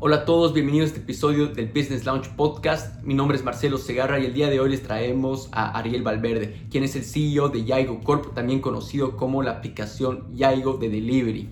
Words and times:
Hola 0.00 0.16
a 0.16 0.24
todos, 0.24 0.52
bienvenidos 0.52 0.86
a 0.86 0.94
este 0.94 1.00
episodio 1.00 1.46
del 1.46 1.68
Business 1.68 2.04
Launch 2.04 2.28
Podcast. 2.30 3.00
Mi 3.04 3.14
nombre 3.14 3.36
es 3.36 3.44
Marcelo 3.44 3.78
Segarra 3.78 4.18
y 4.18 4.26
el 4.26 4.34
día 4.34 4.50
de 4.50 4.58
hoy 4.58 4.70
les 4.70 4.82
traemos 4.82 5.48
a 5.52 5.78
Ariel 5.78 6.02
Valverde, 6.02 6.66
quien 6.68 6.82
es 6.82 6.96
el 6.96 7.04
CEO 7.04 7.48
de 7.48 7.64
Yaigo 7.64 8.00
Corp, 8.00 8.34
también 8.34 8.60
conocido 8.60 9.16
como 9.16 9.42
la 9.42 9.52
aplicación 9.52 10.34
Yaigo 10.34 10.74
de 10.74 10.88
Delivery. 10.88 11.48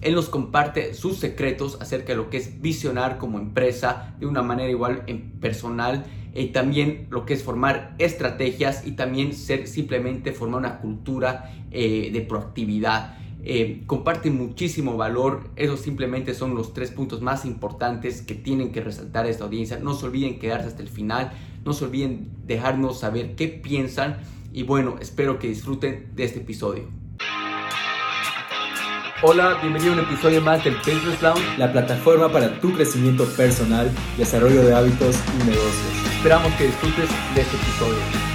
Él 0.00 0.14
nos 0.14 0.30
comparte 0.30 0.94
sus 0.94 1.18
secretos 1.18 1.76
acerca 1.80 2.12
de 2.12 2.16
lo 2.16 2.30
que 2.30 2.38
es 2.38 2.62
visionar 2.62 3.18
como 3.18 3.38
empresa 3.38 4.16
de 4.18 4.26
una 4.26 4.42
manera 4.42 4.70
igual 4.70 5.04
en 5.06 5.30
personal 5.32 6.04
y 6.34 6.46
también 6.46 7.06
lo 7.10 7.26
que 7.26 7.34
es 7.34 7.42
formar 7.42 7.94
estrategias 7.98 8.86
y 8.86 8.92
también 8.92 9.34
ser 9.34 9.68
simplemente 9.68 10.32
formar 10.32 10.60
una 10.60 10.78
cultura 10.80 11.52
eh, 11.70 12.10
de 12.10 12.20
proactividad. 12.22 13.18
Eh, 13.44 13.82
comparten 13.86 14.36
muchísimo 14.36 14.96
valor. 14.96 15.50
Esos 15.56 15.80
simplemente 15.80 16.34
son 16.34 16.54
los 16.54 16.72
tres 16.72 16.90
puntos 16.90 17.22
más 17.22 17.44
importantes 17.44 18.22
que 18.22 18.34
tienen 18.34 18.72
que 18.72 18.80
resaltar 18.80 19.26
esta 19.26 19.44
audiencia. 19.44 19.78
No 19.78 19.94
se 19.94 20.06
olviden 20.06 20.38
quedarse 20.38 20.68
hasta 20.68 20.82
el 20.82 20.88
final. 20.88 21.32
No 21.64 21.72
se 21.72 21.84
olviden 21.84 22.30
dejarnos 22.46 23.00
saber 23.00 23.34
qué 23.34 23.48
piensan. 23.48 24.20
Y 24.52 24.62
bueno, 24.62 24.96
espero 25.00 25.38
que 25.38 25.48
disfruten 25.48 26.10
de 26.14 26.24
este 26.24 26.40
episodio. 26.40 26.84
Hola, 29.24 29.56
bienvenido 29.60 29.92
a 29.92 29.96
un 29.98 30.00
episodio 30.00 30.40
más 30.40 30.64
del 30.64 30.74
Business 30.78 31.22
Lounge, 31.22 31.56
la 31.56 31.70
plataforma 31.70 32.28
para 32.32 32.60
tu 32.60 32.72
crecimiento 32.72 33.24
personal, 33.36 33.88
desarrollo 34.18 34.64
de 34.64 34.74
hábitos 34.74 35.16
y 35.36 35.44
negocios. 35.44 36.16
Esperamos 36.16 36.52
que 36.54 36.66
disfrutes 36.66 37.08
de 37.32 37.40
este 37.40 37.56
episodio. 37.56 38.31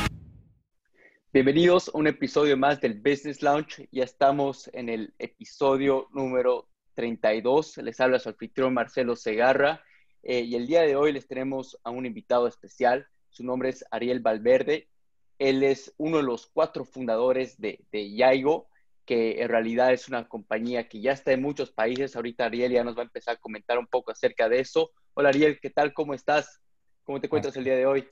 Bienvenidos 1.37 1.89
a 1.89 1.97
un 1.99 2.07
episodio 2.07 2.57
más 2.57 2.81
del 2.81 2.95
Business 2.95 3.43
Launch. 3.43 3.87
Ya 3.91 4.03
estamos 4.03 4.71
en 4.73 4.89
el 4.89 5.13
episodio 5.19 6.07
número 6.11 6.67
32. 6.95 7.77
Les 7.77 7.99
habla 7.99 8.17
su 8.17 8.29
anfitrión 8.29 8.73
Marcelo 8.73 9.15
Segarra 9.15 9.83
eh, 10.23 10.39
y 10.39 10.55
el 10.55 10.65
día 10.65 10.81
de 10.81 10.95
hoy 10.95 11.13
les 11.13 11.27
tenemos 11.27 11.77
a 11.83 11.91
un 11.91 12.07
invitado 12.07 12.47
especial. 12.47 13.05
Su 13.29 13.44
nombre 13.44 13.69
es 13.69 13.85
Ariel 13.91 14.19
Valverde. 14.19 14.89
Él 15.38 15.61
es 15.61 15.94
uno 15.97 16.17
de 16.17 16.23
los 16.23 16.47
cuatro 16.47 16.85
fundadores 16.85 17.61
de, 17.61 17.85
de 17.91 18.16
Yaigo, 18.16 18.67
que 19.05 19.39
en 19.39 19.47
realidad 19.47 19.94
es 19.94 20.07
una 20.07 20.27
compañía 20.27 20.89
que 20.89 21.01
ya 21.01 21.11
está 21.11 21.33
en 21.33 21.44
muchos 21.44 21.69
países. 21.69 22.16
Ahorita 22.16 22.45
Ariel 22.45 22.72
ya 22.72 22.83
nos 22.83 22.97
va 22.97 23.01
a 23.01 23.05
empezar 23.05 23.35
a 23.35 23.39
comentar 23.39 23.77
un 23.77 23.85
poco 23.85 24.09
acerca 24.09 24.49
de 24.49 24.61
eso. 24.61 24.89
Hola 25.13 25.29
Ariel, 25.29 25.59
¿qué 25.61 25.69
tal? 25.69 25.94
¿Cómo 25.94 26.16
estás? 26.16 26.59
¿Cómo 27.03 27.22
te 27.22 27.27
encuentras 27.27 27.55
el 27.57 27.63
día 27.63 27.75
de 27.75 27.85
hoy? 27.85 28.07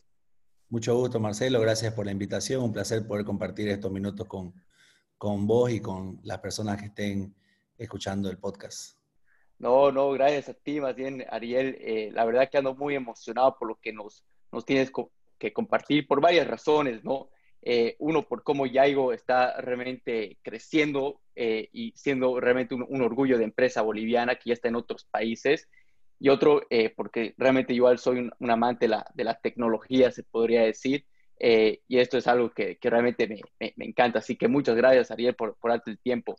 Mucho 0.69 0.95
gusto, 0.95 1.19
Marcelo. 1.19 1.59
Gracias 1.61 1.93
por 1.93 2.05
la 2.05 2.11
invitación. 2.11 2.63
Un 2.63 2.73
placer 2.73 3.05
poder 3.07 3.23
compartir 3.23 3.69
estos 3.69 3.91
minutos 3.91 4.27
con, 4.27 4.53
con 5.17 5.45
vos 5.45 5.71
y 5.71 5.79
con 5.79 6.19
las 6.23 6.39
personas 6.39 6.77
que 6.77 6.87
estén 6.87 7.35
escuchando 7.77 8.29
el 8.29 8.37
podcast. 8.37 8.97
No, 9.59 9.91
no, 9.91 10.11
gracias 10.11 10.49
a 10.49 10.53
ti, 10.53 10.81
más 10.81 10.95
bien, 10.95 11.25
Ariel. 11.29 11.77
Eh, 11.79 12.09
la 12.11 12.25
verdad 12.25 12.49
que 12.49 12.57
ando 12.57 12.75
muy 12.75 12.95
emocionado 12.95 13.55
por 13.57 13.67
lo 13.67 13.79
que 13.79 13.93
nos, 13.93 14.25
nos 14.51 14.65
tienes 14.65 14.91
que 15.37 15.53
compartir 15.53 16.07
por 16.07 16.19
varias 16.19 16.47
razones, 16.47 17.03
¿no? 17.03 17.29
Eh, 17.61 17.95
uno, 17.99 18.27
por 18.27 18.43
cómo 18.43 18.65
Yaigo 18.65 19.13
está 19.13 19.59
realmente 19.61 20.37
creciendo 20.43 21.21
eh, 21.35 21.69
y 21.71 21.93
siendo 21.95 22.39
realmente 22.39 22.75
un, 22.75 22.85
un, 22.87 23.01
orgullo 23.01 23.37
de 23.37 23.43
empresa 23.43 23.81
boliviana 23.81 24.35
que 24.35 24.49
ya 24.49 24.53
está 24.53 24.67
en 24.67 24.75
otros 24.75 25.05
países 25.05 25.67
y 26.19 26.29
otro 26.29 26.61
eh, 26.69 26.93
porque 26.95 27.33
realmente 27.37 27.73
igual 27.73 27.99
soy 27.99 28.31
un, 28.39 28.51
amante 28.51 28.85
de 28.85 28.89
la, 28.89 29.05
de 29.13 29.23
la, 29.23 29.35
tecnología, 29.39 30.11
se 30.11 30.23
podría 30.23 30.63
decir, 30.63 31.05
eh, 31.39 31.81
y 31.87 31.99
esto 31.99 32.17
es 32.17 32.27
algo 32.27 32.51
que, 32.51 32.77
que 32.77 32.89
realmente 32.89 33.27
me, 33.27 33.41
me, 33.75 33.85
encanta. 33.85 34.19
Así 34.19 34.35
que 34.37 34.47
muchas 34.47 34.75
gracias, 34.75 35.11
Ariel, 35.11 35.35
por, 35.35 35.57
por 35.57 35.71
darte 35.71 35.91
el 35.91 35.99
tiempo. 35.99 36.37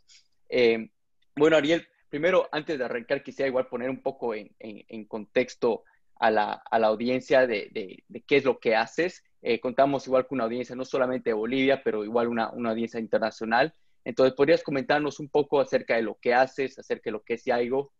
Eh, 0.49 0.89
bueno, 1.35 1.57
Ariel, 1.57 1.87
primero, 2.09 2.49
antes 2.51 2.77
de 2.77 2.85
arrancar, 2.85 3.23
quisiera 3.23 3.47
igual 3.47 3.67
poner 3.67 3.89
un 3.89 4.01
poco 4.01 4.33
en, 4.33 4.49
en, 4.59 5.05
contexto 5.05 5.83
a 6.15 6.31
la, 6.31 6.53
a 6.53 6.79
la 6.79 6.87
audiencia 6.87 7.45
de, 7.45 7.69
de, 7.71 8.03
de, 8.07 8.21
qué 8.21 8.37
es 8.37 8.45
lo 8.45 8.59
que 8.59 8.75
haces. 8.75 9.23
contamos 9.61 10.07
igual 10.07 10.25
con 10.25 10.37
una 10.37 10.45
audiencia 10.45 10.75
no 10.75 10.83
solamente 10.83 11.29
de 11.29 11.35
Bolivia, 11.35 11.81
pero 11.83 12.03
igual 12.03 12.27
una, 12.27 12.49
una 12.49 12.71
audiencia 12.71 12.99
internacional. 12.99 13.73
Entonces, 14.03 14.33
¿podrías 14.33 14.63
comentarnos 14.63 15.19
un 15.19 15.29
poco 15.29 15.59
acerca 15.59 15.95
de 15.95 16.01
lo 16.01 16.17
que 16.19 16.33
haces, 16.33 16.79
acerca 16.79 17.03
de 17.05 17.11
lo 17.11 17.23
que 17.23 17.35
es 17.35 17.45
Yaigo 17.45 17.91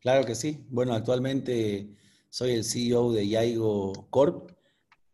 Claro 0.00 0.24
que 0.24 0.36
sí. 0.36 0.64
Bueno, 0.70 0.94
actualmente 0.94 1.88
soy 2.28 2.52
el 2.52 2.64
CEO 2.64 3.12
de 3.12 3.26
Yaigo 3.28 4.08
Corp. 4.10 4.52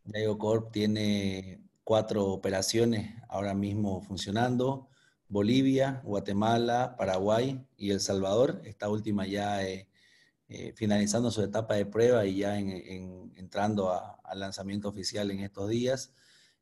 Yaigo 0.04 0.36
Corp 0.36 0.72
tiene 0.72 1.62
cuatro 1.84 2.26
operaciones 2.26 3.14
ahora 3.28 3.54
mismo 3.54 4.02
funcionando. 4.02 4.88
Bolivia, 5.26 6.02
Guatemala, 6.04 6.96
Paraguay 6.98 7.66
y 7.78 7.92
El 7.92 8.00
Salvador. 8.00 8.60
Esta 8.64 8.90
última 8.90 9.26
ya 9.26 9.66
eh, 9.66 9.88
eh, 10.48 10.74
finalizando 10.76 11.30
su 11.30 11.42
etapa 11.42 11.74
de 11.76 11.86
prueba 11.86 12.26
y 12.26 12.36
ya 12.36 12.58
entrando 12.58 13.90
al 13.90 14.38
lanzamiento 14.38 14.90
oficial 14.90 15.30
en 15.30 15.40
estos 15.40 15.70
días. 15.70 16.12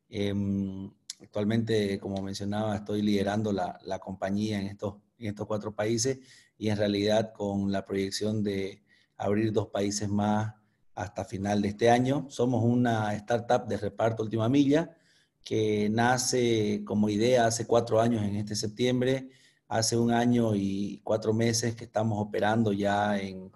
Em, 0.09 0.93
actualmente, 1.21 1.99
como 1.99 2.23
mencionaba, 2.23 2.77
estoy 2.77 3.03
liderando 3.03 3.53
la, 3.53 3.99
compañía 3.99 4.61
en 4.61 4.79
en 5.19 5.29
estos 5.29 5.47
cuatro 5.47 5.75
países 5.75 6.19
y 6.63 6.71
en 6.71 6.77
realidad 6.77 7.33
con 7.33 7.73
la 7.73 7.85
proyección 7.85 8.45
de 8.45 8.85
abrir 9.17 9.53
dos 9.53 9.67
países 9.67 10.09
más 10.09 10.55
hasta 10.95 11.25
final 11.25 11.61
de 11.61 11.71
este 11.71 11.91
año. 11.91 12.27
Somos 12.29 12.63
una 12.63 13.13
startup 13.17 13.67
de 13.67 13.79
reparto 13.79 14.23
última 14.23 14.49
milla 14.49 14.97
que 15.43 15.89
nace 15.91 16.85
como 16.85 17.09
idea 17.09 17.47
hace 17.47 17.67
cuatro 17.67 18.01
años 18.01 18.23
en 18.23 18.37
este 18.37 18.55
septiembre, 18.55 19.29
hace 19.67 19.97
un 19.97 20.13
año 20.13 20.55
y 20.55 21.01
cuatro 21.03 21.33
meses 21.33 21.75
que 21.75 21.83
estamos 21.83 22.25
operando 22.25 22.73
ya 22.73 23.19
en, 23.19 23.51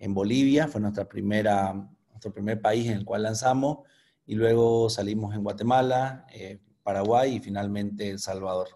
en 0.00 0.12
Bolivia, 0.12 0.66
fue 0.66 0.80
nuestra 0.80 1.08
primera, 1.08 1.72
nuestro 2.08 2.32
primer 2.32 2.60
país 2.60 2.88
en 2.88 2.94
el 2.94 3.04
cual 3.04 3.22
lanzamos, 3.22 3.86
y 4.26 4.34
luego 4.34 4.90
salimos 4.90 5.36
en 5.36 5.44
Guatemala, 5.44 6.26
eh, 6.34 6.58
Paraguay 6.82 7.36
y 7.36 7.38
finalmente 7.38 8.10
El 8.10 8.18
Salvador. 8.18 8.70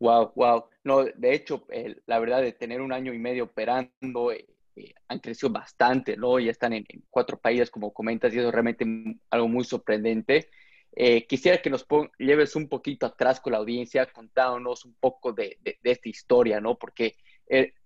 Wow, 0.00 0.32
wow. 0.34 0.64
No, 0.84 1.02
de 1.02 1.34
hecho, 1.34 1.66
la 2.06 2.18
verdad 2.18 2.42
de 2.42 2.52
tener 2.52 2.82
un 2.82 2.92
año 2.92 3.14
y 3.14 3.18
medio 3.18 3.44
operando, 3.44 4.32
eh, 4.32 4.46
eh, 4.76 4.94
han 5.08 5.18
crecido 5.18 5.50
bastante, 5.50 6.14
¿no? 6.16 6.38
Ya 6.38 6.50
están 6.50 6.74
en, 6.74 6.84
cuatro 7.08 7.38
países, 7.38 7.70
como 7.70 7.92
comentas, 7.92 8.34
y 8.34 8.38
eso 8.38 8.48
es 8.48 8.52
realmente 8.52 8.86
algo 9.30 9.48
muy 9.48 9.64
sorprendente. 9.64 10.50
Eh, 10.94 11.26
quisiera 11.26 11.60
que 11.62 11.70
nos 11.70 11.86
lleves 12.18 12.54
un 12.54 12.68
poquito 12.68 13.06
atrás 13.06 13.40
con 13.40 13.52
la 13.52 13.58
audiencia, 13.58 14.06
contándonos 14.12 14.84
un 14.84 14.94
poco 15.00 15.32
de, 15.32 15.58
de, 15.62 15.78
esta 15.82 16.08
historia, 16.08 16.60
¿no? 16.60 16.78
Porque 16.78 17.16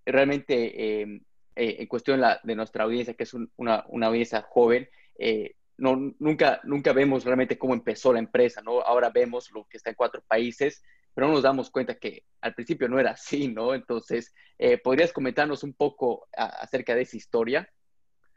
realmente 0.04 1.00
em, 1.02 1.20
en 1.54 1.86
cuestión 1.86 2.20
la, 2.20 2.40
de 2.42 2.56
nuestra 2.56 2.84
audiencia, 2.84 3.14
que 3.14 3.22
es 3.22 3.34
una, 3.34 3.84
una, 3.88 4.06
audiencia 4.08 4.42
joven, 4.42 4.88
no, 5.76 6.14
nunca, 6.18 6.60
nunca 6.64 6.92
vemos 6.92 7.24
realmente 7.24 7.58
cómo 7.58 7.74
empezó 7.74 8.12
la 8.12 8.18
empresa, 8.18 8.60
¿no? 8.60 8.80
Ahora 8.80 9.10
vemos 9.10 9.50
lo 9.52 9.64
que 9.68 9.76
está 9.76 9.90
en 9.90 9.96
cuatro 9.96 10.22
países, 10.26 10.82
pero 11.18 11.32
nos 11.32 11.42
damos 11.42 11.68
cuenta 11.68 11.96
que 11.96 12.22
al 12.40 12.54
principio 12.54 12.88
no 12.88 13.00
era 13.00 13.10
así, 13.10 13.48
¿no? 13.48 13.74
Entonces, 13.74 14.32
eh, 14.56 14.78
¿podrías 14.78 15.12
comentarnos 15.12 15.64
un 15.64 15.74
poco 15.74 16.28
acerca 16.32 16.94
de 16.94 17.02
esa 17.02 17.16
historia? 17.16 17.68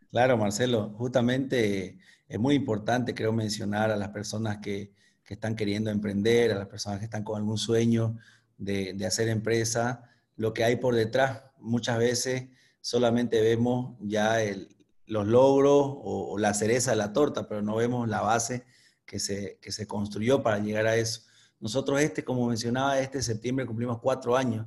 Claro, 0.09 0.35
Marcelo, 0.35 0.89
justamente 0.97 1.99
es 2.27 2.39
muy 2.39 2.55
importante, 2.55 3.13
creo, 3.13 3.33
mencionar 3.33 3.91
a 3.91 3.95
las 3.95 4.09
personas 4.09 4.57
que, 4.63 4.93
que 5.23 5.35
están 5.35 5.55
queriendo 5.55 5.91
emprender, 5.91 6.53
a 6.53 6.55
las 6.55 6.67
personas 6.69 6.97
que 6.97 7.05
están 7.05 7.23
con 7.23 7.37
algún 7.37 7.59
sueño 7.59 8.17
de, 8.57 8.93
de 8.93 9.05
hacer 9.05 9.27
empresa, 9.27 10.09
lo 10.35 10.51
que 10.51 10.63
hay 10.63 10.77
por 10.77 10.95
detrás. 10.95 11.43
Muchas 11.59 11.99
veces 11.99 12.45
solamente 12.79 13.41
vemos 13.41 13.95
ya 13.99 14.41
el, 14.41 14.75
los 15.05 15.27
logros 15.27 15.83
o, 15.85 16.31
o, 16.31 16.39
la 16.39 16.55
cereza 16.55 16.89
de 16.89 16.97
la 16.97 17.13
torta, 17.13 17.47
pero 17.47 17.61
no 17.61 17.75
vemos 17.75 18.09
la 18.09 18.21
base 18.21 18.65
que 19.05 19.19
se, 19.19 19.59
que 19.61 19.71
se 19.71 19.85
construyó 19.85 20.41
para 20.41 20.57
llegar 20.57 20.87
a 20.87 20.95
eso. 20.95 21.29
Nosotros 21.61 22.01
este, 22.01 22.23
como 22.23 22.47
mencionaba, 22.47 22.99
este 22.99 23.21
septiembre 23.21 23.67
cumplimos 23.67 23.99
cuatro 23.99 24.35
años 24.35 24.65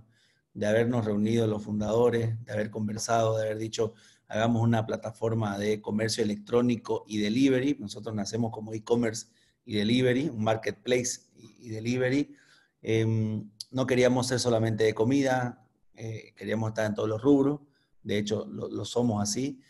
de 0.54 0.66
habernos 0.66 1.04
reunido 1.04 1.46
los 1.48 1.64
fundadores, 1.64 2.42
de 2.44 2.52
haber 2.52 2.70
conversado, 2.70 3.36
de 3.36 3.46
haber 3.46 3.58
dicho, 3.58 3.94
hagamos 4.28 4.62
una 4.62 4.86
plataforma 4.86 5.58
de 5.58 5.80
comercio 5.80 6.22
electrónico 6.22 7.04
y 7.08 7.18
delivery. 7.18 7.76
Nosotros 7.80 8.14
nacemos 8.14 8.52
como 8.52 8.72
e-commerce 8.72 9.26
y 9.64 9.74
delivery, 9.74 10.28
un 10.28 10.44
marketplace 10.44 11.22
y, 11.36 11.68
delivery. 11.68 12.36
Em, 12.80 13.50
no 13.72 13.86
queríamos 13.86 14.28
ser 14.28 14.38
solamente 14.38 14.84
de 14.84 14.94
comida, 14.94 15.66
eh, 15.96 16.32
queríamos 16.36 16.68
estar 16.68 16.86
en 16.86 16.94
todos 16.94 17.08
los 17.08 17.20
rubros, 17.20 17.60
de 18.04 18.18
hecho 18.18 18.46
lo, 18.46 18.84
somos 18.84 19.20
así. 19.20 19.60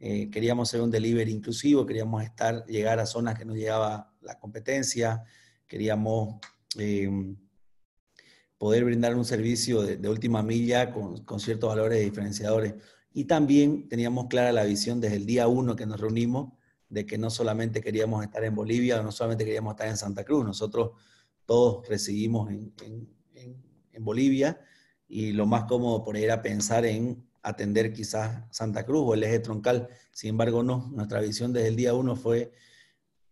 Eh, 0.00 0.28
queríamos 0.28 0.68
ser 0.70 0.80
un 0.80 0.90
delivery 0.90 1.30
inclusivo, 1.30 1.86
queríamos 1.86 2.24
estar, 2.24 2.66
llegar 2.66 2.98
a 2.98 3.06
zonas 3.06 3.38
que 3.38 3.44
no 3.44 3.54
llegaba 3.54 4.12
la 4.20 4.40
competencia, 4.40 5.22
queríamos 5.68 6.40
Em, 6.78 7.36
poder 8.58 8.84
brindar 8.84 9.14
un 9.14 9.24
servicio 9.24 9.82
de, 9.82 10.08
última 10.08 10.42
milla 10.42 10.92
con, 10.92 11.24
con, 11.24 11.40
ciertos 11.40 11.68
valores 11.68 12.02
diferenciadores. 12.02 12.74
Y 13.12 13.24
también 13.24 13.88
teníamos 13.88 14.26
clara 14.28 14.52
la 14.52 14.64
visión 14.64 15.00
desde 15.00 15.16
el 15.16 15.26
día 15.26 15.48
uno 15.48 15.76
que 15.76 15.86
nos 15.86 16.00
reunimos 16.00 16.54
de 16.88 17.04
que 17.04 17.18
no 17.18 17.30
solamente 17.30 17.80
queríamos 17.80 18.22
estar 18.22 18.44
en 18.44 18.54
Bolivia 18.54 19.02
no 19.02 19.10
solamente 19.10 19.44
queríamos 19.44 19.72
estar 19.72 19.88
en 19.88 19.96
Santa 19.96 20.24
Cruz, 20.24 20.44
nosotros 20.44 20.92
todos 21.44 21.86
residimos 21.88 22.50
en, 22.50 22.72
en, 22.82 23.08
en, 23.92 24.04
Bolivia 24.04 24.60
y 25.08 25.32
lo 25.32 25.46
más 25.46 25.64
cómodo 25.64 26.02
por 26.02 26.16
ahí 26.16 26.24
era 26.24 26.40
pensar 26.40 26.86
en 26.86 27.26
atender 27.42 27.92
quizás 27.92 28.44
Santa 28.50 28.84
Cruz 28.86 29.02
o 29.06 29.14
el 29.14 29.22
eje 29.22 29.38
troncal. 29.38 29.88
Sin 30.12 30.30
embargo, 30.30 30.62
no. 30.62 30.90
Nuestra 30.94 31.20
visión 31.20 31.52
desde 31.52 31.68
el 31.68 31.76
día 31.76 31.94
uno 31.94 32.16
fue 32.16 32.52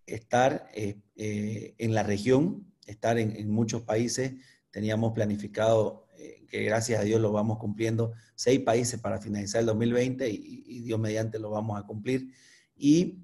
estar 0.07 0.69
eh, 0.75 1.01
eh, 1.17 1.75
en 1.79 1.95
la 1.95 2.03
región, 2.03 2.72
estar 2.87 3.19
en, 3.19 3.51
muchos 3.51 3.83
países. 3.83 4.33
Teníamos 4.71 5.13
planificado, 5.13 6.09
eh, 6.19 6.47
que 6.49 6.63
gracias 6.65 7.01
a 7.01 7.05
Dios 7.05 7.21
lo 7.21 7.33
vamos 7.33 7.59
cumpliendo, 7.59 8.13
seis 8.35 8.61
países 8.61 9.01
para 9.01 9.21
finalizar 9.21 9.61
el 9.61 9.67
2020 9.67 10.29
y, 10.31 10.65
y 10.67 10.81
Dios 10.83 10.99
mediante 10.99 11.39
lo 11.39 11.51
vamos 11.51 11.79
a 11.79 11.87
cumplir. 11.87 12.33
Y 12.77 13.19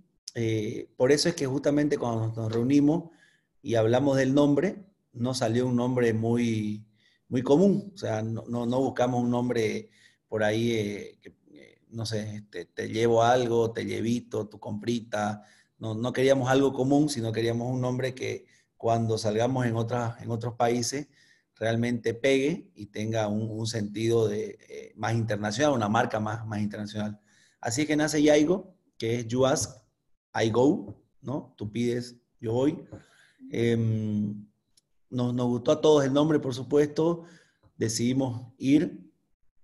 por 0.96 1.10
eso 1.10 1.28
es 1.28 1.34
que 1.34 1.46
justamente 1.46 1.99
cuando 1.99 2.32
nos 2.32 2.52
reunimos 2.52 3.10
y 3.60 3.75
hablamos 3.75 4.16
del 4.16 4.34
nombre, 4.34 4.84
no 5.12 5.34
salió 5.34 5.66
un 5.66 5.76
nombre 5.76 6.12
muy, 6.12 6.87
muy 7.28 7.43
común. 7.43 7.93
O 7.94 7.99
sea, 7.99 8.22
no, 8.22 8.44
no, 8.46 8.81
buscamos 8.81 9.22
un 9.22 9.31
nombre 9.31 9.90
por 10.28 10.43
ahí 10.43 11.19
que, 11.20 11.37
no 11.90 12.06
sé, 12.06 12.37
este, 12.37 12.66
te 12.66 12.88
llevo 12.88 13.22
algo, 13.22 13.72
te 13.72 13.84
llevito, 13.84 14.49
tu 14.49 14.60
comprita, 14.60 15.43
no, 15.78 16.12
queríamos 16.12 16.49
algo 16.50 16.72
común, 16.72 17.08
sino 17.08 17.32
queríamos 17.32 17.72
un 17.72 17.81
nombre 17.81 18.14
que 18.14 18.46
cuando 18.78 19.19
salgamos 19.19 19.66
en, 19.66 19.76
otras, 19.76 20.22
en 20.22 20.30
otros 20.30 20.54
países 20.54 21.08
realmente 21.56 22.14
pegue 22.14 22.70
y 22.75 22.86
tenga 22.86 23.26
un, 23.26 23.66
sentido 23.66 24.28
de, 24.28 24.58
eh, 24.69 24.92
más 24.96 25.14
internacional, 25.14 25.75
una 25.75 25.88
marca 25.88 26.20
más, 26.20 26.46
más 26.46 26.60
internacional. 26.60 27.20
Así 27.60 27.84
que 27.84 27.96
nace 27.96 28.22
Yaigo, 28.22 28.76
que 28.96 29.16
es 29.16 29.26
You 29.26 29.44
Ask, 29.44 29.82
I 30.40 30.50
Go, 30.50 31.02
¿no? 31.20 31.52
Tú 31.56 31.70
pides, 31.70 32.16
yo 32.40 32.52
voy. 32.52 32.84
Em, 33.50 34.46
nos, 35.10 35.34
nos, 35.34 35.46
gustó 35.46 35.72
a 35.72 35.81
todos 35.81 36.04
el 36.04 36.12
nombre, 36.12 36.38
por 36.38 36.54
supuesto. 36.54 37.24
Decidimos 37.76 38.52
ir. 38.58 39.10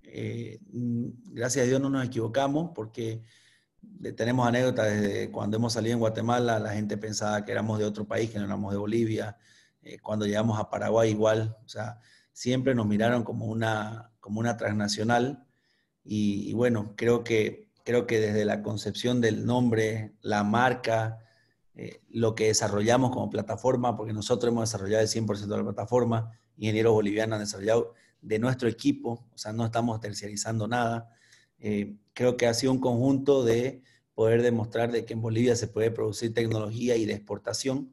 Eh, 0.02 0.58
gracias 0.70 1.64
a 1.64 1.69
Dios 1.69 1.81
no 1.81 1.90
nos 1.90 2.05
equivocamos 2.05 2.72
porque 2.75 3.22
tenemos 4.16 4.46
anécdotas 4.46 4.86
desde 4.90 5.31
cuando 5.31 5.56
hemos 5.56 5.72
salido 5.72 5.94
en 5.94 6.00
Guatemala, 6.00 6.58
la 6.58 6.72
gente 6.72 6.96
pensaba 6.96 7.44
que 7.44 7.52
éramos 7.52 7.78
de 7.78 7.84
otro 7.84 8.06
país, 8.06 8.31
que 8.31 8.38
no 8.38 8.44
éramos 8.44 8.72
de 8.72 8.78
Bolivia. 8.78 9.36
Eh, 9.82 9.98
cuando 10.00 10.26
llegamos 10.26 10.58
a 10.58 10.69
Paraguay 10.70 11.10
igual, 11.10 11.56
o 11.64 11.69
sea, 11.69 12.00
siempre 12.32 12.75
nos 12.75 12.86
miraron 12.86 13.22
como 13.22 13.46
una, 13.46 14.12
como 14.20 14.40
una 14.40 14.56
transnacional. 14.56 15.46
Y, 16.04 16.52
bueno, 16.52 16.94
creo 16.96 17.25
que, 17.25 17.70
creo 17.84 18.06
que 18.06 18.20
desde 18.20 18.44
la 18.44 18.62
concepción 18.62 19.20
del 19.20 19.46
nombre, 19.46 20.16
la 20.20 20.44
marca, 20.44 21.19
eh, 21.75 22.02
lo 22.10 22.34
que 22.34 22.48
desarrollamos 22.48 23.10
como 23.10 23.31
plataforma, 23.31 23.96
porque 23.96 24.12
nosotros 24.12 24.52
hemos 24.52 24.69
desarrollado 24.69 25.02
el 25.02 25.08
100% 25.08 25.46
de 25.46 25.56
la 25.56 25.64
plataforma, 25.64 26.31
ingenieros 26.56 26.92
bolivianos 26.92 27.36
han 27.36 27.44
desarrollado 27.44 27.94
de 28.20 28.38
nuestro 28.38 28.69
equipo, 28.69 29.26
o 29.32 29.38
sea, 29.38 29.52
no 29.52 29.64
estamos 29.64 30.00
terciarizando 30.00 30.66
nada. 30.69 31.10
Eh, 31.66 31.96
creo 32.12 32.37
que 32.37 32.46
ha 32.46 32.52
sido 32.52 32.72
un 32.72 32.78
conjunto 32.78 33.43
de 33.43 33.82
poder 34.12 34.43
demostrar 34.43 34.93
de 34.93 35.06
que 35.06 35.14
en 35.14 35.22
Bolivia 35.22 35.56
se 35.56 35.66
puede 35.66 35.90
producir 35.90 36.34
tecnología 36.34 36.94
y 36.96 37.06
de 37.06 37.14
exportación. 37.14 37.90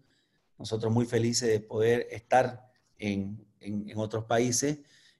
Nosotros 0.59 0.91
muy 0.91 1.05
felices 1.05 1.47
de 1.47 1.61
poder 1.61 2.05
estar 2.11 2.69
en, 2.97 3.47
en, 3.61 3.97
otros 3.97 4.25
países 4.25 4.79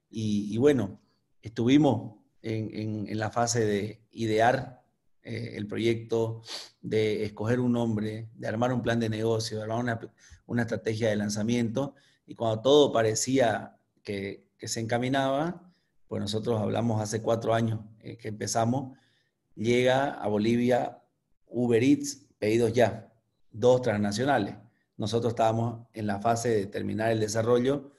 y, 0.09 0.57
bueno, 0.57 0.99
estuvimos 1.41 2.17
en, 2.41 3.07
en, 3.07 3.17
la 3.17 3.31
fase 3.31 3.65
de 3.65 4.01
idear 4.11 4.83
eh, 5.23 5.53
el 5.55 5.65
proyecto, 5.65 6.41
de 6.81 7.23
escoger 7.23 7.61
un 7.61 7.71
nombre, 7.71 8.27
de 8.35 8.47
armar 8.49 8.73
un 8.73 8.81
plan 8.81 8.99
de 8.99 9.07
negocio, 9.07 9.59
de 9.59 9.63
armar 9.63 9.79
una, 9.79 9.99
una 10.45 10.63
estrategia 10.63 11.07
de 11.07 11.15
lanzamiento 11.15 11.95
y 12.25 12.35
cuando 12.35 12.61
todo 12.61 12.91
parecía 12.91 13.77
que, 14.03 14.49
que 14.57 14.67
se 14.67 14.81
encaminaba, 14.81 15.70
pues 16.11 16.19
nosotros 16.19 16.59
hablamos 16.59 17.01
hace 17.01 17.21
cuatro 17.21 17.53
años 17.53 17.79
eh, 18.01 18.17
que 18.17 18.27
empezamos, 18.27 18.97
llega 19.55 20.09
a 20.09 20.27
Bolivia 20.27 21.01
Uber 21.47 21.81
Eats, 21.81 22.27
pedidos 22.37 22.73
ya, 22.73 23.13
dos 23.49 23.81
transnacionales. 23.81 24.57
Nosotros 24.97 25.31
estábamos 25.31 25.87
en 25.93 26.07
la 26.07 26.19
fase 26.19 26.49
de 26.49 26.65
terminar 26.65 27.13
el 27.13 27.21
desarrollo 27.21 27.93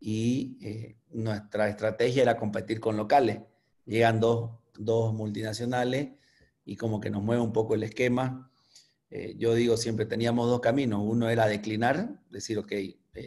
y 0.00 0.56
eh, 0.62 0.96
nuestra 1.10 1.68
estrategia 1.68 2.22
era 2.22 2.38
competir 2.38 2.80
con 2.80 2.96
locales. 2.96 3.40
Llegan 3.84 4.20
dos, 4.20 4.52
dos, 4.78 5.12
multinacionales 5.12 6.12
y 6.64 6.76
como 6.76 6.98
que 6.98 7.10
nos 7.10 7.22
mueve 7.22 7.42
un 7.42 7.52
poco 7.52 7.74
el 7.74 7.82
esquema. 7.82 8.50
Eh, 9.10 9.34
yo 9.36 9.52
digo, 9.52 9.76
siempre 9.76 10.06
teníamos 10.06 10.48
dos 10.48 10.60
caminos. 10.60 11.02
Uno 11.04 11.28
era 11.28 11.46
declinar, 11.46 12.22
decir, 12.30 12.56
ok, 12.56 12.72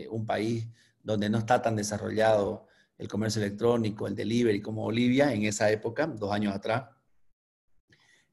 un 0.09 0.25
país 0.25 0.69
donde 1.03 1.29
no 1.29 1.38
está 1.38 1.62
tan 1.62 1.75
desarrollado 1.75 2.65
el 2.97 3.07
comercio 3.07 3.41
electrónico, 3.41 4.07
el 4.07 4.15
delivery 4.15 4.61
como 4.61 4.83
Bolivia 4.83 5.33
en 5.33 5.43
esa 5.43 5.69
época, 5.71 6.07
dos 6.07 6.31
años 6.31 6.55
atrás. 6.55 6.89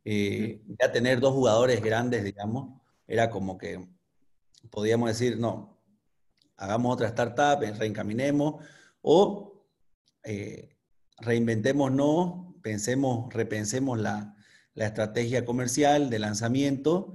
Eh, 0.04 0.62
ya 0.78 0.92
tener 0.92 1.20
dos 1.20 1.34
jugadores 1.34 1.82
grandes, 1.82 2.24
digamos, 2.24 2.80
era 3.06 3.30
como 3.30 3.58
que 3.58 3.86
podíamos 4.70 5.08
decir, 5.08 5.38
no, 5.38 5.78
hagamos 6.56 6.94
otra 6.94 7.08
startup, 7.08 7.60
reencaminemos 7.60 8.64
o 9.02 9.66
eh, 10.24 10.76
reinventémonos, 11.18 12.54
pensemos, 12.62 13.32
repensemos 13.32 13.98
la, 13.98 14.36
la, 14.74 14.86
estrategia 14.86 15.44
comercial 15.44 16.10
de 16.10 16.18
lanzamiento 16.18 17.14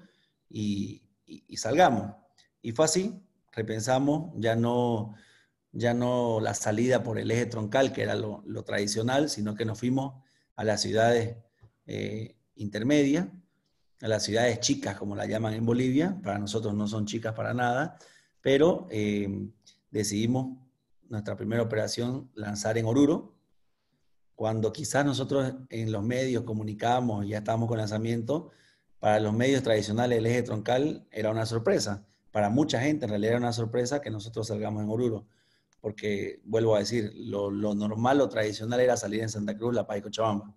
y, 0.49 1.03
y 1.25 1.57
salgamos. 1.57 2.15
Y 2.61 2.71
fue 2.71 2.85
así, 2.85 3.21
repensamos, 3.51 4.31
ya 4.35 4.55
no 4.55 5.15
ya 5.75 5.93
no 5.93 6.39
la 6.39 6.53
salida 6.53 7.03
por 7.03 7.19
el 7.19 7.29
eje 7.29 7.45
troncal, 7.47 7.91
que 7.91 8.01
era 8.03 8.15
lo, 8.15 8.41
tradicional, 8.63 9.29
sino 9.29 9.55
que 9.55 9.65
nos 9.65 9.77
fuimos 9.77 10.23
a 10.55 10.63
las 10.63 10.81
ciudades 10.81 11.35
eh, 11.85 12.37
intermedias, 12.55 13.27
a 14.01 14.07
las 14.07 14.23
ciudades 14.23 14.61
chicas, 14.61 14.95
como 14.95 15.17
la 15.17 15.25
llaman 15.25 15.53
en 15.53 15.65
Bolivia. 15.65 16.17
Para 16.23 16.39
nosotros 16.39 16.73
no 16.73 16.87
son 16.87 17.05
chicas 17.05 17.33
para 17.33 17.53
nada, 17.53 17.97
pero 18.39 18.87
eh, 18.89 19.49
decidimos 19.91 20.57
nuestra 21.09 21.35
primera 21.35 21.61
operación 21.61 22.31
lanzar 22.35 22.77
en 22.77 22.85
Oruro, 22.85 23.35
cuando 24.33 24.71
quizás 24.71 25.05
nosotros 25.05 25.55
en 25.69 25.91
los 25.91 26.03
medios 26.03 26.43
comunicábamos, 26.43 27.27
ya 27.27 27.39
estábamos 27.39 27.67
con 27.67 27.77
lanzamiento, 27.77 28.51
para 28.99 29.19
los 29.19 29.33
medios 29.33 29.61
tradicionales 29.61 30.19
el 30.19 30.25
eje 30.25 30.43
troncal 30.43 31.05
era 31.11 31.31
una 31.31 31.45
sorpresa. 31.45 32.05
Para 32.31 32.49
mucha 32.49 32.79
gente 32.79 33.05
en 33.05 33.09
realidad 33.09 33.33
era 33.33 33.39
una 33.39 33.53
sorpresa 33.53 34.01
que 34.01 34.09
nosotros 34.09 34.47
salgamos 34.47 34.81
en 34.81 34.89
Oruro 34.89 35.27
porque 35.85 36.41
vuelvo 36.45 36.75
a 36.75 36.79
decir, 36.79 37.13
lo, 37.13 37.51
normal, 37.51 38.17
lo 38.17 38.27
tradicional 38.27 38.79
era 38.79 38.97
salir 38.97 39.21
en 39.21 39.29
Santa 39.29 39.55
Cruz, 39.55 39.75
La 39.75 39.85
Paz 39.85 39.99
y 39.99 40.01
Cochabamba. 40.01 40.51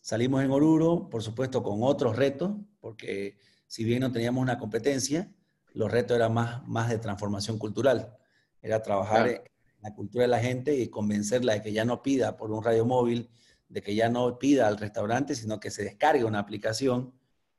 Salimos 0.00 0.44
en 0.44 0.52
Oruro, 0.52 1.08
por 1.10 1.24
supuesto, 1.24 1.60
con 1.60 1.82
otros 1.82 2.14
retos, 2.14 2.52
porque 2.78 3.36
si 3.66 3.82
bien 3.82 3.98
no 3.98 4.12
teníamos 4.12 4.40
una 4.40 4.56
competencia, 4.56 5.28
los 5.72 5.90
retos 5.90 6.16
eran 6.16 6.34
más, 6.34 6.64
más 6.68 6.88
de 6.88 6.98
transformación 6.98 7.58
cultural. 7.58 8.16
Era 8.62 8.80
trabajar 8.80 9.26
en 9.26 9.42
la 9.80 9.92
cultura 9.92 10.22
de 10.22 10.28
la 10.28 10.38
gente 10.38 10.72
y 10.72 10.86
convencerla 10.86 11.54
de 11.54 11.62
que 11.62 11.72
ya 11.72 11.84
no 11.84 12.00
pida 12.00 12.36
por 12.36 12.52
un 12.52 12.62
radio 12.62 12.84
móvil, 12.84 13.30
de 13.68 13.82
que 13.82 13.96
ya 13.96 14.08
no 14.08 14.38
pida 14.38 14.68
al 14.68 14.78
restaurante, 14.78 15.34
sino 15.34 15.58
que 15.58 15.72
se 15.72 15.82
descargue 15.82 16.22
una 16.22 16.38
aplicación, 16.38 17.12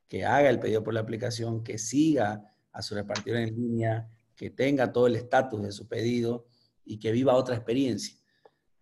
que 0.08 0.24
haga 0.24 0.50
el 0.50 0.62
pedido 0.62 0.82
por 0.82 0.94
la 0.94 1.02
aplicación, 1.02 1.62
que 1.62 1.78
siga 1.78 2.56
a 2.72 2.82
su 2.82 2.96
repartidor 2.96 3.40
en 3.40 3.54
línea, 3.54 4.10
que 4.38 4.50
tenga 4.50 4.94
todo 4.94 5.08
el 5.08 5.18
estatus 5.18 5.62
de 5.62 5.74
su 5.74 5.86
pedido 5.86 6.46
y 6.90 6.98
que 6.98 7.12
viva 7.12 7.36
otra 7.36 7.56
experiencia. 7.56 8.16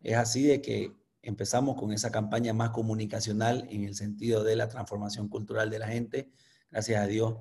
Es 0.01 0.15
así 0.15 0.43
de 0.43 0.61
que 0.61 0.93
empezamos 1.21 1.75
con 1.75 1.91
esa 1.91 2.09
campaña 2.09 2.53
más 2.53 2.69
comunicacional 2.69 3.67
en 3.69 3.83
el 3.83 3.95
sentido 3.95 4.45
de 4.45 4.55
la 4.55 4.69
transformación 4.69 5.27
cultural 5.27 5.69
de 5.69 5.79
la 5.79 5.89
gente. 5.89 6.31
Gracias 6.71 7.01
a 7.01 7.05
Dios 7.05 7.35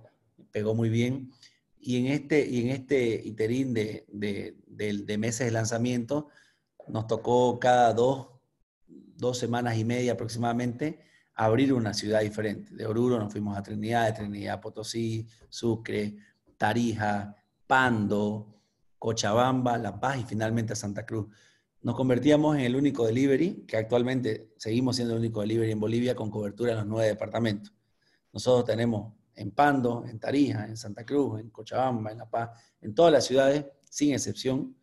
pegó 0.50 0.75
muy 0.75 0.88
bien. 0.88 1.30
Y 1.78 1.99
en 1.99 2.06
este, 2.08 2.44
y 2.49 2.62
en 2.62 2.70
este 2.70 3.23
iterín 3.25 3.73
de, 3.75 4.06
de, 4.08 5.18
meses 5.18 5.46
de 5.46 5.52
lanzamiento, 5.52 6.30
nos 6.88 7.06
tocó 7.06 7.61
cada 7.61 7.94
dos, 7.94 8.28
dos 8.88 9.38
semanas 9.38 9.78
y 9.78 9.85
media 9.85 10.12
aproximadamente 10.12 10.99
abrir 11.35 11.73
una 11.73 11.94
ciudad 11.94 12.23
diferente. 12.23 12.75
De 12.75 12.87
Oruro 12.87 13.20
nos 13.20 13.30
fuimos 13.30 13.56
a 13.56 13.62
Trinidad, 13.62 14.06
de 14.06 14.12
Trinidad 14.14 14.54
a 14.54 14.61
Potosí, 14.61 15.28
Sucre, 15.49 16.16
Tarija, 16.56 17.37
Pando, 17.68 18.55
Cochabamba, 18.99 19.79
La 19.79 19.99
Paz 20.00 20.19
y 20.21 20.25
finalmente 20.25 20.73
a 20.73 20.76
Santa 20.76 21.05
Cruz. 21.05 21.26
Nos 21.83 21.95
convertíamos 21.95 22.57
en 22.57 22.62
el 22.62 22.76
único 22.76 23.07
delivery, 23.07 23.65
que 23.67 23.76
actualmente 23.76 24.53
seguimos 24.57 24.97
siendo 24.97 25.15
el 25.15 25.21
único 25.21 25.41
delivery 25.41 25.73
en 25.73 25.81
Bolivia 25.81 26.15
con 26.15 26.31
cobertura 26.31 26.73
en 26.73 26.79
los 26.79 26.87
nueve 26.87 27.09
departamentos. 27.09 27.73
Nosotros 28.33 28.65
tenemos 28.65 29.15
en 29.35 29.50
Pando, 29.53 30.05
en 30.07 30.19
Tarija, 30.19 30.67
en 30.67 30.76
Santa 30.76 31.05
Cruz, 31.05 31.41
en 31.41 31.50
Cochabamba, 31.50 32.11
en 32.11 32.19
La 32.19 32.29
Paz, 32.29 32.50
en 32.81 32.95
todas 32.95 33.12
las 33.12 33.25
ciudades, 33.25 33.67
sin 33.88 34.12
excepción, 34.12 34.76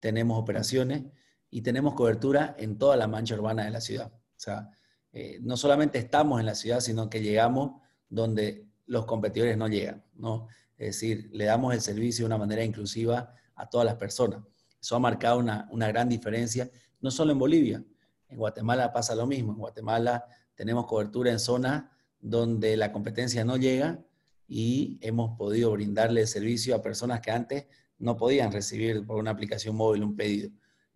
tenemos 0.00 0.38
operaciones 0.38 1.04
y 1.50 1.62
tenemos 1.62 1.94
cobertura 1.94 2.54
en 2.58 2.78
toda 2.78 2.96
la 2.96 3.06
mancha 3.06 3.34
urbana 3.34 3.64
de 3.64 3.70
la 3.70 3.80
ciudad. 3.80 4.12
O 4.12 4.40
sea, 4.40 4.70
eh, 5.12 5.38
no 5.42 5.56
solamente 5.56 5.98
estamos 5.98 6.40
en 6.40 6.46
la 6.46 6.54
ciudad, 6.54 6.80
sino 6.80 7.10
que 7.10 7.22
llegamos 7.22 7.80
donde 8.08 8.66
los 8.86 9.06
competidores 9.06 9.56
no 9.56 9.68
llegan, 9.68 10.04
¿no? 10.14 10.48
Es 10.76 10.96
decir, 10.96 11.28
le 11.32 11.44
damos 11.44 11.74
el 11.74 11.80
servicio 11.80 12.24
de 12.24 12.26
una 12.26 12.38
manera 12.38 12.64
inclusiva 12.64 13.34
a 13.60 13.68
todas 13.68 13.84
las 13.84 13.96
personas. 13.96 14.40
Eso 14.80 14.96
ha 14.96 14.98
marcado 14.98 15.38
una, 15.38 15.88
gran 15.88 16.08
diferencia, 16.08 16.70
no 17.00 17.10
solo 17.10 17.32
en 17.32 17.38
Bolivia, 17.38 17.84
En 18.28 18.38
Guatemala 18.38 18.92
pasa 18.92 19.14
lo 19.14 19.26
mismo. 19.26 19.52
En 19.52 19.58
Guatemala 19.58 20.24
tenemos 20.54 20.86
cobertura 20.86 21.30
en 21.30 21.38
zonas 21.38 21.84
donde 22.20 22.76
la 22.76 22.92
competencia 22.92 23.44
no 23.44 23.56
llega 23.56 24.02
y 24.46 24.98
hemos 25.02 25.36
podido 25.36 25.72
brindarle 25.72 26.26
servicio 26.26 26.74
a 26.74 26.82
personas 26.82 27.20
que 27.20 27.30
antes 27.30 27.66
no 27.98 28.16
podían 28.16 28.52
recibir 28.52 29.04
por 29.04 29.18
una 29.18 29.32
aplicación 29.32 29.76
móvil 29.76 30.04
un 30.04 30.16
pedido. 30.16 30.50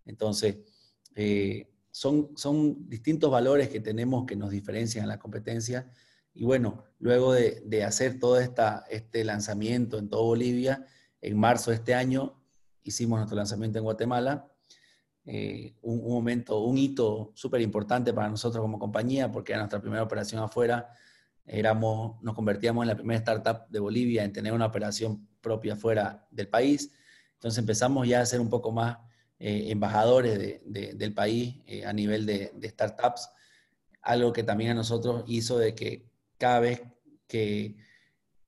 Entonces, 0.07 0.59
eh, 1.15 1.71
son, 1.91 2.31
son 2.37 2.89
distintos 2.89 3.31
valores 3.31 3.69
que 3.69 3.81
tenemos 3.81 4.27
que 4.27 4.37
nos 4.37 4.51
diferencian 4.51 5.05
en 5.05 5.09
la 5.09 5.19
competencia. 5.19 5.91
Y 6.33 6.45
bueno, 6.45 6.85
luego 6.99 7.33
de, 7.33 7.85
hacer 7.85 8.19
todo 8.19 8.41
esta, 8.41 8.85
este 8.91 9.23
lanzamiento 9.25 9.99
en 9.99 10.09
todo 10.09 10.25
Bolivia, 10.25 10.87
en 11.21 11.39
marzo 11.39 11.71
de 11.71 11.77
este 11.77 11.95
año 11.95 12.44
hicimos 12.85 13.19
nuestro 13.19 13.37
lanzamiento 13.37 13.79
en 13.79 13.85
Guatemala. 13.85 14.49
Eh, 15.27 15.75
un, 15.83 16.07
momento, 16.07 16.61
un 16.61 16.77
hito 16.77 17.33
súper 17.35 17.61
importante 17.63 18.13
para 18.13 18.29
nosotros 18.29 18.61
como 18.61 18.79
compañía, 18.79 19.33
porque 19.33 19.53
era 19.53 19.61
nuestra 19.61 19.81
primera 19.81 20.03
operación 20.03 20.43
afuera. 20.43 20.91
Éramos, 21.47 22.23
nos 22.23 22.35
convertíamos 22.35 22.83
en 22.83 22.89
la 22.89 22.97
primera 22.97 23.19
startup 23.19 23.69
de 23.69 23.81
Bolivia 23.81 24.25
en 24.25 24.33
tener 24.33 24.53
una 24.53 24.67
operación 24.67 25.27
propia 25.41 25.77
fuera 25.77 26.27
del 26.31 26.49
país. 26.49 26.93
Entonces 27.35 27.59
empezamos 27.59 28.07
ya 28.07 28.21
a 28.21 28.27
ser 28.27 28.41
un 28.41 28.49
poco 28.49 28.73
más 28.73 28.99
eh, 29.39 29.71
embajadores 29.71 30.61
del 30.65 31.15
país 31.15 31.57
eh, 31.67 31.85
a 31.85 31.93
nivel 31.93 32.25
de, 32.25 32.53
startups, 32.71 33.29
algo 34.03 34.33
que 34.33 34.43
también 34.43 34.71
a 34.71 34.75
nosotros 34.75 35.25
hizo 35.27 35.59
de 35.59 35.75
que 35.75 36.11
cada 36.39 36.61
vez 36.61 36.83
que 37.27 37.77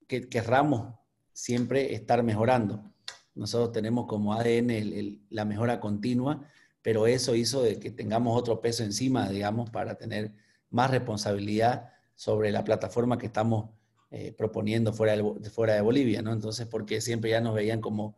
querramos 0.06 0.94
siempre 1.32 1.94
estar 1.94 2.22
mejorando. 2.22 2.95
Nosotros 3.36 3.72
tenemos 3.72 4.06
como 4.06 4.34
ADN 4.34 5.20
la 5.30 5.44
mejora 5.44 5.78
continua, 5.78 6.42
pero 6.82 7.06
eso 7.06 7.34
hizo 7.34 7.62
de 7.62 7.78
que 7.78 7.90
tengamos 7.90 8.36
otro 8.36 8.60
peso 8.60 8.82
encima, 8.82 9.28
digamos, 9.28 9.70
para 9.70 9.96
tener 9.96 10.32
más 10.70 10.90
responsabilidad 10.90 11.92
sobre 12.14 12.50
la 12.50 12.64
plataforma 12.64 13.18
que 13.18 13.26
estamos 13.26 13.70
eh, 14.10 14.32
proponiendo 14.32 14.92
fuera 14.92 15.16
de, 15.16 15.50
fuera 15.50 15.74
de 15.74 15.80
Bolivia, 15.80 16.22
¿no? 16.22 16.32
Entonces, 16.32 16.66
porque 16.66 17.00
siempre 17.00 17.30
ya 17.30 17.40
nos 17.40 17.54
veían 17.54 17.80
como 17.80 18.16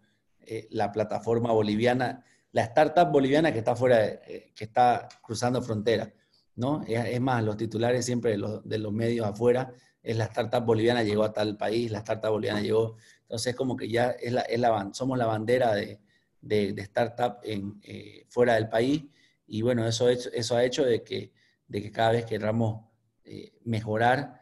la 0.71 0.93
plataforma 0.93 1.53
boliviana 1.53 2.25
la 2.53 2.63
startup 2.63 3.11
boliviana 3.11 3.53
que 3.53 3.59
está 3.59 3.77
fuera, 3.77 4.05
eh, 4.05 4.53
que 4.55 4.65
está 4.65 5.09
cruzando 5.23 5.63
frontera, 5.63 6.13
¿no? 6.57 6.83
Es, 6.87 7.21
más, 7.21 7.45
los 7.45 7.57
titulares 7.57 8.05
siempre 8.05 8.33
de 8.33 8.39
los, 8.39 8.67
de 8.67 8.79
los, 8.79 8.93
medios 8.93 9.27
afuera 9.27 9.73
es 10.03 10.17
la 10.17 10.25
startup 10.25 10.65
boliviana 10.65 11.03
llegó 11.03 11.25
a 11.25 11.33
tal 11.33 11.57
país, 11.57 11.91
la 11.91 11.99
startup 11.99 12.31
boliviana 12.31 12.61
llegó, 12.61 12.97
entonces 13.29 13.55
como 13.55 13.77
que 13.77 13.89
ya 13.89 14.11
es 14.11 14.33
la, 14.33 14.91
somos 14.95 15.19
la 15.19 15.27
bandera 15.27 15.75
de, 15.75 16.01
de, 16.41 16.75
startup 16.83 17.37
eh, 17.43 18.25
fuera 18.31 18.55
del 18.55 18.69
país 18.69 19.05
y 19.47 19.61
bueno, 19.61 19.87
eso, 19.87 20.09
eso 20.09 20.57
ha 20.57 20.65
hecho 20.65 20.85
de 20.85 21.05
que, 21.05 21.33
de 21.67 21.83
que 21.83 21.93
cada 21.93 22.13
vez 22.13 22.25
queramos 22.25 22.87
eh, 23.25 23.53
mejorar, 23.65 24.41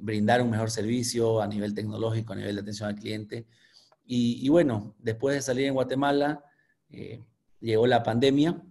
brindar 0.00 0.40
un 0.40 0.50
mejor 0.50 0.70
servicio 0.70 1.42
a 1.42 1.46
nivel 1.46 1.74
tecnológico, 1.74 2.32
a 2.32 2.36
nivel 2.36 2.54
de 2.54 2.62
atención 2.62 2.88
al 2.88 2.94
cliente. 2.96 3.46
Y, 4.06 4.48
bueno, 4.48 4.94
después 4.98 5.34
de 5.34 5.42
salir 5.42 5.66
en 5.66 5.74
Guatemala, 5.74 6.42
llegó 7.60 7.86
la 7.86 8.02
pandemia, 8.02 8.62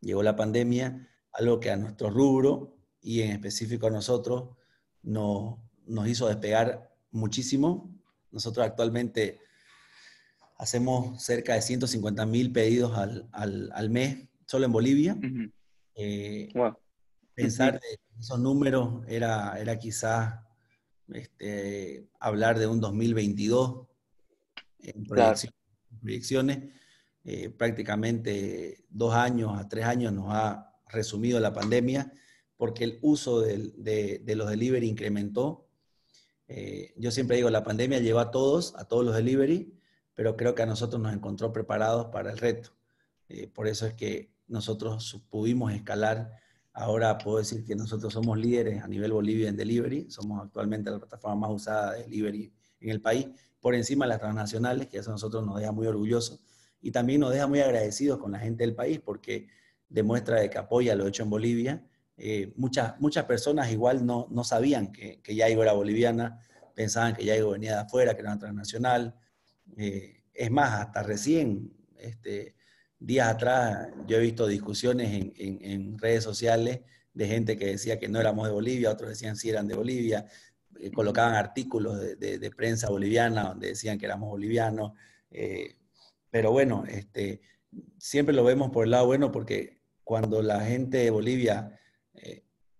llegó 0.00 0.22
la 0.22 0.36
pandemia, 0.36 1.08
algo 1.32 1.60
que 1.60 1.70
a 1.70 1.76
nuestro 1.76 2.10
rubro 2.10 2.76
y 3.00 3.22
en 3.22 3.30
específico 3.30 3.86
a 3.86 3.90
nosotros 3.90 4.56
nos, 5.02 5.58
nos 5.86 6.08
hizo 6.08 6.28
despegar 6.28 6.92
muchísimo. 7.10 7.95
Nosotros 8.30 8.66
actualmente 8.66 9.40
hacemos 10.58 11.22
cerca 11.22 11.54
de 11.54 11.62
150 11.62 12.26
mil 12.26 12.52
pedidos 12.52 12.96
al, 12.96 13.28
al, 13.32 13.70
al, 13.72 13.90
mes 13.90 14.28
solo 14.46 14.66
en 14.66 14.72
Bolivia. 14.72 15.18
Eh, 15.94 16.48
pensar 17.34 17.74
de 17.74 18.00
esos 18.18 18.38
números 18.38 19.04
era, 19.08 19.58
era 19.58 19.78
quizás 19.78 20.40
este, 21.12 22.08
hablar 22.18 22.58
de 22.58 22.66
un 22.66 22.80
2022 22.80 23.86
en 24.80 25.04
proyecciones. 26.00 26.72
Eh, 27.24 27.50
prácticamente 27.50 28.84
dos 28.88 29.12
años 29.14 29.58
a 29.58 29.68
tres 29.68 29.84
años 29.84 30.12
nos 30.12 30.26
ha 30.30 30.72
resumido 30.88 31.40
la 31.40 31.52
pandemia 31.52 32.12
porque 32.56 32.84
el 32.84 32.98
uso 33.02 33.40
de, 33.40 34.22
los 34.34 34.48
delivery 34.48 34.88
incrementó. 34.88 35.65
Eh, 36.48 36.94
yo 36.96 37.10
siempre 37.10 37.36
digo, 37.36 37.50
la 37.50 37.64
pandemia 37.64 37.98
llegó 37.98 38.18
a 38.20 38.30
todos, 38.30 38.74
a 38.76 38.84
todos 38.84 39.04
los 39.04 39.14
delivery, 39.14 39.72
pero 40.14 40.36
creo 40.36 40.54
que 40.54 40.62
a 40.62 40.66
nosotros 40.66 41.00
nos 41.00 41.12
encontró 41.12 41.52
preparados 41.52 42.06
para 42.06 42.30
el 42.30 42.38
reto. 42.38 42.70
Eh, 43.28 43.48
por 43.48 43.66
eso 43.66 43.86
es 43.86 43.94
que 43.94 44.32
nosotros 44.46 45.22
pudimos 45.28 45.72
escalar. 45.72 46.32
Ahora 46.72 47.18
puedo 47.18 47.38
decir 47.38 47.64
que 47.64 47.74
nosotros 47.74 48.12
somos 48.12 48.38
líderes 48.38 48.82
a 48.82 48.88
nivel 48.88 49.12
Bolivia 49.12 49.48
en 49.48 49.56
delivery. 49.56 50.10
Somos 50.10 50.42
actualmente 50.42 50.90
la 50.90 50.98
plataforma 50.98 51.48
más 51.48 51.50
usada 51.50 51.92
de 51.92 52.04
delivery 52.04 52.52
en 52.80 52.90
el 52.90 53.00
país, 53.00 53.26
por 53.60 53.74
encima 53.74 54.04
de 54.04 54.10
las 54.10 54.20
transnacionales, 54.20 54.86
que 54.86 54.98
eso 54.98 55.10
a 55.10 55.14
nosotros 55.14 55.44
nos 55.44 55.58
deja 55.58 55.72
muy 55.72 55.86
orgullosos 55.86 56.40
y 56.80 56.90
también 56.90 57.20
nos 57.20 57.32
deja 57.32 57.46
muy 57.46 57.60
agradecidos 57.60 58.18
con 58.18 58.32
la 58.32 58.38
gente 58.38 58.64
del 58.64 58.74
país 58.74 59.00
porque 59.00 59.48
demuestra 59.88 60.40
de 60.40 60.50
que 60.50 60.58
apoya 60.58 60.94
lo 60.94 61.06
hecho 61.06 61.22
en 61.22 61.30
Bolivia. 61.30 61.84
Eh, 62.18 62.52
muchas, 62.56 62.98
muchas 62.98 63.24
personas 63.24 63.70
igual 63.70 64.06
no, 64.06 64.26
no 64.30 64.42
sabían 64.42 64.92
que, 64.92 65.20
que 65.20 65.34
Yaigo 65.34 65.62
era 65.62 65.72
boliviana, 65.72 66.40
pensaban 66.74 67.14
que 67.14 67.24
Yaigo 67.24 67.50
venía 67.50 67.72
de 67.72 67.80
afuera, 67.80 68.14
que 68.14 68.20
era 68.20 68.30
una 68.30 68.38
transnacional. 68.38 69.14
Eh, 69.76 70.22
es 70.32 70.50
más, 70.50 70.80
hasta 70.80 71.02
recién, 71.02 71.72
este, 71.98 72.54
días 72.98 73.28
atrás, 73.28 73.88
yo 74.06 74.16
he 74.16 74.20
visto 74.20 74.46
discusiones 74.46 75.32
en, 75.38 75.98
redes 75.98 76.24
sociales 76.24 76.80
de 77.12 77.26
gente 77.26 77.56
que 77.56 77.66
decía 77.66 77.98
que 77.98 78.08
no 78.08 78.20
éramos 78.20 78.46
de 78.46 78.52
Bolivia, 78.52 78.90
otros 78.90 79.10
decían 79.10 79.36
sí 79.36 79.50
eran 79.50 79.66
de 79.66 79.74
Bolivia, 79.74 80.26
eh, 80.78 80.90
colocaban 80.90 81.34
artículos 81.34 81.98
de, 82.00 82.50
prensa 82.56 82.90
boliviana 82.90 83.44
donde 83.44 83.68
decían 83.68 83.98
que 83.98 84.06
éramos 84.06 84.28
bolivianos. 84.28 84.92
Pero 86.30 86.52
bueno, 86.52 86.84
este, 86.86 87.40
siempre 87.98 88.34
lo 88.34 88.44
vemos 88.44 88.70
por 88.70 88.84
el 88.84 88.90
lado 88.90 89.06
bueno 89.06 89.32
porque 89.32 89.80
cuando 90.04 90.42
la 90.42 90.60
gente 90.60 90.98
de 90.98 91.10
Bolivia 91.10 91.78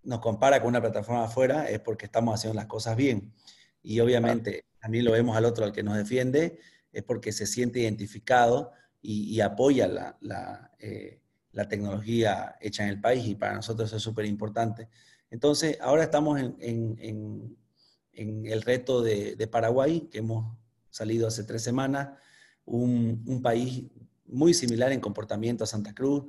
nos 0.07 0.21
compara 0.21 0.61
con 0.61 0.69
una 0.69 0.81
plataforma 0.81 1.25
afuera 1.25 1.69
es 1.69 1.81
porque 1.81 2.07
estamos 2.07 2.35
haciendo 2.35 2.55
las 2.55 2.67
cosas 2.67 2.97
bien. 2.97 3.35
Y 3.83 4.01
obviamente 4.01 4.65
también 4.81 5.05
lo 5.05 5.13
vemos 5.13 5.37
al 5.37 5.45
otro, 5.45 5.65
al 5.65 5.73
que 5.73 5.83
nos 5.83 5.97
defiende, 5.97 6.59
es 6.93 7.03
porque 7.03 7.33
se 7.33 7.47
siente 7.47 7.81
identificado 7.81 8.73
y, 9.03 9.39
apoya 9.41 9.87
la, 9.87 10.73
eh, 10.81 11.21
la, 11.53 11.69
tecnología 11.69 12.57
hecha 12.61 12.83
en 12.83 12.89
el 12.89 13.01
país 13.01 13.25
y 13.27 13.37
para 13.37 13.55
nosotros 13.55 13.93
es 13.93 14.03
súper 14.03 14.25
importante. 14.25 14.89
Entonces, 15.31 15.79
ahora 15.81 16.03
estamos 16.03 16.41
en, 16.41 16.57
en, 16.59 17.57
en, 18.13 18.47
el 18.47 18.63
reto 18.63 19.03
de, 19.03 19.37
de 19.37 19.47
Paraguay, 19.47 20.09
que 20.11 20.19
hemos 20.19 20.57
salido 20.91 21.29
hace 21.29 21.45
tres 21.45 21.63
semanas 21.63 22.09
un, 22.67 23.41
país 23.43 23.85
muy 24.27 24.53
similar 24.53 24.93
en 24.93 25.01
comportamiento 25.01 25.65
a 25.65 25.67
Santa 25.67 25.95
Cruz. 25.95 26.25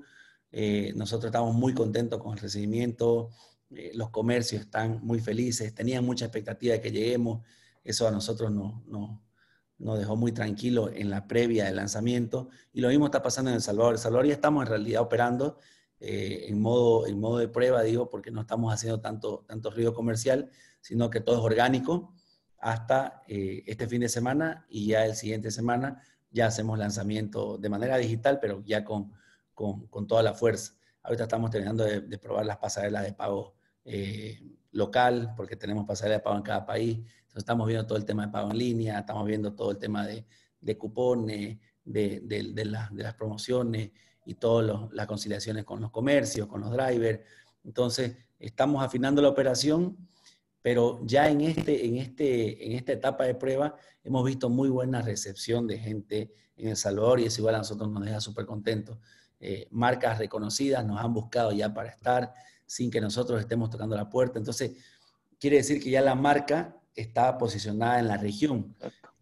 Eh, 0.51 0.93
nosotros 0.96 1.29
estamos 1.29 1.55
muy 1.55 1.74
contentos 1.74 2.22
con 2.22 2.34
el 2.34 2.39
recibimiento, 2.39 3.29
eh, 3.76 3.92
los 3.96 4.10
comercios 4.10 4.62
están 4.62 5.00
muy 5.04 5.20
felices, 5.20 5.74
tenían 5.74 6.06
mucha 6.06 6.26
expectativa 6.26 6.74
de 6.74 6.82
que 6.82 6.92
lleguemos, 6.92 7.46
eso 7.84 8.08
a 8.08 8.12
nosotros 8.12 8.52
nos, 8.52 8.86
nos, 8.88 10.00
dejó 10.00 10.16
muy 10.16 10.32
tranquilos 10.32 10.92
en 10.96 11.10
la 11.10 11.28
previa 11.28 11.66
del 11.66 11.76
lanzamiento 11.76 12.50
y 12.74 12.82
lo 12.82 12.90
mismo 12.90 13.06
está 13.06 13.22
pasando 13.22 13.52
en 13.52 13.56
El 13.58 13.62
Salvador. 13.62 13.94
El 13.94 14.00
Salvador 14.00 14.26
ya 14.26 14.34
estamos 14.34 14.64
en 14.64 14.70
realidad 14.70 15.02
operando 15.02 15.58
eh, 16.00 16.46
en, 16.48 16.60
modo, 16.60 17.08
en 17.08 17.20
modo 17.20 17.38
de 17.38 17.48
prueba, 17.48 17.84
digo, 17.84 18.10
porque 18.10 18.32
no 18.32 18.42
estamos 18.42 18.74
haciendo 18.74 19.00
tanto, 19.02 19.46
tanto 19.48 19.70
ruido 19.70 19.94
comercial, 19.94 20.50
sino 20.82 21.10
que 21.10 21.22
todo 21.22 21.38
es 21.38 21.44
orgánico 21.44 22.14
hasta 22.60 23.22
este 23.28 23.88
fin 23.88 24.02
de 24.02 24.10
semana 24.10 24.66
y 24.68 24.88
ya 24.88 25.06
el 25.06 25.16
siguiente 25.16 25.52
semana 25.52 26.02
ya 26.32 26.48
hacemos 26.48 26.80
lanzamiento 26.80 27.58
de 27.58 27.70
manera 27.70 27.98
digital, 27.98 28.40
pero 28.40 28.64
ya 28.66 28.84
con, 28.84 29.14
con, 29.54 29.88
con 29.88 30.08
toda 30.08 30.24
la 30.24 30.34
fuerza. 30.34 30.74
Ahorita 31.08 31.24
estamos 31.24 31.50
terminando 31.52 31.86
de, 31.86 32.18
probar 32.18 32.46
las 32.46 32.58
pasarelas 32.58 33.04
de 33.04 33.14
pago 33.14 33.56
eh, 33.88 34.39
local, 34.72 35.34
porque 35.36 35.56
tenemos 35.56 35.86
pasarelas 35.88 36.20
de 36.20 36.24
pago 36.24 36.38
en 36.38 36.44
cada 36.44 36.65
país. 36.65 36.98
Entonces 36.98 37.38
estamos 37.38 37.65
viendo 37.65 37.88
todo 37.88 37.98
el 37.98 38.06
tema 38.06 38.27
de 38.27 38.32
pago 38.32 38.51
en 38.51 38.58
línea, 38.60 39.00
estamos 39.00 39.25
viendo 39.25 39.56
todo 39.56 39.72
el 39.72 39.79
tema 39.79 40.06
de, 40.06 40.24
de 40.62 40.77
cupones, 40.77 41.58
de, 41.84 42.20
de, 42.22 42.44
de 42.53 42.65
las 42.65 43.13
promociones 43.15 43.91
y 44.25 44.36
todas 44.36 44.91
las 44.91 45.08
conciliaciones 45.08 45.65
con 45.65 45.82
los 45.82 45.89
comercios, 45.89 46.48
con 46.48 46.62
los 46.62 46.72
drivers. 46.72 47.22
Entonces, 47.63 48.15
estamos 48.38 48.84
afinando 48.84 49.22
la 49.22 49.29
operación 49.29 49.98
pero 50.67 51.00
ya 51.06 51.29
en, 51.29 51.39
este, 51.39 51.86
en, 51.86 51.96
este, 51.96 52.65
en 52.65 52.74
esta 52.74 52.91
etapa 52.91 53.24
de 53.24 53.36
prueba 53.36 53.77
hemos 54.03 54.25
visto 54.25 54.50
muy 54.50 54.67
buena 54.67 55.01
recepción 55.01 55.65
de 55.65 55.79
gente 55.79 56.34
en 56.58 56.67
El 56.67 56.75
Salvador 56.75 57.22
y 57.22 57.24
eso 57.24 57.39
igual 57.39 57.56
a 57.56 57.60
nosotros 57.60 57.89
nos 57.89 58.03
deja 58.03 58.20
súper 58.20 58.46
contentos. 58.46 58.98
Eh, 59.39 59.70
marcas 59.72 60.17
reconocidas 60.20 60.86
nos 60.86 61.00
han 61.00 61.13
buscado 61.13 61.53
ya 61.53 61.74
para 61.74 61.88
estar 61.88 62.34
sin 62.68 62.92
que 62.92 63.02
nosotros 63.02 63.40
estemos 63.40 63.72
tocando 63.72 63.96
la 63.96 64.08
puerta. 64.08 64.38
Entonces, 64.38 64.74
quiere 65.40 65.58
decir 65.58 65.82
que 65.82 65.90
ya 65.90 66.02
la 66.02 66.14
marca 66.14 66.80
está 66.94 67.36
posicionada 67.40 68.00
en 68.00 68.08
la 68.08 68.18
región. 68.18 68.76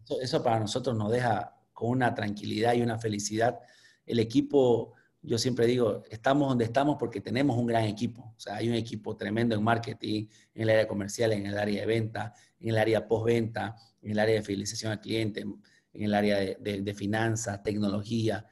Eso, 0.04 0.20
eso 0.20 0.42
para 0.42 0.60
nosotros 0.60 0.94
nos 0.94 1.10
deja 1.10 1.56
con 1.72 1.88
una 1.88 2.14
tranquilidad 2.14 2.74
y 2.74 2.82
una 2.82 2.98
felicidad. 2.98 3.58
El 4.04 4.18
equipo 4.18 4.94
yo 5.26 5.38
siempre 5.38 5.66
digo, 5.66 6.04
estamos 6.08 6.48
donde 6.48 6.64
estamos 6.64 6.96
porque 6.98 7.20
tenemos 7.20 7.58
un 7.58 7.66
gran 7.66 7.84
equipo. 7.84 8.32
O 8.36 8.40
sea, 8.40 8.56
hay 8.56 8.68
un 8.68 8.76
equipo 8.76 9.16
tremendo 9.16 9.56
en 9.56 9.62
marketing, 9.62 10.28
en 10.54 10.62
el 10.62 10.70
área 10.70 10.86
comercial, 10.86 11.32
en 11.32 11.46
el 11.46 11.58
área 11.58 11.80
de 11.80 11.86
venta, 11.86 12.32
en 12.60 12.68
el 12.68 12.78
área 12.78 13.08
postventa, 13.08 13.74
en 14.02 14.12
el 14.12 14.20
área 14.20 14.36
de 14.36 14.42
fidelización 14.42 14.92
al 14.92 15.00
cliente, 15.00 15.40
en 15.40 16.02
el 16.02 16.14
área 16.14 16.38
de, 16.38 16.80
de 16.80 16.94
finanzas, 16.94 17.60
tecnología. 17.64 18.46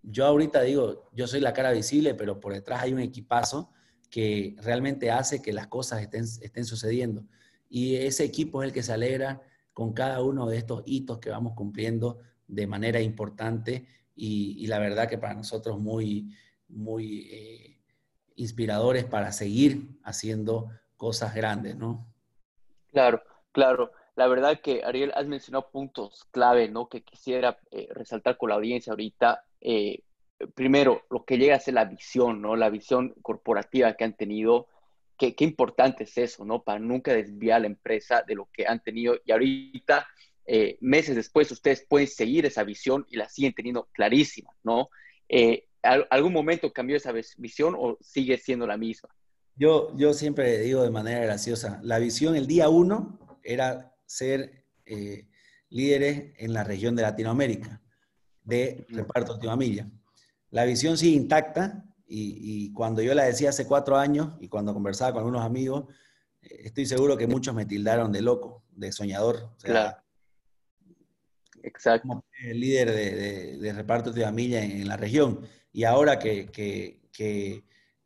Yo 0.00 0.24
ahorita 0.24 0.62
digo, 0.62 1.10
yo 1.12 1.26
soy 1.26 1.40
la 1.40 1.52
cara 1.52 1.72
visible, 1.72 2.14
pero 2.14 2.38
por 2.38 2.52
detrás 2.52 2.82
hay 2.82 2.92
un 2.92 3.00
equipazo 3.00 3.71
que 4.12 4.54
realmente 4.58 5.10
hace 5.10 5.40
que 5.40 5.54
las 5.54 5.68
cosas 5.68 6.02
estén, 6.02 6.24
estén 6.24 6.66
sucediendo. 6.66 7.24
Y 7.70 7.96
ese 7.96 8.24
equipo 8.24 8.62
es 8.62 8.68
el 8.68 8.74
que 8.74 8.82
se 8.82 8.92
alegra 8.92 9.40
con 9.72 9.94
cada 9.94 10.20
uno 10.20 10.46
de 10.46 10.58
estos 10.58 10.82
hitos 10.84 11.18
que 11.18 11.30
vamos 11.30 11.54
cumpliendo 11.54 12.18
de 12.46 12.66
manera 12.66 13.00
importante 13.00 13.86
y, 14.14 14.66
la 14.66 14.78
verdad 14.78 15.08
que 15.08 15.16
para 15.16 15.32
nosotros 15.32 15.78
muy, 15.78 16.36
muy 16.68 17.26
eh, 17.32 17.80
inspiradores 18.36 19.06
para 19.06 19.32
seguir 19.32 19.98
haciendo 20.04 20.68
cosas 20.98 21.34
grandes, 21.34 21.76
¿no? 21.76 22.06
Claro, 22.88 23.22
claro. 23.50 23.92
La 24.14 24.26
verdad 24.26 24.60
que, 24.60 24.84
Ariel, 24.84 25.12
has 25.14 25.26
mencionado 25.26 25.70
puntos 25.70 26.26
clave, 26.32 26.68
¿no? 26.68 26.90
Que 26.90 27.02
quisiera 27.02 27.58
eh, 27.70 27.88
resaltar 27.92 28.36
con 28.36 28.50
la 28.50 28.56
audiencia 28.56 28.90
ahorita. 28.90 29.46
Eh, 29.62 30.04
primero, 30.54 31.02
lo 31.10 31.24
que 31.24 31.38
llega 31.38 31.56
a 31.56 31.60
ser 31.60 31.74
la 31.74 31.84
visión, 31.84 32.42
¿no? 32.42 32.56
La 32.56 32.70
visión 32.70 33.14
corporativa 33.22 33.94
que 33.94 34.04
han 34.04 34.16
tenido. 34.16 34.68
Qué, 35.18 35.34
qué 35.34 35.44
importante 35.44 36.04
es 36.04 36.18
eso, 36.18 36.44
¿no? 36.44 36.62
Para 36.62 36.78
nunca 36.78 37.12
desviar 37.12 37.60
la 37.60 37.66
empresa 37.68 38.22
de 38.26 38.34
lo 38.34 38.48
que 38.52 38.66
han 38.66 38.82
tenido. 38.82 39.16
Y 39.24 39.32
ahorita 39.32 40.06
eh, 40.44 40.76
meses 40.80 41.14
después 41.14 41.50
ustedes 41.52 41.86
pueden 41.88 42.08
seguir 42.08 42.44
esa 42.46 42.64
visión 42.64 43.06
y 43.08 43.16
la 43.16 43.28
siguen 43.28 43.54
teniendo 43.54 43.88
clarísima, 43.92 44.50
¿no? 44.64 44.88
Eh, 45.28 45.68
¿Algún 45.82 46.32
momento 46.32 46.72
cambió 46.72 46.96
esa 46.96 47.12
visión 47.12 47.74
o 47.76 47.98
sigue 48.00 48.38
siendo 48.38 48.66
la 48.66 48.76
misma? 48.76 49.08
Yo, 49.56 49.96
yo 49.96 50.14
siempre 50.14 50.58
digo 50.58 50.82
de 50.82 50.90
manera 50.90 51.20
graciosa, 51.20 51.80
la 51.82 51.98
visión 51.98 52.36
el 52.36 52.46
día 52.46 52.68
uno 52.68 53.38
era 53.42 53.94
ser 54.06 54.64
eh, 54.86 55.28
líderes 55.70 56.34
en 56.38 56.52
la 56.52 56.64
región 56.64 56.94
de 56.94 57.02
Latinoamérica, 57.02 57.80
de 58.44 58.86
reparto 58.90 59.34
última 59.34 59.56
milla. 59.56 59.88
La 60.52 60.64
visión 60.64 60.96
sigue 60.96 61.16
intacta 61.16 61.84
y, 62.06 62.66
y, 62.66 62.72
cuando 62.72 63.02
yo 63.02 63.12
la 63.14 63.24
decía 63.24 63.48
hace 63.48 63.66
cuatro 63.66 63.96
años 63.96 64.34
y 64.38 64.48
cuando 64.48 64.72
conversaba 64.72 65.12
con 65.12 65.20
algunos 65.20 65.44
amigos, 65.44 65.86
estoy 66.40 66.86
seguro 66.86 67.16
que 67.16 67.26
muchos 67.26 67.54
me 67.54 67.66
tildaron 67.66 68.12
de 68.12 68.22
loco, 68.22 68.62
de 68.70 68.92
soñador. 68.92 69.50
O 69.56 69.60
sea, 69.60 69.70
claro 69.70 70.02
Exacto. 71.62 72.24
el 72.44 72.60
líder 72.60 72.92
de, 73.60 73.72
reparto 73.72 74.10
de 74.10 74.24
familia 74.24 74.64
en, 74.64 74.86
la 74.86 74.96
región. 74.96 75.40
Y 75.72 75.84
ahora 75.84 76.18
que, 76.18 77.00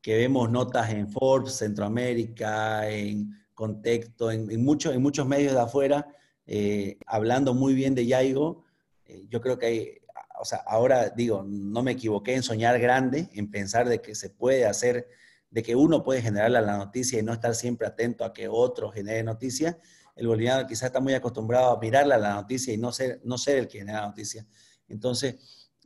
vemos 0.04 0.50
notas 0.50 0.90
en 0.90 1.08
Forbes, 1.08 1.54
Centroamérica, 1.54 2.88
en 2.88 3.30
Contexto, 3.54 4.30
en, 4.30 4.64
muchos, 4.64 4.94
en 4.94 5.02
muchos 5.02 5.26
medios 5.26 5.52
de 5.54 5.60
afuera, 5.60 6.06
eh, 6.46 6.98
hablando 7.06 7.54
muy 7.54 7.74
bien 7.74 7.94
de 7.94 8.06
Yaigo, 8.06 8.64
eh, 9.04 9.26
yo 9.28 9.40
creo 9.40 9.58
que 9.58 9.66
hay, 9.66 9.98
o 10.40 10.44
sea, 10.44 10.58
ahora 10.66 11.10
digo, 11.10 11.44
no 11.46 11.82
me 11.82 11.92
equivoqué 11.92 12.34
en 12.34 12.42
soñar 12.42 12.78
grande, 12.78 13.28
en 13.32 13.50
pensar 13.50 13.88
de 13.88 14.00
que 14.00 14.14
se 14.14 14.30
puede 14.30 14.66
hacer, 14.66 15.08
de 15.50 15.62
que 15.62 15.76
uno 15.76 16.02
puede 16.02 16.22
generar 16.22 16.50
la 16.50 16.76
noticia 16.76 17.18
y 17.18 17.22
no 17.22 17.32
estar 17.32 17.54
siempre 17.54 17.86
atento 17.86 18.24
a 18.24 18.32
que 18.32 18.48
otro 18.48 18.90
genere 18.90 19.22
noticias 19.22 19.76
el 20.16 20.26
boliviano 20.26 20.66
quizás 20.66 20.84
está 20.84 21.00
muy 21.00 21.12
acostumbrado 21.12 21.76
a 21.76 21.78
mirarle 21.78 22.14
a 22.14 22.18
la 22.18 22.34
noticia 22.34 22.72
y 22.72 22.78
no 22.78 22.90
ser, 22.90 23.20
no 23.22 23.36
ser 23.36 23.58
el 23.58 23.68
que 23.68 23.78
genera 23.78 24.00
la 24.00 24.08
noticia. 24.08 24.46
Entonces, 24.88 25.36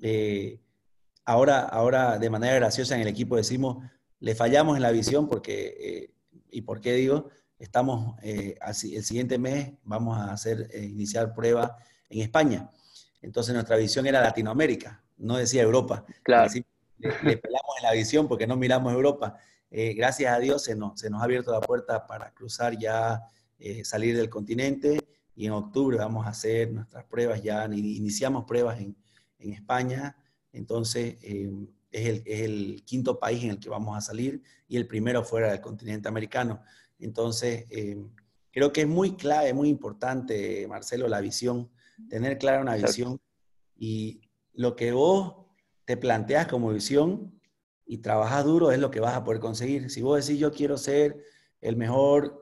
eh, 0.00 0.60
ahora, 1.24 1.62
ahora 1.62 2.16
de 2.18 2.30
manera 2.30 2.54
graciosa 2.54 2.94
en 2.94 3.02
el 3.02 3.08
equipo 3.08 3.36
decimos, 3.36 3.84
le 4.20 4.34
fallamos 4.36 4.76
en 4.76 4.82
la 4.82 4.92
visión 4.92 5.28
porque, 5.28 5.76
eh, 5.80 6.14
¿y 6.50 6.62
por 6.62 6.80
qué 6.80 6.94
digo? 6.94 7.28
Estamos, 7.58 8.16
eh, 8.22 8.54
el 8.64 9.04
siguiente 9.04 9.36
mes 9.36 9.72
vamos 9.82 10.16
a 10.16 10.32
hacer, 10.32 10.70
iniciar 10.74 11.34
prueba 11.34 11.76
en 12.08 12.20
España. 12.20 12.70
Entonces 13.22 13.54
nuestra 13.54 13.76
visión 13.76 14.06
era 14.06 14.20
Latinoamérica, 14.20 15.02
no 15.18 15.36
decía 15.36 15.62
Europa. 15.62 16.04
Claro. 16.22 16.50
le, 16.98 17.36
pelamos 17.36 17.76
en 17.78 17.82
la 17.82 17.92
visión 17.92 18.28
porque 18.28 18.46
no 18.46 18.56
miramos 18.56 18.92
Europa. 18.92 19.36
gracias 19.70 20.34
a 20.34 20.38
Dios 20.38 20.64
se 20.64 20.74
nos, 20.76 21.00
se 21.00 21.10
nos 21.10 21.20
ha 21.20 21.24
abierto 21.24 21.52
la 21.52 21.60
puerta 21.60 22.06
para 22.06 22.30
cruzar 22.32 22.78
ya 22.78 23.22
eh, 23.62 23.84
salir 23.84 24.16
del 24.16 24.30
continente 24.30 24.98
y 25.36 25.44
en 25.44 25.52
octubre 25.52 25.98
vamos 25.98 26.26
a 26.26 26.30
hacer 26.30 26.72
nuestras 26.72 27.04
pruebas, 27.04 27.42
ya 27.42 27.66
iniciamos 27.66 28.46
pruebas 28.46 28.80
en, 28.80 28.96
en 29.38 29.52
España, 29.52 30.16
entonces 30.50 31.18
eh, 31.20 31.50
es, 31.90 32.08
el, 32.08 32.22
es, 32.24 32.40
el, 32.40 32.82
quinto 32.86 33.18
país 33.18 33.44
en 33.44 33.50
el 33.50 33.60
que 33.60 33.68
vamos 33.68 33.98
a 33.98 34.00
salir 34.00 34.42
y 34.66 34.78
el 34.78 34.86
primero 34.86 35.22
fuera 35.22 35.50
del 35.50 35.60
continente 35.60 36.08
americano. 36.08 36.62
Entonces, 36.98 37.66
eh, 37.68 38.02
creo 38.50 38.72
que 38.72 38.80
es 38.80 38.88
muy 38.88 39.14
clave, 39.16 39.52
muy 39.52 39.68
importante, 39.68 40.66
Marcelo, 40.66 41.06
la 41.06 41.20
visión, 41.20 41.70
tener 42.08 42.38
clara 42.38 42.60
una 42.60 42.76
visión 42.76 43.20
y 43.76 44.22
lo 44.52 44.76
que 44.76 44.92
vos 44.92 45.46
te 45.84 45.96
planteas 45.96 46.46
como 46.46 46.70
visión 46.70 47.40
y 47.84 47.98
trabajas 47.98 48.44
duro 48.44 48.70
es 48.70 48.78
lo 48.78 48.90
que 48.90 49.00
vas 49.00 49.14
a 49.14 49.24
poder 49.24 49.40
conseguir. 49.40 49.90
Si 49.90 50.02
vos 50.02 50.24
decís 50.24 50.40
yo 50.40 50.52
quiero 50.52 50.78
ser 50.78 51.22
el 51.60 51.76
mejor 51.76 52.40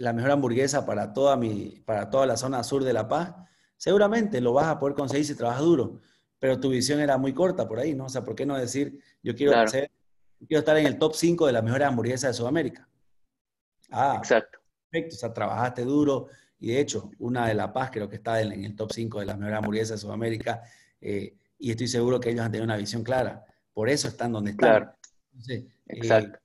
la 0.00 0.12
mejor 0.12 0.30
hamburguesa 0.30 0.86
para 0.86 1.12
toda, 1.12 1.36
mi, 1.36 1.82
para 1.84 2.10
toda 2.10 2.26
la 2.26 2.36
zona 2.36 2.64
sur 2.64 2.84
de 2.84 2.92
La 2.92 3.06
Paz, 3.08 3.34
seguramente 3.76 4.40
lo 4.40 4.52
vas 4.52 4.66
a 4.66 4.78
poder 4.78 4.94
conseguir 4.94 5.26
si 5.26 5.34
trabajas 5.34 5.62
duro, 5.62 6.00
pero 6.38 6.58
tu 6.58 6.70
visión 6.70 7.00
era 7.00 7.18
muy 7.18 7.34
corta 7.34 7.68
por 7.68 7.78
ahí, 7.78 7.94
¿no? 7.94 8.06
O 8.06 8.08
sea, 8.08 8.24
¿por 8.24 8.34
qué 8.34 8.46
no 8.46 8.56
decir, 8.56 8.98
yo 9.22 9.34
quiero, 9.34 9.52
quiero 9.68 10.58
estar 10.58 10.76
en 10.78 10.86
el 10.86 10.98
top 10.98 11.14
5 11.14 11.46
de 11.46 11.52
las 11.52 11.62
mejores 11.62 11.86
hamburguesas 11.86 12.30
de 12.30 12.34
Sudamérica? 12.34 12.88
Ah, 13.90 14.16
exacto. 14.18 14.58
Perfecto, 14.90 15.16
o 15.16 15.18
sea, 15.18 15.32
trabajaste 15.32 15.84
duro 15.84 16.28
y 16.60 16.68
de 16.68 16.80
hecho, 16.80 17.10
una 17.18 17.48
de 17.48 17.54
La 17.54 17.72
Paz 17.72 17.90
creo 17.90 18.08
que 18.08 18.16
está 18.16 18.40
en, 18.40 18.64
el 18.64 18.76
top 18.76 18.92
5 18.92 19.20
de 19.20 19.26
las 19.26 19.38
mejores 19.38 19.58
hamburguesas 19.58 20.00
de 20.00 20.06
Sudamérica 20.06 20.62
eh, 21.00 21.34
y 21.58 21.70
estoy 21.70 21.88
seguro 21.88 22.20
que 22.20 22.30
ellos 22.30 22.44
han 22.44 22.52
tenido 22.52 22.64
una 22.64 22.76
visión 22.76 23.02
clara. 23.02 23.44
Por 23.72 23.88
eso 23.88 24.08
están 24.08 24.32
donde 24.32 24.52
están. 24.52 24.68
Claro. 24.68 24.94
Eh, 25.48 25.66
exacto 25.88 26.38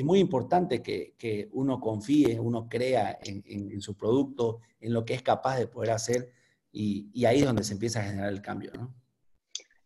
es 0.00 0.04
muy 0.04 0.18
importante 0.18 0.82
que, 0.82 1.48
uno 1.52 1.80
confíe, 1.80 2.38
uno 2.38 2.68
crea 2.68 3.18
en, 3.22 3.80
su 3.80 3.94
producto, 3.96 4.60
en 4.80 4.92
lo 4.92 5.04
que 5.04 5.14
es 5.14 5.22
capaz 5.22 5.58
de 5.58 5.66
poder 5.66 5.90
hacer 5.90 6.32
y, 6.72 7.24
ahí 7.24 7.40
es 7.40 7.44
donde 7.44 7.64
se 7.64 7.74
empieza 7.74 8.00
a 8.00 8.04
generar 8.04 8.32
el 8.32 8.40
cambio, 8.40 8.72
¿no? 8.74 8.94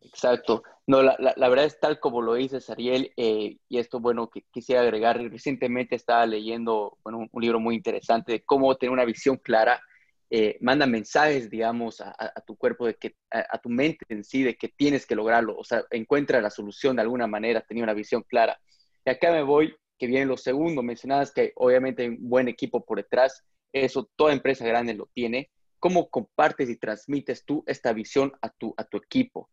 Exacto. 0.01 0.63
No, 0.87 1.03
la, 1.03 1.49
verdad 1.49 1.65
es 1.65 1.81
tal 1.81 1.99
como 1.99 2.21
lo 2.21 2.35
dices, 2.35 2.69
Ariel, 2.69 3.13
eh, 3.17 3.57
y 3.69 3.79
esto, 3.79 4.01
bueno, 4.01 4.29
que 4.29 4.43
quisiera 4.51 4.83
agregar, 4.83 5.19
recientemente 5.31 5.97
estaba 5.97 6.27
leyendo 6.27 6.99
bueno, 7.03 7.27
un, 7.33 7.43
libro 7.43 7.59
muy 7.59 7.75
interesante 7.75 8.33
de 8.33 8.45
cómo 8.45 8.75
tener 8.77 8.93
una 8.93 9.07
visión 9.07 9.39
clara, 9.39 9.81
eh, 10.29 10.59
manda 10.61 10.87
mensajes, 10.87 11.49
digamos, 11.49 12.03
a, 12.03 12.15
tu 12.47 12.57
cuerpo, 12.57 12.87
de 12.87 12.97
que, 12.97 13.17
a, 13.31 13.57
tu 13.59 13.71
mente 13.71 14.05
en 14.11 14.25
sí, 14.25 14.43
de 14.43 14.57
que 14.57 14.69
tienes 14.69 15.07
que 15.07 15.15
lograrlo, 15.15 15.57
o 15.57 15.65
sea, 15.65 15.85
encuentra 15.91 16.43
la 16.43 16.51
solución 16.51 16.97
de 16.97 17.03
alguna 17.03 17.27
manera, 17.27 17.63
tenía 17.63 17.85
una 17.85 17.95
visión 17.95 18.23
clara. 18.23 18.61
Y 19.07 19.11
acá 19.11 19.33
me 19.33 19.43
voy 19.43 19.75
que 19.99 20.07
viene 20.07 20.27
lo 20.27 20.37
segundo. 20.37 20.83
Mencionabas 20.83 21.33
que 21.33 21.53
obviamente 21.57 22.03
hay 22.03 22.09
un 22.09 22.29
buen 22.29 22.49
equipo 22.49 22.85
por 22.85 22.99
detrás. 22.99 23.45
Eso 23.73 24.09
toda 24.17 24.33
empresa 24.33 24.67
grande 24.67 24.95
lo 24.95 25.07
tiene. 25.15 25.51
¿Cómo 25.79 26.09
compartes 26.09 26.71
y 26.71 26.77
transmites 26.77 27.45
tú 27.45 27.63
esta 27.67 27.93
visión 27.93 28.33
a 28.41 28.49
tu, 28.51 28.75
a 28.77 28.85
tu 28.85 28.97
equipo? 28.97 29.51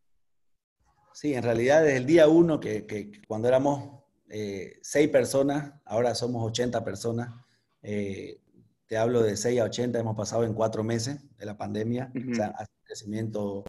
Sí, 1.14 1.34
en 1.34 1.44
realidad 1.44 1.84
desde 1.84 1.98
el 1.98 2.06
día 2.06 2.28
uno, 2.28 2.60
que, 2.60 3.12
cuando 3.28 3.48
éramos 3.48 4.02
eh, 4.30 4.80
seis 4.82 5.10
personas, 5.10 5.74
ahora 5.86 6.16
somos 6.16 6.46
80 6.48 6.84
personas. 6.84 7.34
Eh, 7.82 8.40
te 8.88 8.98
hablo 8.98 9.22
de 9.22 9.38
6 9.38 9.62
a 9.62 9.66
80, 9.66 10.00
hemos 10.00 10.16
pasado 10.16 10.44
en 10.44 10.54
cuatro 10.54 10.84
meses 10.84 11.20
de 11.38 11.46
la 11.46 11.58
pandemia, 11.58 12.12
o 12.32 12.36
sea, 12.36 12.54
un 12.60 12.66
crecimiento 12.84 13.64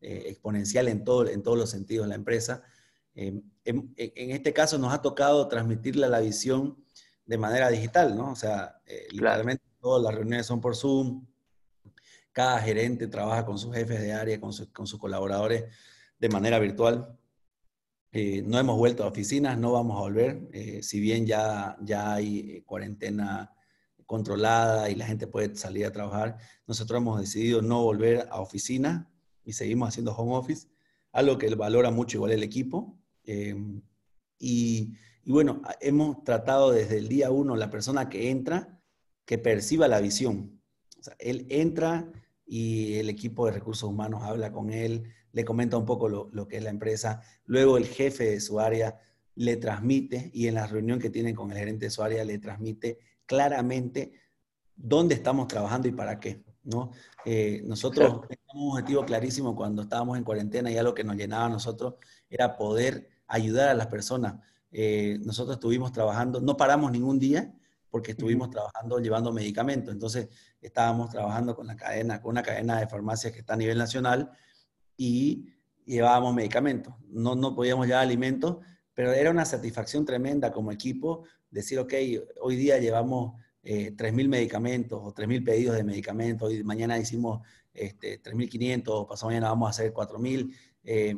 eh, 0.00 0.24
exponencial 0.26 0.88
en, 0.88 1.04
todo, 1.04 1.28
en 1.28 1.42
todos 1.42 1.56
los 1.56 1.70
sentidos 1.70 2.06
de 2.06 2.08
la 2.08 2.16
empresa. 2.16 2.62
Em, 3.14 3.42
en, 3.64 3.94
este 3.96 4.52
caso 4.52 4.76
nos 4.78 4.92
ha 4.92 5.00
tocado 5.00 5.46
transmitirle 5.46 6.08
la 6.08 6.18
visión 6.20 6.84
de 7.24 7.38
manera 7.38 7.70
digital, 7.70 8.16
¿no? 8.16 8.32
O 8.32 8.36
sea, 8.36 8.80
literalmente 9.10 9.64
todas 9.80 10.02
las 10.02 10.14
reuniones 10.14 10.46
son 10.46 10.60
por 10.60 10.74
Zoom, 10.74 11.24
cada 12.34 12.60
gerente 12.60 13.06
trabaja 13.06 13.46
con 13.46 13.58
sus 13.58 13.72
jefes 13.72 14.00
de 14.00 14.12
área, 14.12 14.40
con, 14.40 14.52
sus 14.52 14.98
colaboradores 14.98 15.66
de 16.18 16.28
manera 16.28 16.58
virtual. 16.58 17.18
Eh, 18.12 18.42
no 18.42 18.58
hemos 18.58 18.78
vuelto 18.78 19.04
a 19.04 19.08
oficinas, 19.08 19.58
no 19.58 19.72
vamos 19.72 19.96
a 19.96 20.00
volver, 20.00 20.48
eh, 20.52 20.82
si 20.82 21.00
bien 21.00 21.26
ya, 21.26 21.76
ya 21.82 22.14
hay 22.14 22.62
cuarentena 22.62 23.52
controlada 24.06 24.90
y 24.90 24.94
la 24.94 25.06
gente 25.06 25.26
puede 25.26 25.56
salir 25.56 25.86
a 25.86 25.92
trabajar, 25.92 26.36
nosotros 26.66 27.00
hemos 27.00 27.20
decidido 27.20 27.62
no 27.62 27.82
volver 27.82 28.28
a 28.30 28.40
oficina 28.40 29.10
y 29.44 29.54
seguimos 29.54 29.88
haciendo 29.88 30.14
home 30.14 30.36
office, 30.36 30.68
algo 31.10 31.38
que 31.38 31.52
valora 31.54 31.90
mucho 31.90 32.18
igual 32.18 32.32
el 32.32 32.42
equipo, 32.42 32.98
Em, 33.24 33.82
y, 34.38 34.94
bueno, 35.24 35.62
hemos 35.80 36.22
tratado 36.24 36.70
desde 36.70 36.98
el 36.98 37.08
día 37.08 37.30
uno, 37.30 37.56
la 37.56 37.70
persona 37.70 38.08
que 38.08 38.30
entra, 38.30 38.80
que 39.24 39.38
perciba 39.38 39.88
la 39.88 40.00
visión. 40.00 40.60
O 40.98 41.10
él 41.18 41.46
entra 41.50 42.10
y 42.46 42.94
el 42.94 43.08
equipo 43.08 43.46
de 43.46 43.52
recursos 43.52 43.88
humanos 43.88 44.22
habla 44.22 44.52
con 44.52 44.70
él 44.70 45.04
le 45.34 45.44
comenta 45.44 45.76
un 45.76 45.84
poco 45.84 46.08
lo, 46.08 46.30
lo, 46.32 46.48
que 46.48 46.56
es 46.56 46.62
la 46.62 46.70
empresa, 46.70 47.20
luego 47.44 47.76
el 47.76 47.86
jefe 47.86 48.30
de 48.30 48.40
su 48.40 48.60
área 48.60 48.98
le 49.34 49.56
transmite 49.56 50.30
y 50.32 50.46
en 50.46 50.54
la 50.54 50.66
reunión 50.66 50.98
que 51.00 51.10
tienen 51.10 51.34
con 51.34 51.50
el 51.50 51.58
gerente 51.58 51.86
de 51.86 51.90
su 51.90 52.02
área 52.02 52.24
le 52.24 52.38
transmite 52.38 52.98
claramente 53.26 54.12
dónde 54.76 55.14
estamos 55.14 55.48
trabajando 55.48 55.88
y 55.88 55.92
para 55.92 56.20
qué. 56.20 56.42
¿no? 56.62 56.92
Eh, 57.24 57.62
nosotros 57.64 58.22
teníamos 58.28 58.54
un 58.54 58.70
objetivo 58.70 59.04
clarísimo 59.04 59.56
cuando 59.56 59.82
estábamos 59.82 60.16
en 60.16 60.24
cuarentena 60.24 60.70
y 60.70 60.78
algo 60.78 60.94
que 60.94 61.04
nos 61.04 61.16
llenaba 61.16 61.46
a 61.46 61.50
nosotros 61.50 61.94
era 62.30 62.56
poder 62.56 63.08
ayudar 63.26 63.70
a 63.70 63.74
las 63.74 63.88
personas. 63.88 64.36
Eh, 64.70 65.18
nosotros 65.24 65.56
estuvimos 65.56 65.92
trabajando, 65.92 66.40
no 66.40 66.56
paramos 66.56 66.92
ningún 66.92 67.18
día 67.18 67.52
porque 67.90 68.12
estuvimos 68.12 68.50
trabajando 68.50 68.98
llevando 68.98 69.32
medicamentos. 69.32 69.92
Entonces 69.92 70.28
estábamos 70.60 71.10
trabajando 71.10 71.54
con 71.56 71.66
la 71.66 71.76
cadena, 71.76 72.22
con 72.22 72.30
una 72.30 72.42
cadena 72.42 72.78
de 72.78 72.86
farmacias 72.86 73.32
que 73.32 73.40
está 73.40 73.54
a 73.54 73.56
nivel 73.56 73.78
nacional 73.78 74.30
y 74.96 75.46
llevábamos 75.84 76.34
medicamentos. 76.34 76.94
No, 77.08 77.34
no 77.34 77.54
podíamos 77.54 77.86
llevar 77.86 78.02
alimentos, 78.02 78.58
pero 78.94 79.12
era 79.12 79.30
una 79.30 79.44
satisfacción 79.44 80.04
tremenda 80.04 80.52
como 80.52 80.72
equipo 80.72 81.24
decir, 81.50 81.78
ok, 81.78 81.94
hoy 82.40 82.56
día 82.56 82.78
llevamos 82.78 83.40
eh, 83.62 83.94
3.000 83.96 84.28
medicamentos 84.28 85.00
o 85.02 85.14
3.000 85.14 85.44
pedidos 85.44 85.76
de 85.76 85.84
medicamentos, 85.84 86.52
mañana 86.64 86.98
hicimos 86.98 87.46
este, 87.72 88.22
3.500, 88.22 89.08
pasado 89.08 89.28
mañana 89.28 89.48
vamos 89.48 89.68
a 89.68 89.70
hacer 89.70 89.92
4.000, 89.92 90.54
eh, 90.84 91.16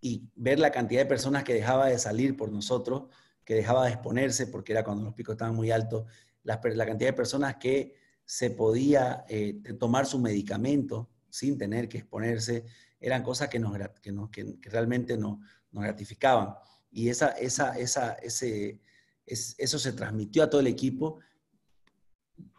y 0.00 0.28
ver 0.34 0.58
la 0.58 0.70
cantidad 0.70 1.00
de 1.00 1.06
personas 1.06 1.44
que 1.44 1.54
dejaba 1.54 1.86
de 1.86 1.98
salir 1.98 2.36
por 2.36 2.50
nosotros, 2.50 3.04
que 3.44 3.54
dejaba 3.54 3.86
de 3.86 3.92
exponerse, 3.92 4.46
porque 4.46 4.72
era 4.72 4.84
cuando 4.84 5.04
los 5.04 5.14
picos 5.14 5.34
estaban 5.34 5.54
muy 5.54 5.70
altos, 5.70 6.04
la, 6.44 6.60
cantidad 6.60 7.10
de 7.10 7.12
personas 7.12 7.56
que 7.56 7.94
se 8.24 8.50
podía 8.50 9.24
eh, 9.28 9.54
tomar 9.78 10.06
su 10.06 10.18
medicamento 10.18 11.08
sin 11.28 11.56
tener 11.56 11.88
que 11.88 11.98
exponerse, 11.98 12.64
eran 13.02 13.22
cosas 13.22 13.48
que, 13.48 13.58
nos, 13.58 13.76
que, 14.00 14.58
que, 14.60 14.70
realmente 14.70 15.18
nos, 15.18 15.38
nos 15.72 15.84
gratificaban. 15.84 16.54
Y 16.90 17.08
esa, 17.08 17.30
esa, 17.32 17.78
esa, 17.78 18.12
ese, 18.14 18.80
eso 19.26 19.78
se 19.78 19.92
transmitió 19.92 20.44
a 20.44 20.50
todo 20.50 20.60
el 20.60 20.68
equipo, 20.68 21.18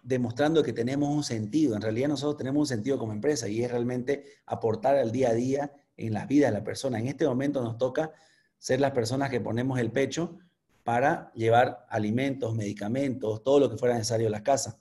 demostrando 0.03 0.61
que 0.61 0.73
tenemos 0.73 1.09
un 1.09 1.23
sentido. 1.23 1.75
En 1.75 1.81
realidad 1.81 2.09
nosotros 2.09 2.37
tenemos 2.37 2.59
un 2.59 2.67
sentido 2.67 2.99
como 2.99 3.13
empresa 3.13 3.47
y 3.47 3.63
es 3.63 3.71
realmente 3.71 4.25
aportar 4.45 4.97
al 4.97 5.11
día 5.11 5.29
a 5.29 5.33
día 5.33 5.73
en 5.95 6.13
la 6.13 6.25
vida 6.25 6.47
de 6.47 6.53
la 6.53 6.63
persona. 6.63 6.99
En 6.99 7.07
este 7.07 7.25
momento 7.25 7.61
nos 7.61 7.77
toca 7.77 8.11
ser 8.57 8.81
las 8.81 8.91
personas 8.91 9.29
que 9.29 9.39
ponemos 9.39 9.79
el 9.79 9.91
pecho 9.91 10.37
para 10.83 11.31
llevar 11.33 11.85
alimentos, 11.89 12.53
medicamentos, 12.53 13.43
todo 13.43 13.59
lo 13.59 13.69
que 13.69 13.77
fuera 13.77 13.95
necesario 13.95 14.27
a 14.27 14.31
la 14.31 14.43
casa. 14.43 14.79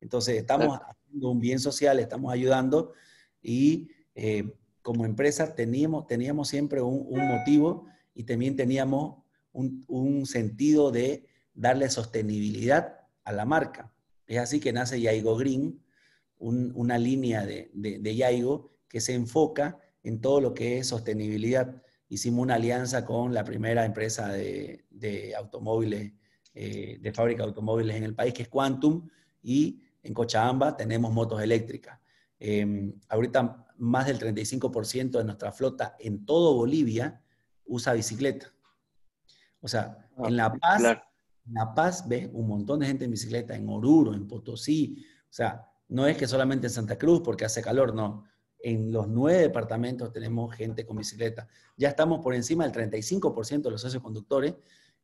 Entonces 0.00 0.36
estamos 0.36 0.78
haciendo 0.80 1.30
un 1.30 1.38
bien 1.38 1.60
social, 1.60 2.00
estamos 2.00 2.32
ayudando 2.32 2.92
y 3.40 3.90
eh, 4.14 4.52
como 4.82 5.04
empresa 5.04 5.54
teníamos, 5.54 6.06
teníamos 6.06 6.48
siempre 6.48 6.80
un, 6.80 7.08
motivo 7.10 7.86
y 8.14 8.24
también 8.24 8.56
teníamos 8.56 9.22
un, 9.52 10.26
sentido 10.26 10.90
de 10.90 11.26
darle 11.54 11.90
sostenibilidad 11.90 13.00
a 13.24 13.32
la 13.32 13.44
marca. 13.44 13.92
Es 14.26 14.38
así 14.38 14.60
que 14.60 14.72
nace 14.72 15.00
Yaigo 15.00 15.36
Green, 15.36 15.82
una 16.38 16.98
línea 16.98 17.44
de, 17.44 17.70
de, 17.74 18.16
Yaigo 18.16 18.70
que 18.88 19.00
se 19.00 19.14
enfoca 19.14 19.78
en 20.02 20.20
todo 20.20 20.40
lo 20.40 20.54
que 20.54 20.78
es 20.78 20.86
sostenibilidad. 20.86 21.82
Hicimos 22.08 22.42
una 22.42 22.54
alianza 22.54 23.04
con 23.04 23.34
la 23.34 23.44
primera 23.44 23.84
empresa 23.84 24.28
de, 24.28 25.34
automóviles, 25.36 26.12
eh, 26.54 26.98
de 27.00 27.12
fábrica 27.12 27.42
de 27.42 27.48
automóviles 27.48 27.96
en 27.96 28.04
el 28.04 28.14
país, 28.14 28.32
que 28.32 28.42
es 28.42 28.48
Quantum, 28.48 29.08
y 29.42 29.82
en 30.02 30.14
Cochabamba 30.14 30.76
tenemos 30.76 31.12
motos 31.12 31.42
eléctricas. 31.42 31.98
Em, 32.38 32.94
ahorita 33.08 33.66
más 33.78 34.06
del 34.06 34.18
35% 34.18 35.18
de 35.18 35.24
nuestra 35.24 35.52
flota 35.52 35.96
en 35.98 36.26
todo 36.26 36.54
Bolivia 36.54 37.22
usa 37.66 37.92
bicicleta. 37.92 38.52
O 39.60 39.68
sea, 39.68 40.08
ah, 40.16 40.24
en 40.26 40.36
La 40.36 40.52
Paz, 40.52 40.82
en 40.82 41.54
La 41.54 41.74
Paz 41.74 42.08
ves 42.08 42.28
un 42.32 42.48
montón 42.48 42.80
de 42.80 42.86
gente 42.86 43.04
en 43.04 43.10
bicicleta, 43.10 43.54
en 43.54 43.68
Oruro, 43.68 44.14
en 44.14 44.26
Potosí. 44.26 45.04
O 45.24 45.32
sea, 45.32 45.66
no 45.88 46.06
es 46.06 46.16
que 46.16 46.26
solamente 46.26 46.66
en 46.66 46.72
Santa 46.72 46.98
Cruz 46.98 47.22
porque 47.24 47.44
hace 47.44 47.62
calor, 47.62 47.94
no. 47.94 48.24
En 48.60 48.90
los 48.90 49.06
nueve 49.06 49.42
departamentos 49.42 50.12
tenemos 50.12 50.54
gente 50.54 50.84
con 50.84 50.96
bicicleta. 50.96 51.46
Ya 51.76 51.88
estamos 51.88 52.20
por 52.20 52.34
encima 52.34 52.66
del 52.66 52.90
35% 52.90 53.62
de 53.62 53.70
los 53.70 53.80
socios 53.80 54.02
conductores 54.02 54.54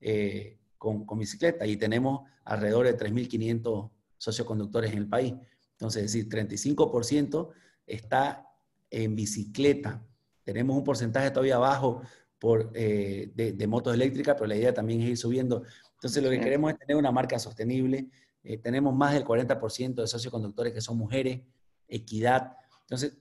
eh, 0.00 0.58
con, 0.76 1.06
con, 1.06 1.18
bicicleta 1.18 1.64
y 1.64 1.76
tenemos 1.76 2.28
alrededor 2.44 2.87
de 2.87 2.98
3.500 2.98 3.90
socios 4.18 4.46
conductores 4.46 4.92
en 4.92 4.98
el 4.98 5.08
país. 5.08 5.34
Entonces, 5.72 6.04
es 6.04 6.12
decir, 6.12 6.28
35% 6.28 7.50
está 7.87 8.53
en 8.94 9.16
bicicleta. 9.16 10.07
Tenemos 10.44 10.76
un 10.76 10.85
porcentaje 10.85 11.30
todavía 11.30 11.59
bajo 11.59 12.02
por, 12.38 12.70
eh, 12.74 13.33
de, 13.35 13.66
motos 13.66 13.92
eléctricas, 13.92 14.35
pero 14.35 14.46
la 14.46 14.57
idea 14.57 14.72
también 14.72 15.00
es 15.00 15.09
ir 15.09 15.16
subiendo. 15.16 15.64
Entonces, 15.94 16.22
lo 16.22 16.30
que 16.30 16.40
queremos 16.40 16.72
es 16.72 16.78
tener 16.78 16.96
una 16.96 17.11
marca 17.11 17.38
sostenible. 17.38 18.09
Eh, 18.44 18.59
tenemos 18.59 18.94
más 18.94 19.14
del 19.14 19.24
40% 19.24 19.94
de 19.94 20.07
socios 20.07 20.30
conductores 20.30 20.72
que 20.72 20.80
son 20.80 20.96
mujeres, 20.96 21.40
equidad. 21.88 22.57
Entonces, 22.83 23.18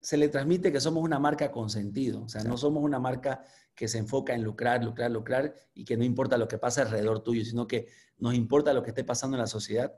se 0.00 0.16
le 0.16 0.28
transmite 0.28 0.72
que 0.72 0.80
somos 0.80 1.04
una 1.04 1.18
marca 1.18 1.50
con 1.50 1.68
sentido. 1.68 2.22
O 2.22 2.28
sea, 2.28 2.42
no 2.42 2.56
somos 2.56 2.82
una 2.82 2.98
marca 2.98 3.44
que 3.74 3.86
se 3.86 3.98
enfoca 3.98 4.34
en 4.34 4.42
lucrar, 4.42 4.82
lucrar, 4.82 5.10
lucrar 5.10 5.54
y 5.74 5.84
que 5.84 5.98
no 5.98 6.04
importa 6.04 6.38
lo 6.38 6.48
que 6.48 6.56
pasa 6.56 6.82
alrededor 6.82 7.22
tuyo, 7.22 7.44
sino 7.44 7.66
que 7.66 7.88
nos 8.16 8.34
importa 8.34 8.72
lo 8.72 8.82
que 8.82 8.90
esté 8.90 9.04
pasando 9.04 9.36
en 9.36 9.42
la 9.42 9.46
sociedad, 9.46 9.94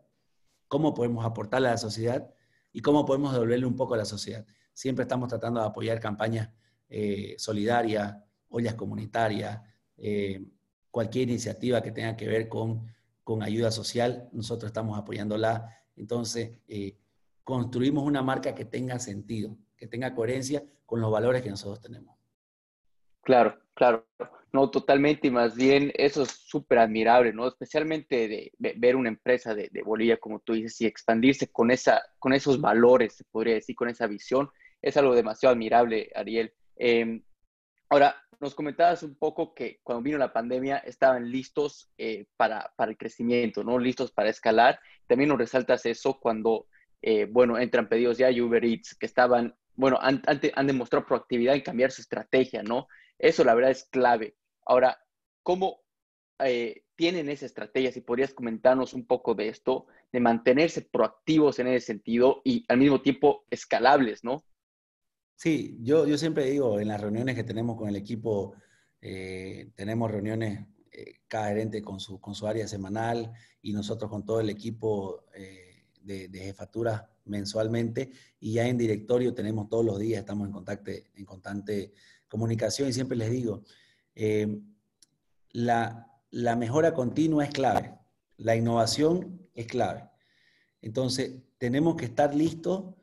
cómo 0.66 0.92
podemos 0.92 1.24
aportarle 1.24 1.68
a 1.68 1.72
la 1.72 1.78
sociedad 1.78 2.28
y 2.72 2.80
cómo 2.80 3.04
podemos 3.04 3.32
devolverle 3.32 3.66
un 3.66 3.76
poco 3.76 3.94
a 3.94 3.98
la 3.98 4.04
sociedad. 4.06 4.44
Siempre 4.72 5.02
estamos 5.02 5.28
tratando 5.28 5.60
de 5.60 5.66
apoyar 5.66 6.00
campañas 6.00 6.50
eh, 6.88 7.34
solidaria, 7.38 8.24
ollas 8.48 8.74
comunitarias, 8.74 9.60
eh, 9.96 10.44
cualquier 10.90 11.30
iniciativa 11.30 11.82
que 11.82 11.90
tenga 11.90 12.16
que 12.16 12.28
ver 12.28 12.48
con, 12.48 12.86
con 13.24 13.42
ayuda 13.42 13.70
social, 13.70 14.28
nosotros 14.32 14.68
estamos 14.68 14.98
apoyándola. 14.98 15.74
Entonces, 15.96 16.58
eh, 16.68 16.96
construimos 17.44 18.04
una 18.04 18.22
marca 18.22 18.54
que 18.54 18.64
tenga 18.64 18.98
sentido, 18.98 19.56
que 19.76 19.86
tenga 19.86 20.14
coherencia 20.14 20.62
con 20.84 21.00
los 21.00 21.10
valores 21.10 21.42
que 21.42 21.50
nosotros 21.50 21.80
tenemos. 21.80 22.14
Claro, 23.22 23.58
claro. 23.74 24.06
No, 24.52 24.70
totalmente, 24.70 25.28
y 25.28 25.30
más 25.30 25.56
bien 25.56 25.92
eso 25.94 26.24
es 26.24 26.30
súper 26.30 26.78
admirable, 26.78 27.32
¿no? 27.32 27.48
Especialmente 27.48 28.28
de, 28.28 28.52
ver 28.76 28.96
una 28.96 29.08
empresa 29.08 29.54
de, 29.54 29.70
de, 29.72 29.82
Bolivia, 29.82 30.18
como 30.18 30.40
tú 30.40 30.52
dices, 30.52 30.78
y 30.82 30.86
expandirse 30.86 31.50
con, 31.50 31.70
esa, 31.70 32.02
con 32.18 32.34
esos 32.34 32.60
valores, 32.60 33.14
se 33.14 33.24
podría 33.24 33.54
decir, 33.54 33.74
con 33.74 33.88
esa 33.88 34.06
visión, 34.06 34.50
es 34.82 34.96
algo 34.96 35.14
demasiado 35.14 35.54
admirable, 35.54 36.10
Ariel. 36.14 36.52
Em, 36.76 37.22
ahora, 37.88 38.16
nos 38.42 38.56
comentabas 38.56 39.04
un 39.04 39.14
poco 39.14 39.54
que 39.54 39.78
cuando 39.84 40.02
vino 40.02 40.18
la 40.18 40.32
pandemia 40.32 40.78
estaban 40.78 41.30
listos 41.30 41.88
eh, 41.96 42.26
para, 42.36 42.72
para, 42.76 42.90
el 42.90 42.98
crecimiento, 42.98 43.62
¿no? 43.62 43.78
Listos 43.78 44.10
para 44.10 44.30
escalar. 44.30 44.80
También 45.06 45.28
nos 45.28 45.38
resaltas 45.38 45.86
eso 45.86 46.18
cuando, 46.18 46.66
eh, 47.00 47.26
bueno, 47.30 47.56
entran 47.56 47.88
pedidos 47.88 48.18
ya 48.18 48.30
Uber 48.30 48.64
Eats, 48.64 48.96
que 48.96 49.06
estaban, 49.06 49.54
bueno, 49.76 49.96
han, 50.02 50.22
han, 50.26 50.66
demostrado 50.66 51.06
proactividad 51.06 51.54
en 51.54 51.60
cambiar 51.60 51.92
su 51.92 52.02
estrategia, 52.02 52.64
¿no? 52.64 52.88
Eso 53.16 53.44
la 53.44 53.54
verdad 53.54 53.70
es 53.70 53.84
clave. 53.84 54.34
Ahora, 54.66 55.00
¿cómo 55.44 55.82
eh, 56.40 56.82
tienen 56.96 57.28
esa 57.28 57.46
estrategia? 57.46 57.92
Si 57.92 58.00
podrías 58.00 58.34
comentarnos 58.34 58.92
un 58.92 59.06
poco 59.06 59.36
de 59.36 59.48
esto, 59.48 59.86
de 60.10 60.18
mantenerse 60.18 60.82
proactivos 60.82 61.60
en 61.60 61.68
ese 61.68 61.86
sentido 61.86 62.42
y 62.44 62.64
al 62.66 62.78
mismo 62.78 63.02
tiempo 63.02 63.44
escalables, 63.50 64.24
¿no? 64.24 64.42
Sí, 65.36 65.78
yo, 65.82 66.06
yo 66.06 66.16
siempre 66.18 66.46
digo, 66.46 66.78
en 66.78 66.88
las 66.88 67.00
reuniones 67.00 67.34
que 67.34 67.44
tenemos 67.44 67.76
con 67.76 67.88
el 67.88 67.96
equipo, 67.96 68.54
eh, 69.00 69.70
tenemos 69.74 70.10
reuniones 70.10 70.66
eh, 70.92 71.20
cada 71.26 71.48
gerente 71.48 71.82
con 71.82 71.98
su, 71.98 72.20
con 72.20 72.34
su 72.34 72.46
área 72.46 72.68
semanal 72.68 73.32
y 73.60 73.72
nosotros 73.72 74.10
con 74.10 74.24
todo 74.24 74.40
el 74.40 74.50
equipo 74.50 75.24
eh, 75.34 75.86
de, 76.00 76.28
de 76.28 76.38
jefatura 76.38 77.10
mensualmente 77.24 78.10
y 78.40 78.54
ya 78.54 78.66
en 78.66 78.78
directorio 78.78 79.34
tenemos 79.34 79.68
todos 79.68 79.84
los 79.84 79.98
días, 79.98 80.20
estamos 80.20 80.46
en, 80.46 80.52
contacto, 80.52 80.90
en 80.90 81.24
constante 81.24 81.92
comunicación 82.28 82.88
y 82.88 82.92
siempre 82.92 83.16
les 83.16 83.30
digo, 83.30 83.62
la, 85.50 86.12
la 86.30 86.56
mejora 86.56 86.94
continua 86.94 87.44
es 87.44 87.50
clave, 87.50 87.94
la 88.36 88.56
innovación 88.56 89.48
es 89.54 89.66
clave. 89.66 90.08
Entonces, 90.80 91.34
tenemos 91.58 91.96
que 91.96 92.06
estar 92.06 92.34
listos 92.34 92.94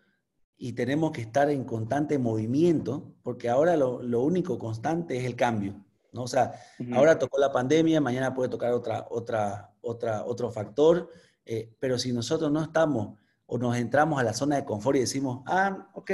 y 0.62 0.74
tenemos 0.74 1.12
que 1.12 1.22
estar 1.22 1.50
en 1.50 1.63
constante 1.63 2.19
movimiento, 2.19 3.15
porque 3.24 3.48
ahora 3.48 3.78
lo, 3.78 4.04
lo 4.04 4.22
único 4.22 4.60
constante 4.60 5.17
es 5.17 5.24
el 5.24 5.38
cambio. 5.38 5.86
¿no? 6.12 6.24
O 6.24 6.28
sea, 6.28 6.54
ahora 6.93 7.17
tocó 7.17 7.39
la 7.39 7.52
pandemia, 7.52 8.02
mañana 8.02 8.34
puede 8.34 8.50
tocar 8.50 8.74
otra, 8.74 9.08
otra, 9.10 9.74
otra, 9.80 10.26
otro 10.26 10.52
factor, 10.52 11.10
eh, 11.45 11.74
pero 11.80 11.98
si 11.98 12.12
nosotros 12.12 12.52
no 12.52 12.62
estamos 12.62 13.17
o 13.45 13.58
nos 13.58 13.78
entramos 13.78 14.19
a 14.19 14.24
la 14.24 14.34
zona 14.34 14.58
de 14.58 14.65
confort 14.65 14.98
y 14.98 15.02
decimos, 15.02 15.43
ah, 15.45 15.89
ok, 15.93 16.12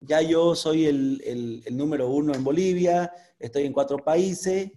ya 0.00 0.20
yo 0.20 0.56
soy 0.56 0.86
el, 0.86 1.22
el, 1.24 1.62
el 1.64 1.76
número 1.76 2.10
uno 2.10 2.34
en 2.34 2.42
Bolivia, 2.42 3.12
estoy 3.38 3.66
en 3.66 3.72
cuatro 3.72 3.98
países, 3.98 4.72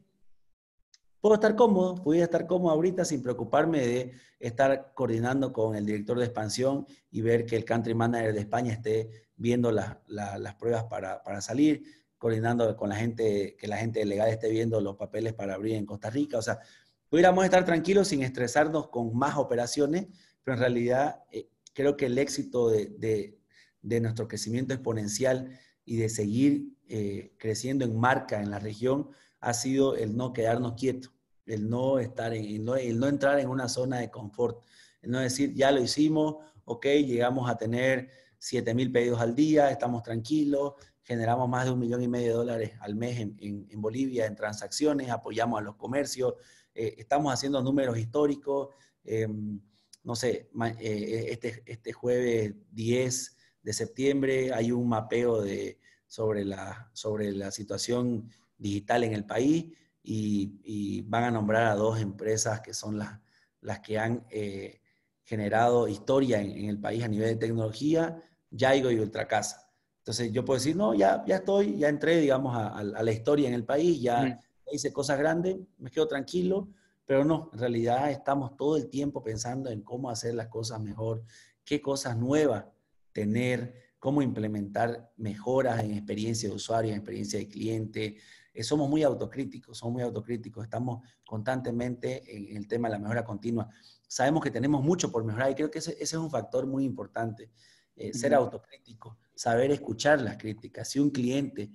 puedo 1.24 1.36
estar 1.36 1.56
cómodo, 1.56 1.96
pudiera 1.96 2.26
estar 2.26 2.46
cómodo 2.46 2.74
ahorita 2.74 3.06
sin 3.06 3.24
preocuparme 3.24 3.80
de 3.80 4.12
estar 4.40 4.92
coordinando 4.94 5.54
con 5.54 5.74
el 5.74 5.86
director 5.86 6.20
de 6.20 6.26
expansión 6.26 6.86
y 7.12 7.22
ver 7.22 7.46
que 7.46 7.56
el 7.56 7.64
country 7.64 7.94
manager 7.94 8.34
de 8.34 8.42
España 8.42 8.74
esté 8.74 9.10
viendo 9.38 9.72
las 9.72 10.56
pruebas 10.60 10.84
para, 10.84 11.24
para, 11.24 11.40
salir, 11.40 11.82
coordinando 12.18 12.76
con 12.76 12.90
la 12.90 12.98
gente, 12.98 13.56
que 13.58 13.70
la 13.70 13.78
gente 13.78 14.04
legal 14.04 14.28
esté 14.28 14.50
viendo 14.50 14.82
los 14.82 14.98
papeles 14.98 15.32
para 15.32 15.54
abrir 15.54 15.76
en 15.76 15.86
Costa 15.86 16.10
Rica. 16.10 16.38
O 16.38 16.42
sea, 16.42 16.60
pudiéramos 17.08 17.46
estar 17.46 17.64
tranquilos 17.64 18.10
sin 18.10 18.22
estresarnos 18.22 18.90
con 18.90 19.18
más 19.18 19.38
operaciones, 19.38 20.08
pero 20.44 20.56
en 20.56 20.60
realidad 20.60 21.24
eh, 21.32 21.48
creo 21.74 21.96
que 21.96 22.08
el 22.08 22.18
éxito 22.18 22.68
de, 22.68 23.38
de, 23.82 24.02
nuestro 24.02 24.28
crecimiento 24.28 24.74
exponencial 24.74 25.58
y 25.86 25.96
de 25.96 26.10
seguir 26.10 26.76
eh, 26.90 27.34
creciendo 27.38 27.86
en 27.86 27.98
marca 27.98 28.42
en 28.42 28.52
la 28.52 28.60
región 28.60 29.12
ha 29.44 29.54
sido 29.54 29.96
el 29.96 30.16
no 30.16 30.32
quedarnos 30.32 30.74
quietos, 30.74 31.13
el 31.46 31.70
no, 31.70 32.00
estar 32.00 32.34
en, 32.34 32.46
el 32.46 32.64
no, 33.00 33.08
entrar 33.08 33.40
en 33.40 33.50
una 33.50 33.68
zona 33.68 34.00
de 34.00 34.10
confort, 34.10 34.64
el 35.02 35.12
no 35.12 35.20
decir, 35.20 35.54
ya 35.54 35.72
lo 35.72 35.82
hicimos, 35.82 36.38
ok, 36.66 36.86
llegamos 36.86 37.50
a 37.50 37.58
tener 37.58 38.10
7 38.40 38.74
mil 38.74 38.92
pedidos 38.92 39.22
al 39.22 39.36
día, 39.36 39.70
estamos 39.70 40.04
tranquilos, 40.04 40.74
generamos 41.02 41.50
más 41.50 41.66
de 41.66 41.72
un 41.72 41.80
millón 41.80 42.02
y 42.02 42.08
medio 42.08 42.28
de 42.28 42.34
dólares 42.34 42.72
al 42.80 42.96
mes 42.96 43.20
en, 43.20 43.38
en, 43.40 43.82
Bolivia 43.82 44.26
en 44.26 44.36
transacciones, 44.36 45.10
apoyamos 45.10 45.60
a 45.60 45.64
los 45.64 45.76
comercios, 45.76 46.36
eh, 46.74 46.96
estamos 46.98 47.34
haciendo 47.34 47.62
números 47.62 47.98
históricos. 47.98 48.70
Em, 49.04 49.60
no 50.04 50.16
sé, 50.16 50.50
eh, 50.80 51.28
este, 51.30 51.64
este 51.66 51.94
jueves 51.94 52.54
10 52.72 53.38
de 53.62 53.74
septiembre 53.74 54.54
hay 54.54 54.72
un 54.72 54.88
mapeo 54.88 55.42
de, 55.42 55.80
sobre, 56.08 56.46
la, 56.46 56.90
sobre 56.94 57.32
la 57.32 57.52
situación 57.52 58.30
digital 58.58 59.04
en 59.04 59.14
el 59.14 59.26
país 59.26 59.74
y, 60.04 61.02
van 61.04 61.24
a 61.24 61.32
nombrar 61.32 61.64
a 61.66 61.76
dos 61.76 62.00
empresas 62.00 62.62
que 62.62 62.74
son 62.74 62.98
las, 62.98 63.20
las 63.62 63.80
que 63.80 63.98
han 63.98 64.26
eh, 64.30 64.82
generado 65.24 65.88
historia 65.88 66.42
en, 66.42 66.66
el 66.66 66.80
país 66.80 67.04
a 67.04 67.08
nivel 67.08 67.30
de 67.30 67.36
tecnología, 67.36 68.22
Yaigo 68.52 68.92
y 68.92 69.00
Ultracasa. 69.00 69.70
Entonces 70.00 70.32
yo 70.34 70.44
puedo 70.44 70.60
decir, 70.60 70.76
no, 70.76 70.94
ya, 70.94 71.24
ya 71.26 71.38
estoy, 71.38 71.78
ya 71.78 71.88
entré, 71.88 72.20
digamos, 72.20 72.56
a, 72.56 72.84
la 72.84 73.12
historia 73.12 73.48
en 73.48 73.54
el 73.54 73.64
país, 73.64 74.02
ya 74.02 74.40
hice 74.72 74.92
cosas 74.92 75.18
grandes, 75.18 75.58
me 75.78 75.90
quedo 75.90 76.08
tranquilo, 76.08 76.68
pero 77.06 77.24
no, 77.24 77.50
en 77.54 77.60
realidad 77.60 78.12
estamos 78.12 78.58
todo 78.58 78.76
el 78.76 78.90
tiempo 78.90 79.24
pensando 79.24 79.70
en 79.70 79.82
cómo 79.82 80.10
hacer 80.10 80.34
las 80.34 80.48
cosas 80.48 80.82
mejor, 80.82 81.24
qué 81.64 81.82
cosas 81.82 82.18
nuevas 82.18 82.66
tener, 83.14 83.94
cómo 84.00 84.22
implementar 84.22 85.14
mejoras 85.16 85.82
en 85.82 85.92
experiencia 85.92 86.50
de 86.50 86.56
usuario, 86.56 86.92
en 86.92 86.98
experiencia 86.98 87.40
de 87.40 87.48
cliente, 87.48 88.18
eh, 88.54 88.64
somos 88.64 88.88
muy 88.88 89.02
autocríticos, 89.02 89.80
somos 89.80 89.94
muy 89.94 90.04
autocríticos, 90.04 90.64
estamos 90.64 91.02
constantemente 91.26 92.24
en, 92.36 92.56
el 92.56 92.68
tema 92.68 92.88
de 92.88 92.94
la 92.94 93.00
mejora 93.00 93.26
continua. 93.26 93.68
Sabemos 94.08 94.44
que 94.44 94.52
tenemos 94.52 94.84
mucho 94.84 95.12
por 95.12 95.24
mejorar 95.24 95.52
y 95.52 95.56
creo 95.56 95.72
que 95.72 95.80
ese, 95.80 95.98
es 96.00 96.14
un 96.14 96.30
factor 96.30 96.68
muy 96.68 96.86
importante, 96.86 97.50
eh, 97.96 98.14
ser 98.14 98.36
autocrítico, 98.36 99.18
saber 99.34 99.72
escuchar 99.72 100.22
las 100.22 100.38
críticas. 100.38 100.88
Si 100.88 101.00
un 101.00 101.10
cliente 101.10 101.72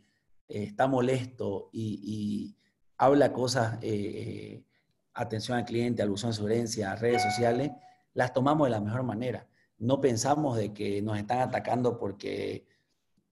eh, 0.49 0.65
está 0.65 0.87
molesto 0.87 1.69
y, 1.73 2.55
habla 3.01 3.33
cosas, 3.33 3.79
atención 5.15 5.57
al 5.57 5.65
cliente, 5.65 6.03
al 6.03 6.11
uso 6.11 6.27
de 6.27 6.33
su 6.33 6.47
herencia, 6.49 6.97
redes 6.97 7.23
sociales, 7.23 7.71
las 8.13 8.33
tomamos 8.33 8.67
de 8.67 8.73
la 8.73 8.81
mejor 8.81 9.05
manera. 9.05 9.47
No 9.79 10.01
pensamos 10.01 10.57
de 10.57 10.73
que 10.73 11.01
nos 11.01 11.17
están 11.17 11.39
atacando 11.39 11.97
porque, 11.97 12.67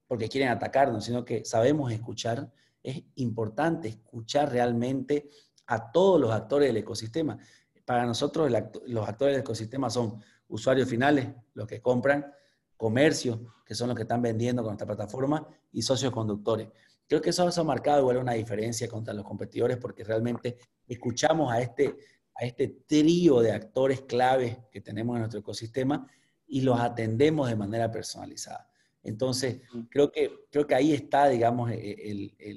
porque 0.07 0.29
quieren 0.29 0.51
atacarnos, 0.51 1.05
sino 1.05 1.25
que 1.25 1.45
sabemos 1.45 1.91
escuchar 1.91 2.53
es 2.87 3.03
importante 3.17 3.89
escuchar 3.89 4.53
realmente 4.53 5.29
a 5.67 5.91
todos 5.91 6.21
los 6.21 6.31
actores 6.31 6.69
del 6.69 6.77
ecosistema. 6.77 7.37
Para 7.85 8.07
nosotros 8.07 8.49
los 8.87 9.09
actores 9.09 9.35
del 9.35 9.41
ecosistema 9.41 9.91
son 9.91 10.23
usuarios 10.47 10.89
finales, 10.89 11.29
los 11.55 11.67
que 11.67 11.83
compran, 11.83 12.33
comercios, 12.77 13.41
que 13.65 13.75
son 13.75 13.89
los 13.89 13.97
que 13.97 14.03
están 14.03 14.23
vendiendo 14.23 14.63
con 14.63 14.73
esta 14.73 14.87
plataforma, 14.87 15.49
y 15.73 15.83
socios 15.83 16.13
conductores. 16.13 16.69
Creo 17.09 17.21
que 17.21 17.31
eso 17.31 17.49
ha 17.49 17.65
marcado 17.65 18.03
igual 18.03 18.19
una 18.19 18.35
diferencia 18.35 18.87
contra 18.87 19.13
los 19.13 19.25
competidores 19.25 19.79
porque 19.79 20.05
realmente 20.05 20.57
escuchamos 20.87 21.53
a 21.53 21.61
este, 21.61 21.97
a 22.37 22.45
este 22.45 22.69
trío 22.87 23.41
de 23.41 23.51
actores 23.51 24.03
claves 24.03 24.59
que 24.71 24.81
tenemos 24.81 25.17
en 25.17 25.23
nuestro 25.23 25.41
ecosistema 25.41 26.07
y 26.47 26.61
los 26.61 26.79
atendemos 26.79 27.49
de 27.49 27.57
manera 27.57 27.91
personalizada. 27.91 28.71
Entonces, 29.07 29.63
creo 29.89 30.11
que, 30.11 30.33
creo 30.51 30.67
que 30.67 30.75
ahí 30.75 30.93
está, 30.93 31.29
digamos, 31.29 31.71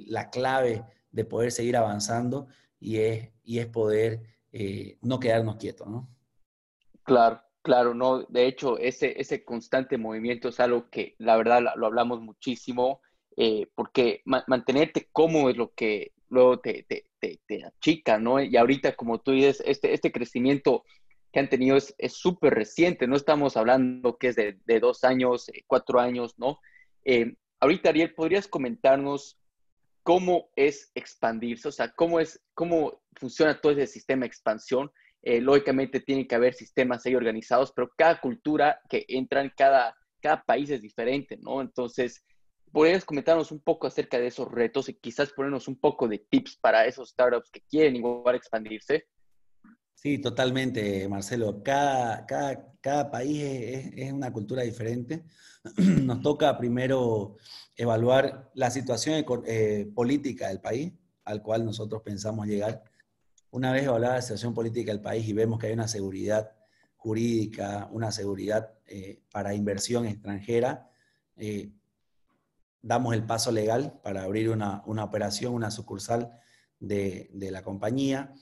la 0.07 0.29
clave 0.29 0.83
de 1.12 1.25
poder 1.25 1.51
seguir 1.51 1.77
avanzando 1.77 2.47
y 2.79 2.97
es, 2.97 3.29
y 3.43 3.59
es 3.59 3.67
poder 3.67 4.21
eh, 4.51 4.97
no 5.01 5.19
quedarnos 5.19 5.57
quietos, 5.57 5.88
¿no? 5.88 6.09
Claro, 7.03 7.41
claro, 7.62 7.93
no. 7.93 8.23
De 8.23 8.47
hecho, 8.47 8.77
ese, 8.77 9.19
ese 9.19 9.43
constante 9.43 9.97
movimiento 9.97 10.49
es 10.49 10.59
algo 10.59 10.89
que 10.89 11.15
la 11.19 11.38
verdad 11.38 11.62
lo 11.75 11.85
hablamos 11.85 12.21
muchísimo, 12.21 13.01
eh, 13.38 13.67
porque 13.75 14.21
mantenerte 14.25 15.07
cómodo 15.12 15.49
es 15.49 15.57
lo 15.57 15.73
que 15.73 16.13
luego 16.29 16.59
te, 16.59 16.83
te, 16.83 17.05
te, 17.19 17.39
te, 17.45 17.63
achica, 17.63 18.17
¿no? 18.19 18.41
Y 18.41 18.55
ahorita, 18.57 18.95
como 18.95 19.19
tú 19.19 19.31
dices, 19.31 19.62
este, 19.65 19.93
este 19.93 20.12
crecimiento 20.12 20.83
que 21.31 21.39
han 21.39 21.49
tenido 21.49 21.77
es 21.77 22.13
súper 22.13 22.53
reciente, 22.53 23.07
no 23.07 23.15
estamos 23.15 23.55
hablando 23.55 24.17
que 24.17 24.29
es 24.29 24.35
de, 24.35 24.79
dos 24.79 25.03
años, 25.03 25.49
eh, 25.49 25.63
cuatro 25.67 25.99
años, 25.99 26.33
¿no? 26.37 26.59
Eh, 27.05 27.35
ahorita, 27.59 27.89
Ariel, 27.89 28.13
¿podrías 28.13 28.47
comentarnos 28.47 29.39
cómo 30.03 30.49
es 30.55 30.91
expandirse? 30.95 31.67
O 31.67 31.71
sea, 31.71 31.91
cómo, 31.91 32.19
es, 32.19 32.41
cómo 32.53 33.01
funciona 33.13 33.61
todo 33.61 33.73
ese 33.73 33.87
sistema 33.87 34.21
de 34.21 34.27
expansión. 34.27 34.91
Eh, 35.21 35.41
lógicamente 35.41 35.99
tiene 35.99 36.27
que 36.27 36.35
haber 36.35 36.53
sistemas 36.53 37.05
ahí 37.05 37.13
organizados, 37.13 37.71
pero 37.73 37.91
cada 37.95 38.19
cultura 38.19 38.79
que 38.89 39.05
entra 39.07 39.41
en 39.41 39.51
cada, 39.55 39.95
cada 40.21 40.43
país 40.43 40.69
es 40.71 40.81
diferente, 40.81 41.37
¿no? 41.37 41.61
Entonces, 41.61 42.23
¿podrías 42.71 43.05
comentarnos 43.05 43.51
un 43.51 43.59
poco 43.59 43.85
acerca 43.85 44.17
de 44.17 44.27
esos 44.27 44.49
retos 44.49 44.89
y 44.89 44.95
quizás 44.95 45.31
ponernos 45.31 45.67
un 45.67 45.79
poco 45.79 46.07
de 46.07 46.19
tips 46.19 46.57
para 46.57 46.85
esos 46.85 47.09
startups 47.09 47.51
que 47.51 47.61
quieren 47.69 47.97
igual 47.97 48.35
expandirse? 48.35 49.05
Sí, 50.01 50.17
totalmente, 50.17 51.09
Marcelo. 51.09 51.62
Cada, 51.62 52.25
cada, 52.25 52.73
cada 52.79 53.12
país 53.12 53.43
es, 53.43 54.13
una 54.13 54.31
cultura 54.31 54.63
diferente. 54.63 55.25
Nos 55.77 56.21
toca 56.21 56.57
primero 56.57 57.35
evaluar 57.75 58.49
la 58.53 58.71
situación 58.71 59.25
eh, 59.45 59.91
política 59.93 60.47
del 60.47 60.62
país 60.62 60.93
al 61.25 61.41
cual 61.41 61.65
nosotros 61.65 62.01
pensamos 62.01 62.47
llegar. 62.47 62.81
Una 63.51 63.73
vez 63.73 63.83
evaluada 63.83 64.15
la 64.15 64.21
situación 64.21 64.53
política 64.53 64.93
del 64.93 65.01
país 65.01 65.27
y 65.27 65.33
vemos 65.33 65.59
que 65.59 65.67
hay 65.67 65.73
una 65.73 65.89
seguridad 65.89 66.49
jurídica, 66.95 67.89
una 67.91 68.13
seguridad 68.13 68.75
eh, 68.88 69.21
para 69.33 69.53
inversión 69.53 70.05
extranjera, 70.05 70.89
eh, 71.35 71.73
damos 72.81 73.13
el 73.13 73.25
paso 73.25 73.51
legal 73.51 73.99
para 74.01 74.23
abrir 74.23 74.49
una, 74.49 74.81
una 74.85 75.03
operación, 75.03 75.53
una 75.53 75.71
sucursal 75.71 76.39
de, 76.79 77.29
de 77.33 77.51
la 77.51 77.63
compañía 77.63 78.33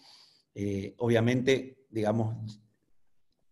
eh, 0.59 0.95
obviamente, 0.97 1.85
digamos, 1.91 2.59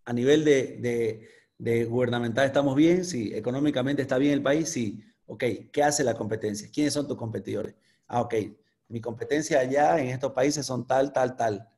a 0.06 0.12
nivel 0.12 0.44
de, 0.44 1.86
gubernamental 1.88 2.48
estamos 2.48 2.76
bien, 2.76 3.06
sí, 3.06 3.32
económicamente 3.32 4.02
está 4.02 4.18
bien 4.18 4.34
el 4.34 4.41
país, 4.41 4.70
sí, 4.70 5.04
ok, 5.28 5.44
¿qué 5.72 5.84
hace 5.84 6.04
la 6.04 6.15
competencia? 6.15 6.68
¿Quiénes 6.74 6.94
son 6.94 7.08
tus 7.08 7.15
competidores? 7.15 7.76
Ah, 8.08 8.22
ok, 8.22 8.34
mi 8.88 9.02
competencia 9.02 9.60
allá 9.60 10.00
en 10.00 10.08
estos 10.08 10.32
países 10.32 10.65
son 10.65 10.88
tal, 10.88 11.13
tal, 11.13 11.36
tal. 11.36 11.70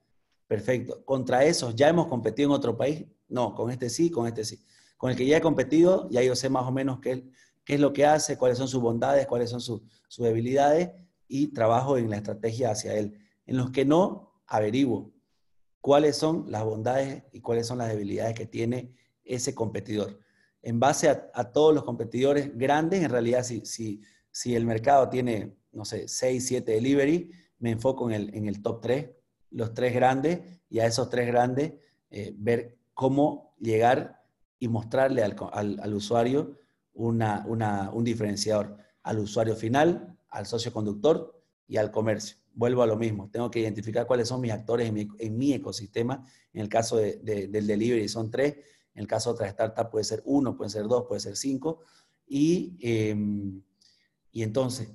Perfecto. 0.47 1.03
¿Contra 1.03 1.43
esos 1.43 1.75
ya 1.75 1.89
hemos 1.89 2.07
competido 2.07 2.47
en 2.47 2.55
otro 2.55 2.77
país? 2.77 3.05
No, 3.27 3.53
con 3.53 3.69
este 3.69 3.89
sí, 3.89 4.09
con 4.09 4.27
este 4.27 4.45
sí. 4.45 4.63
Con 4.95 5.11
el 5.11 5.17
que 5.17 5.25
ya 5.25 5.35
he 5.35 5.41
competido, 5.41 6.09
ya 6.09 6.23
yo 6.23 6.37
sé 6.37 6.49
más 6.49 6.63
o 6.63 6.71
menos 6.71 7.01
qué, 7.01 7.29
qué 7.65 7.73
es 7.73 7.81
lo 7.81 7.91
que 7.91 8.05
hace, 8.05 8.37
cuáles 8.37 8.57
son 8.57 8.69
sus 8.69 8.81
bondades, 8.81 9.27
cuáles 9.27 9.49
son 9.49 9.59
sus 9.59 9.81
debilidades 10.17 10.89
y 11.27 11.47
trabajo 11.47 11.97
en 11.97 12.09
la 12.09 12.15
estrategia 12.15 12.71
hacia 12.71 12.93
él. 12.93 13.19
En 13.45 13.57
los 13.57 13.71
que 13.71 13.83
no, 13.83 14.31
averiguo 14.47 15.16
cuáles 15.87 16.17
son 16.17 16.51
las 16.51 16.65
bondades 16.65 17.23
y 17.31 17.39
cuáles 17.39 17.65
son 17.65 17.77
las 17.77 17.87
debilidades 17.87 18.35
que 18.35 18.45
tiene 18.45 18.93
ese 19.23 19.55
competidor. 19.55 20.19
En 20.61 20.81
base 20.81 21.07
a, 21.07 21.51
todos 21.53 21.73
los 21.73 21.85
competidores 21.85 22.57
grandes, 22.57 23.05
en 23.05 23.09
realidad, 23.09 23.41
si, 23.43 23.65
si, 23.65 24.01
si, 24.29 24.53
el 24.53 24.65
mercado 24.65 25.07
tiene, 25.07 25.55
no 25.71 25.85
sé, 25.85 26.09
6, 26.09 26.45
7 26.45 26.73
delivery, 26.73 27.31
me 27.59 27.71
enfoco 27.71 28.09
en 28.09 28.15
el, 28.15 28.35
en 28.35 28.49
el 28.49 28.61
top 28.61 28.81
3, 28.81 29.11
los 29.51 29.73
tres 29.73 29.93
grandes, 29.93 30.41
y 30.69 30.79
a 30.79 30.87
esos 30.87 31.09
tres 31.09 31.25
grandes 31.25 31.75
eh, 32.09 32.33
ver 32.35 32.79
cómo 32.93 33.55
llegar 33.57 34.25
y 34.59 34.67
mostrarle 34.67 35.23
al, 35.23 35.37
al, 35.53 35.93
usuario 35.93 36.59
una, 36.95 37.45
una, 37.47 37.91
un 37.91 38.03
diferenciador, 38.03 38.75
al 39.03 39.19
usuario 39.19 39.55
final, 39.55 40.17
al 40.27 40.47
socio 40.47 40.73
conductor 40.73 41.36
y 41.67 41.77
al 41.77 41.91
comercio 41.91 42.37
vuelvo 42.57 42.81
a 42.81 42.87
lo 42.87 42.97
mismo, 42.97 43.29
tengo 43.29 43.51
que 43.51 43.59
identificar 43.59 44.07
cuáles 44.07 44.27
son 44.27 44.41
mis 44.41 44.51
actores 44.51 44.91
en 45.19 45.37
mi, 45.37 45.53
ecosistema. 45.53 46.23
En 46.51 46.61
el 46.61 46.69
caso 46.69 46.97
del 46.97 47.51
delivery 47.51 48.09
son 48.09 48.31
tres, 48.31 48.55
en 48.95 49.01
el 49.01 49.07
caso 49.07 49.29
de 49.29 49.33
otra 49.35 49.47
startup 49.47 49.91
puede 49.91 50.03
ser 50.03 50.23
uno, 50.25 50.57
puede 50.57 50.71
ser 50.71 50.87
dos, 50.87 51.05
puede 51.07 51.21
ser 51.21 51.35
cinco. 51.37 51.83
Y, 52.25 52.75
em, 52.81 53.61
y 54.31 54.41
entonces, 54.41 54.89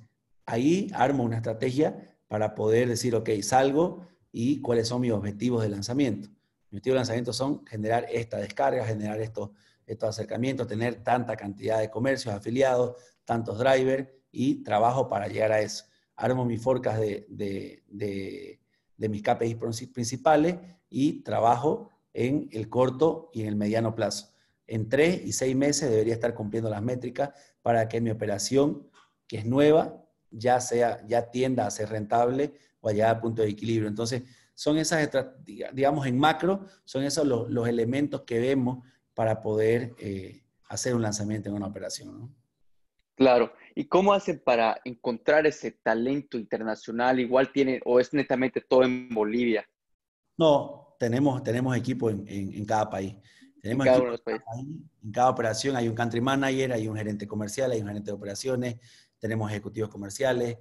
ahí 0.45 0.91
armo 0.93 1.23
una 1.23 1.37
estrategia 1.37 2.17
para 2.27 2.53
poder 2.53 2.89
decir, 2.89 3.15
ok, 3.15 3.29
salgo 3.41 4.05
y 4.33 4.59
cuáles 4.59 4.89
son 4.89 4.99
mis 4.99 5.13
objetivos 5.13 5.63
de 5.63 5.69
lanzamiento. 5.69 6.27
Mis 6.69 6.79
objetivos 6.79 6.95
de 6.95 6.99
lanzamiento 6.99 7.31
son 7.31 7.65
generar 7.65 8.07
esta 8.11 8.37
descarga, 8.39 8.85
generar 8.85 9.21
estos, 9.21 9.51
estos 9.85 10.09
acercamientos, 10.09 10.67
tener 10.67 11.01
tanta 11.01 11.37
cantidad 11.37 11.79
de 11.79 11.89
comercios 11.89 12.35
afiliados, 12.35 12.97
tantos 13.23 13.57
drivers 13.57 14.09
y 14.33 14.65
trabajo 14.65 15.07
para 15.07 15.29
llegar 15.29 15.53
a 15.53 15.61
eso. 15.61 15.85
Armo 16.15 16.45
mi 16.45 16.57
forecast 16.57 16.99
de, 16.99 18.59
mis 18.97 19.23
KPIs 19.23 19.55
principales 19.91 20.57
y 20.89 21.23
trabajo 21.23 21.89
en 22.13 22.49
el 22.51 22.69
corto 22.69 23.29
y 23.33 23.41
en 23.41 23.47
el 23.47 23.55
mediano 23.55 23.95
plazo. 23.95 24.33
En 24.67 24.89
tres 24.89 25.21
y 25.25 25.33
seis 25.33 25.55
meses 25.55 25.89
debería 25.89 26.13
estar 26.13 26.33
cumpliendo 26.33 26.69
las 26.69 26.81
métricas 26.81 27.31
para 27.61 27.87
que 27.87 27.99
mi 27.99 28.11
operación, 28.11 28.87
que 29.27 29.37
es 29.37 29.45
nueva, 29.45 30.03
ya, 30.31 30.59
sea, 30.59 31.05
ya 31.07 31.29
tienda 31.29 31.65
a 31.65 31.71
ser 31.71 31.89
rentable 31.89 32.53
o 32.81 32.89
a 32.89 32.93
llegar 32.93 33.15
a 33.15 33.21
punto 33.21 33.41
de 33.41 33.49
equilibrio. 33.49 33.87
Entonces, 33.87 34.23
son 34.55 34.77
esas, 34.77 35.09
digamos, 35.45 36.05
en 36.05 36.17
macro, 36.17 36.65
son 36.85 37.03
esos 37.03 37.25
los, 37.25 37.67
elementos 37.67 38.21
que 38.21 38.39
vemos 38.39 38.85
para 39.13 39.41
poder 39.41 39.95
eh, 39.99 40.43
hacer 40.69 40.95
un 40.95 41.01
lanzamiento 41.01 41.49
en 41.49 41.55
una 41.55 41.67
operación. 41.67 42.35
Claro. 43.15 43.53
¿Y 43.75 43.85
cómo 43.85 44.13
hacen 44.13 44.41
para 44.43 44.79
encontrar 44.85 45.47
ese 45.47 45.71
talento 45.71 46.37
internacional? 46.37 47.19
Igual 47.19 47.51
tienen, 47.51 47.81
o 47.85 47.99
es 47.99 48.13
netamente 48.13 48.61
todo 48.61 48.83
en 48.83 49.09
Bolivia. 49.09 49.67
No, 50.37 50.95
tenemos, 50.99 51.43
tenemos 51.43 51.75
equipo 51.75 52.09
en, 52.09 52.25
en, 52.27 52.65
cada 52.65 52.89
país. 52.89 53.15
Tenemos 53.61 53.87
en 53.87 53.93
cada, 53.93 54.43
en 55.03 55.11
cada 55.11 55.29
operación 55.29 55.75
hay 55.75 55.87
un 55.87 55.95
country 55.95 56.21
manager, 56.21 56.73
hay 56.73 56.87
un 56.87 56.95
gerente 56.95 57.27
comercial, 57.27 57.71
hay 57.71 57.81
un 57.81 57.87
gerente 57.87 58.11
de 58.11 58.15
operaciones, 58.15 58.75
tenemos 59.19 59.49
ejecutivos 59.49 59.89
comerciales. 59.89 60.57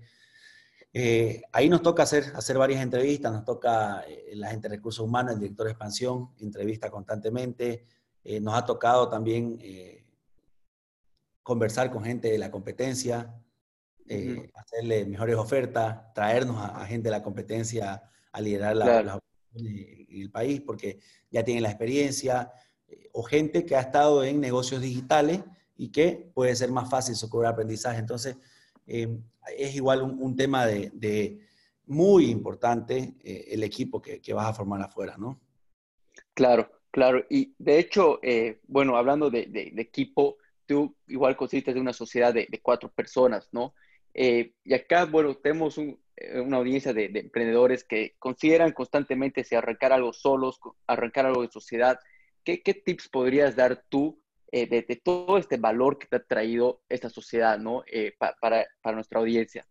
Eh, 0.95 1.43
ahí 1.53 1.69
nos 1.69 1.81
toca 1.83 2.03
hacer, 2.03 2.25
hacer 2.35 2.59
varias 2.59 2.83
entrevistas, 2.83 3.33
nos 3.33 3.45
toca 3.45 4.05
eh, 4.07 4.33
la 4.35 4.51
gente 4.51 4.69
de 4.69 4.77
recursos 4.77 5.05
humanos, 5.05 5.35
el 5.35 5.41
director 5.41 5.67
de 5.67 5.73
expansión, 5.73 6.31
entrevista 6.39 6.91
constantemente. 6.91 7.87
Eh, 8.23 8.41
nos 8.41 8.55
ha 8.55 8.65
tocado 8.65 9.09
también 9.09 9.59
conversar 11.43 11.91
con 11.91 12.05
gente 12.05 12.31
de 12.31 12.39
la 12.39 12.51
competencia, 12.51 13.35
hacerle 14.55 15.07
mejores 15.07 15.37
ofertas, 15.37 16.13
traernos 16.15 16.57
a, 16.59 16.85
gente 16.87 17.09
de 17.09 17.13
la 17.13 17.23
competencia 17.23 18.03
a 18.31 18.41
liderar 18.41 18.77
la, 18.77 19.03
las 19.03 19.17
operaciones 19.17 20.07
en 20.11 20.21
el 20.21 20.31
país, 20.31 20.61
porque 20.61 20.99
ya 21.31 21.43
tienen 21.43 21.63
la 21.63 21.71
experiencia, 21.71 22.53
o 23.13 23.23
gente 23.23 23.65
que 23.65 23.77
ha 23.77 23.81
estado 23.81 24.25
en 24.25 24.41
negocios 24.41 24.81
digitales 24.81 25.41
y 25.77 25.91
que 25.91 26.31
puede 26.35 26.55
ser 26.57 26.71
más 26.71 26.89
fácil 26.89 27.15
su 27.15 27.47
aprendizaje. 27.47 27.99
Entonces, 27.99 28.37
eh, 28.87 29.19
es 29.57 29.75
igual 29.75 30.03
un, 30.03 30.37
tema 30.37 30.67
de, 30.67 31.41
muy 31.87 32.31
importante 32.31 33.15
eh, 33.23 33.49
el 33.51 33.63
equipo 33.63 34.01
que, 34.01 34.21
vas 34.33 34.47
a 34.47 34.55
formar 34.55 34.81
afuera, 34.83 35.17
¿no? 35.19 35.41
Claro, 36.35 36.71
claro. 36.91 37.25
Y 37.29 37.55
de 37.59 37.79
hecho, 37.79 38.19
eh, 38.23 38.61
bueno, 38.67 38.97
hablando 38.97 39.31
de, 39.31 39.73
equipo, 39.77 40.37
tú 40.73 40.97
igual 41.07 41.37
consistes 41.37 41.75
de 41.75 41.81
una 41.81 41.93
sociedad 41.93 42.33
de, 42.33 42.49
cuatro 42.63 42.91
personas, 42.91 43.49
¿no? 43.53 43.75
y 44.15 44.75
acá, 44.75 45.07
bueno, 45.07 45.35
tenemos 45.37 45.79
una 45.79 46.57
audiencia 46.59 46.93
de, 46.93 47.07
emprendedores 47.15 47.85
que 47.85 48.15
consideran 48.19 48.73
constantemente 48.73 49.45
si 49.45 49.55
arrancar 49.55 49.93
algo 49.93 50.13
solos, 50.13 50.61
arrancar 50.87 51.27
algo 51.27 51.43
de 51.43 51.51
sociedad. 51.51 51.99
¿Qué, 52.45 52.63
qué 52.63 52.75
tips 52.75 53.09
podrías 53.09 53.57
dar 53.57 53.85
tú 53.89 54.23
eh, 54.55 54.67
de, 54.69 55.01
todo 55.03 55.39
este 55.39 55.57
valor 55.57 55.99
que 55.99 56.07
te 56.07 56.17
ha 56.17 56.23
traído 56.23 56.83
esta 56.91 57.09
sociedad, 57.09 57.59
¿no? 57.59 57.85
Eh, 57.91 58.13
para, 58.19 58.67
para, 58.83 58.95
nuestra 58.95 59.19
audiencia. 59.19 59.67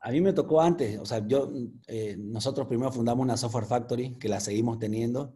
A 0.00 0.10
mí 0.10 0.22
me 0.22 0.32
tocó 0.32 0.62
antes, 0.62 0.98
o 0.98 1.04
sea, 1.04 1.26
yo, 1.26 1.52
eh, 1.86 2.16
nosotros 2.18 2.66
primero 2.66 2.90
fundamos 2.90 3.22
una 3.22 3.36
software 3.36 3.66
factory 3.66 4.14
que 4.18 4.30
la 4.30 4.40
seguimos 4.40 4.78
teniendo. 4.78 5.34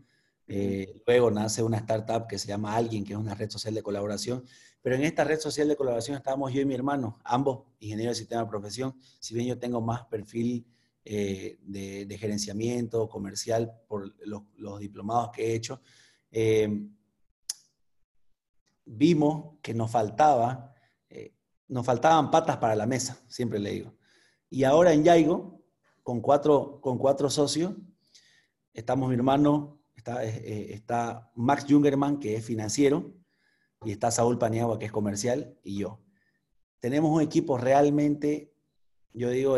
Luego 1.07 1.31
nace 1.31 1.63
una 1.63 1.79
startup 1.79 2.27
que 2.27 2.39
se 2.39 2.49
llama 2.49 2.75
Alguien, 2.75 3.05
que 3.05 3.13
es 3.13 3.19
una 3.19 3.35
red 3.35 3.51
social 3.51 3.75
de 3.75 3.83
colaboración. 3.83 4.45
Pero 4.81 4.97
en 4.97 5.05
esta 5.05 5.25
red 5.25 5.39
social 5.39 5.69
de 5.69 5.77
colaboración 5.77 6.17
estábamos 6.17 6.53
yo 6.53 6.61
y 6.61 6.65
mi 6.65 6.75
hermano, 6.75 7.19
ambos 7.25 7.65
ingenieros 7.81 8.17
de 8.17 8.21
sistema 8.21 8.43
de 8.43 8.49
profesión. 8.49 8.95
Si 9.21 9.35
bien 9.35 9.47
yo 9.47 9.59
tengo 9.59 9.81
más 9.81 10.07
perfil 10.07 10.67
de, 11.05 11.59
de, 12.07 12.19
gerenciamiento 12.19 13.09
comercial 13.09 13.73
por 13.87 14.15
los, 14.27 14.81
diplomados 14.81 15.31
que 15.33 15.47
he 15.47 15.55
hecho, 15.55 15.81
vimos 18.89 19.59
que 19.63 19.75
nos 19.75 19.91
faltaba, 19.91 20.75
eh, 21.11 21.35
nos 21.69 21.85
faltaban 21.85 22.31
patas 22.31 22.57
para 22.57 22.75
la 22.75 22.87
mesa, 22.87 23.21
siempre 23.29 23.59
le 23.59 23.71
digo. 23.71 23.95
Y 24.51 24.65
ahora 24.65 24.93
en 24.93 25.05
Yaigo, 25.05 25.63
con 26.03 26.21
cuatro, 26.21 26.81
con 26.81 26.99
cuatro 26.99 27.29
socios, 27.29 27.75
estamos 28.73 29.09
mi 29.09 29.15
hermano, 29.15 29.78
está, 29.99 30.25
eh, 30.25 30.73
está 30.73 31.31
Max 31.35 31.67
Jungerman, 31.69 32.19
que 32.19 32.37
es 32.37 32.45
financiero, 32.45 33.15
y 33.85 33.93
está 33.93 34.11
Saúl 34.11 34.39
Paniagua, 34.39 34.79
que 34.79 34.87
es 34.87 34.93
comercial, 34.93 35.59
y 35.63 35.79
yo. 35.79 36.01
Tenemos 36.81 37.11
un 37.11 37.23
equipo 37.23 37.59
realmente, 37.59 38.55
yo 39.13 39.31
digo, 39.31 39.57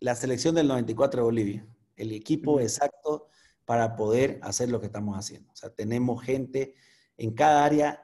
la 0.00 0.14
selección 0.14 0.54
del 0.54 0.68
94 0.68 1.20
de 1.20 1.24
Bolivia, 1.24 1.66
el 1.96 2.12
equipo 2.12 2.60
exacto 2.60 3.28
para 3.64 3.96
poder 3.96 4.38
hacer 4.42 4.70
lo 4.70 4.80
que 4.80 4.86
estamos 4.86 5.16
haciendo. 5.16 5.52
O 5.52 5.56
sea, 5.56 5.70
tenemos 5.70 6.22
gente 6.22 6.74
en 7.18 7.34
cada 7.34 7.64
área 7.64 8.02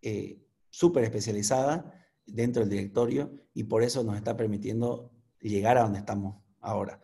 eh, 0.00 0.42
súper 0.70 1.04
especializada 1.04 1.92
dentro 2.24 2.60
del 2.60 2.70
directorio 2.70 3.32
y 3.52 3.64
por 3.64 3.82
eso 3.82 4.02
nos 4.02 4.16
está 4.16 4.36
permitiendo 4.36 5.12
llegar 5.40 5.76
a 5.76 5.82
donde 5.82 5.98
estamos 5.98 6.42
ahora. 6.60 7.00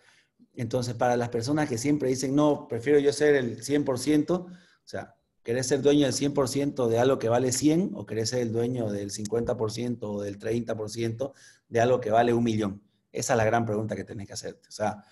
Entonces, 0.61 0.95
para 0.95 1.17
las 1.17 1.31
personas 1.31 1.71
que 1.71 1.79
siempre 1.79 2.11
dicen, 2.11 2.37
no, 2.37 2.69
prefiero 2.69 2.99
yo 2.99 3.15
ser 3.15 3.35
el 3.35 3.63
100%, 3.63 4.31
o 4.31 4.51
sea, 4.85 5.15
¿querés 5.43 5.67
ser 5.67 5.81
dueño 5.81 6.05
del 6.05 6.13
100% 6.13 6.87
de 6.87 6.99
algo 6.99 7.19
que 7.19 7.31
vale 7.31 7.51
100 7.51 7.93
o 7.95 8.05
querés 8.05 8.29
ser 8.29 8.41
el 8.41 8.53
dueño 8.53 8.91
del 8.91 9.11
50% 9.11 9.99
o 10.03 10.21
del 10.21 10.39
30% 10.39 11.33
de 11.67 11.81
algo 11.81 11.99
que 11.99 12.11
vale 12.11 12.35
un 12.35 12.45
millón? 12.45 12.83
Esa 13.11 13.33
es 13.33 13.37
la 13.39 13.45
gran 13.47 13.65
pregunta 13.65 13.97
que 13.97 14.05
tenés 14.05 14.27
que 14.27 14.35
hacerte. 14.35 14.69
O 14.69 14.71
sea, 14.71 15.03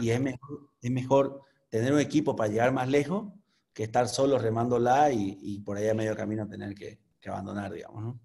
y 0.00 0.10
es 0.10 0.20
mejor, 0.20 0.70
es 0.80 0.90
mejor 0.92 1.40
tener 1.68 1.92
un 1.92 1.98
equipo 1.98 2.36
para 2.36 2.48
llegar 2.48 2.72
más 2.72 2.88
lejos 2.88 3.32
que 3.72 3.82
estar 3.82 4.08
solo 4.08 4.38
remándola 4.38 5.10
y, 5.10 5.38
y 5.42 5.58
por 5.58 5.76
ahí 5.76 5.88
a 5.88 5.94
medio 5.94 6.14
camino 6.14 6.46
tener 6.46 6.72
que, 6.76 7.00
abandonar, 7.26 7.72
digamos, 7.72 8.00
¿no? 8.00 8.20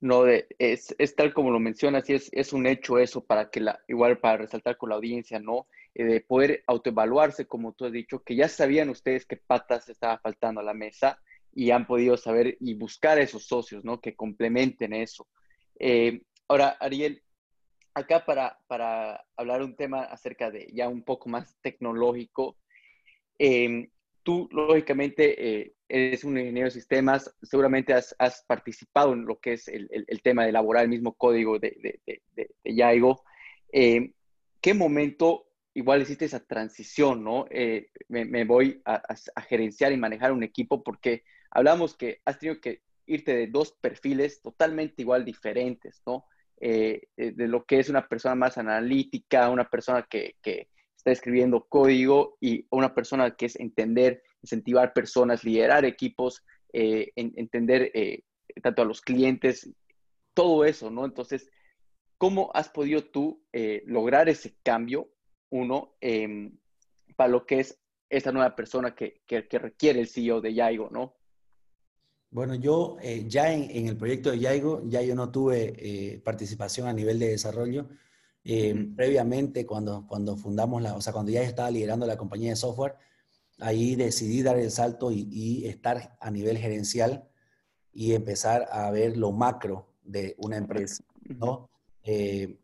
No, 0.00 0.24
de, 0.24 0.46
es, 0.58 0.94
es, 0.98 1.16
tal 1.16 1.32
como 1.32 1.50
lo 1.50 1.58
mencionas 1.58 2.08
y 2.10 2.14
es, 2.14 2.28
es, 2.32 2.52
un 2.52 2.66
hecho 2.66 2.98
eso 2.98 3.24
para 3.24 3.50
que 3.50 3.60
la, 3.60 3.80
igual 3.88 4.18
para 4.18 4.36
resaltar 4.36 4.76
con 4.76 4.90
la 4.90 4.96
audiencia, 4.96 5.40
¿no? 5.40 5.66
Eh, 5.94 6.04
de 6.04 6.20
poder 6.20 6.62
autoevaluarse, 6.66 7.46
como 7.46 7.72
tú 7.72 7.86
has 7.86 7.92
dicho, 7.92 8.22
que 8.22 8.36
ya 8.36 8.48
sabían 8.48 8.90
ustedes 8.90 9.24
qué 9.24 9.38
patas 9.38 9.88
estaba 9.88 10.18
faltando 10.18 10.60
a 10.60 10.64
la 10.64 10.74
mesa 10.74 11.18
y 11.54 11.70
han 11.70 11.86
podido 11.86 12.18
saber 12.18 12.58
y 12.60 12.74
buscar 12.74 13.18
esos 13.18 13.46
socios, 13.46 13.84
¿no? 13.84 14.00
Que 14.00 14.14
complementen 14.14 14.92
eso. 14.92 15.26
Eh, 15.78 16.20
ahora, 16.46 16.76
Ariel, 16.78 17.22
acá 17.94 18.26
para, 18.26 18.58
para 18.66 19.24
hablar 19.36 19.62
un 19.62 19.76
tema 19.76 20.02
acerca 20.02 20.50
de 20.50 20.68
ya 20.74 20.88
un 20.88 21.02
poco 21.02 21.30
más 21.30 21.56
tecnológico, 21.62 22.58
eh, 23.38 23.88
tú, 24.22 24.46
lógicamente, 24.52 25.74
eres 25.88 26.24
un 26.24 26.38
ingeniero 26.38 26.66
de 26.66 26.72
sistemas, 26.72 27.34
seguramente 27.42 27.94
has, 27.94 28.44
participado 28.46 29.12
en 29.12 29.24
lo 29.24 29.38
que 29.38 29.54
es 29.54 29.68
el, 29.68 29.88
tema 30.22 30.44
de 30.44 30.50
elaborar 30.50 30.84
el 30.84 30.90
mismo 30.90 31.14
código 31.14 31.58
de, 31.58 32.00
de, 32.06 32.22
de, 32.34 32.74
Yaigo. 32.74 33.22
Eh, 33.72 34.12
¿Qué 34.60 34.74
momento 34.74 35.46
igual 35.74 36.02
hiciste 36.02 36.24
esa 36.24 36.44
transición, 36.44 37.22
no? 37.22 37.46
Eh, 37.50 37.90
me, 38.08 38.44
voy 38.44 38.80
a, 38.84 39.02
gerenciar 39.48 39.92
y 39.92 39.96
manejar 39.96 40.32
un 40.32 40.42
equipo 40.42 40.82
porque 40.82 41.22
hablamos 41.50 41.96
que 41.96 42.20
has 42.24 42.38
tenido 42.38 42.60
que 42.60 42.82
irte 43.06 43.36
de 43.36 43.46
dos 43.46 43.72
perfiles 43.72 44.42
totalmente 44.42 45.02
igual 45.02 45.24
diferentes, 45.24 46.02
¿no? 46.06 46.24
de 46.58 47.08
lo 47.16 47.66
que 47.66 47.78
es 47.78 47.90
una 47.90 48.08
persona 48.08 48.34
más 48.34 48.56
analítica, 48.56 49.50
una 49.50 49.68
persona 49.68 50.06
que, 50.08 50.36
que 50.40 50.68
está 51.06 51.12
escribiendo 51.12 51.66
código 51.68 52.36
y 52.40 52.66
una 52.70 52.92
persona 52.92 53.36
que 53.36 53.46
es 53.46 53.54
entender, 53.60 54.24
incentivar 54.46 54.92
personas, 54.92 55.42
liderar 55.42 55.84
equipos, 55.84 56.42
eh, 56.72 57.12
entender 57.16 57.90
eh, 57.94 58.22
tanto 58.62 58.82
a 58.82 58.84
los 58.84 59.00
clientes, 59.00 59.68
todo 60.34 60.64
eso, 60.64 60.90
¿no? 60.90 61.04
Entonces, 61.04 61.50
¿cómo 62.16 62.50
has 62.54 62.68
podido 62.68 63.02
tú 63.04 63.42
eh, 63.52 63.82
lograr 63.86 64.28
ese 64.28 64.56
cambio, 64.62 65.10
uno, 65.50 65.96
em, 66.00 66.56
para 67.16 67.28
lo 67.28 67.44
que 67.44 67.60
es 67.60 67.78
esta 68.08 68.30
nueva 68.30 68.54
persona 68.54 68.94
que, 68.94 69.22
requiere 69.28 70.00
el 70.00 70.08
CEO 70.08 70.40
de 70.40 70.54
Yaigo, 70.54 70.90
¿no? 70.90 71.16
Bueno, 72.30 72.54
yo 72.54 72.98
ya 73.26 73.52
en, 73.52 73.70
en, 73.70 73.88
el 73.88 73.96
proyecto 73.96 74.30
de 74.30 74.38
Yaigo, 74.38 74.82
ya 74.86 75.02
yo 75.02 75.14
no 75.14 75.30
tuve 75.30 76.20
participación 76.24 76.86
a 76.86 76.92
nivel 76.92 77.18
de 77.18 77.28
desarrollo, 77.28 77.88
eh, 78.48 78.92
previamente, 78.94 79.66
cuando, 79.66 80.06
cuando 80.06 80.36
fundamos 80.36 80.80
la, 80.80 80.94
o 80.94 81.00
sea, 81.00 81.12
cuando 81.12 81.32
ya 81.32 81.42
estaba 81.42 81.68
liderando 81.68 82.06
la 82.06 82.16
compañía 82.16 82.50
de 82.50 82.56
software, 82.56 82.94
ahí 83.58 83.96
decidí 83.96 84.42
dar 84.42 84.58
el 84.58 84.70
salto 84.70 85.10
y, 85.12 85.66
estar 85.66 86.16
a 86.20 86.30
nivel 86.30 86.58
gerencial 86.58 87.28
y 87.92 88.12
empezar 88.12 88.68
a 88.70 88.90
ver 88.90 89.16
lo 89.16 89.32
macro 89.32 89.88
de 90.02 90.34
una 90.38 90.56
empresa, 90.56 91.04
¿no? 91.28 91.68
Eh, 92.02 92.58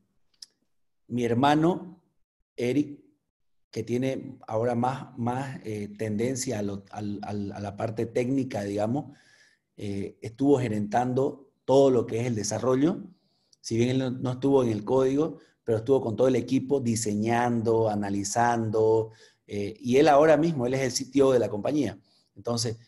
mi 1.09 1.25
hermano 1.25 2.01
Eric, 2.57 3.01
que 3.71 3.83
tiene 3.83 4.39
ahora 4.47 4.75
más, 4.75 5.17
más 5.19 5.59
eh, 5.65 5.89
tendencia 5.97 6.59
a, 6.59 7.03
la 7.03 7.77
parte 7.77 8.07
técnica, 8.07 8.63
digamos, 8.63 9.17
eh, 9.77 10.19
estuvo 10.21 10.59
gerentando 10.59 11.51
todo 11.65 11.91
lo 11.91 12.07
que 12.07 12.21
es 12.21 12.27
el 12.27 12.35
desarrollo. 12.35 12.99
Si 13.61 13.77
bien 13.77 13.89
él 14.01 14.23
no, 14.23 14.33
estuvo 14.33 14.63
en 14.63 14.69
el 14.69 14.85
código, 14.85 15.39
pero 15.65 15.79
estuvo 15.79 16.03
con 16.03 16.17
todo 16.17 16.29
el 16.29 16.37
equipo 16.37 16.81
diseñando, 16.81 17.89
analizando, 17.89 19.11
eh, 19.55 19.77
y 19.81 19.99
él 19.99 20.09
ahora 20.09 20.39
mismo, 20.39 20.67
él 20.67 20.73
es 20.73 20.81
el 20.81 20.93
sitio 20.93 21.31
de 21.31 21.39
la 21.39 21.51
compañía. 21.51 21.99
Entonces, 22.35 22.79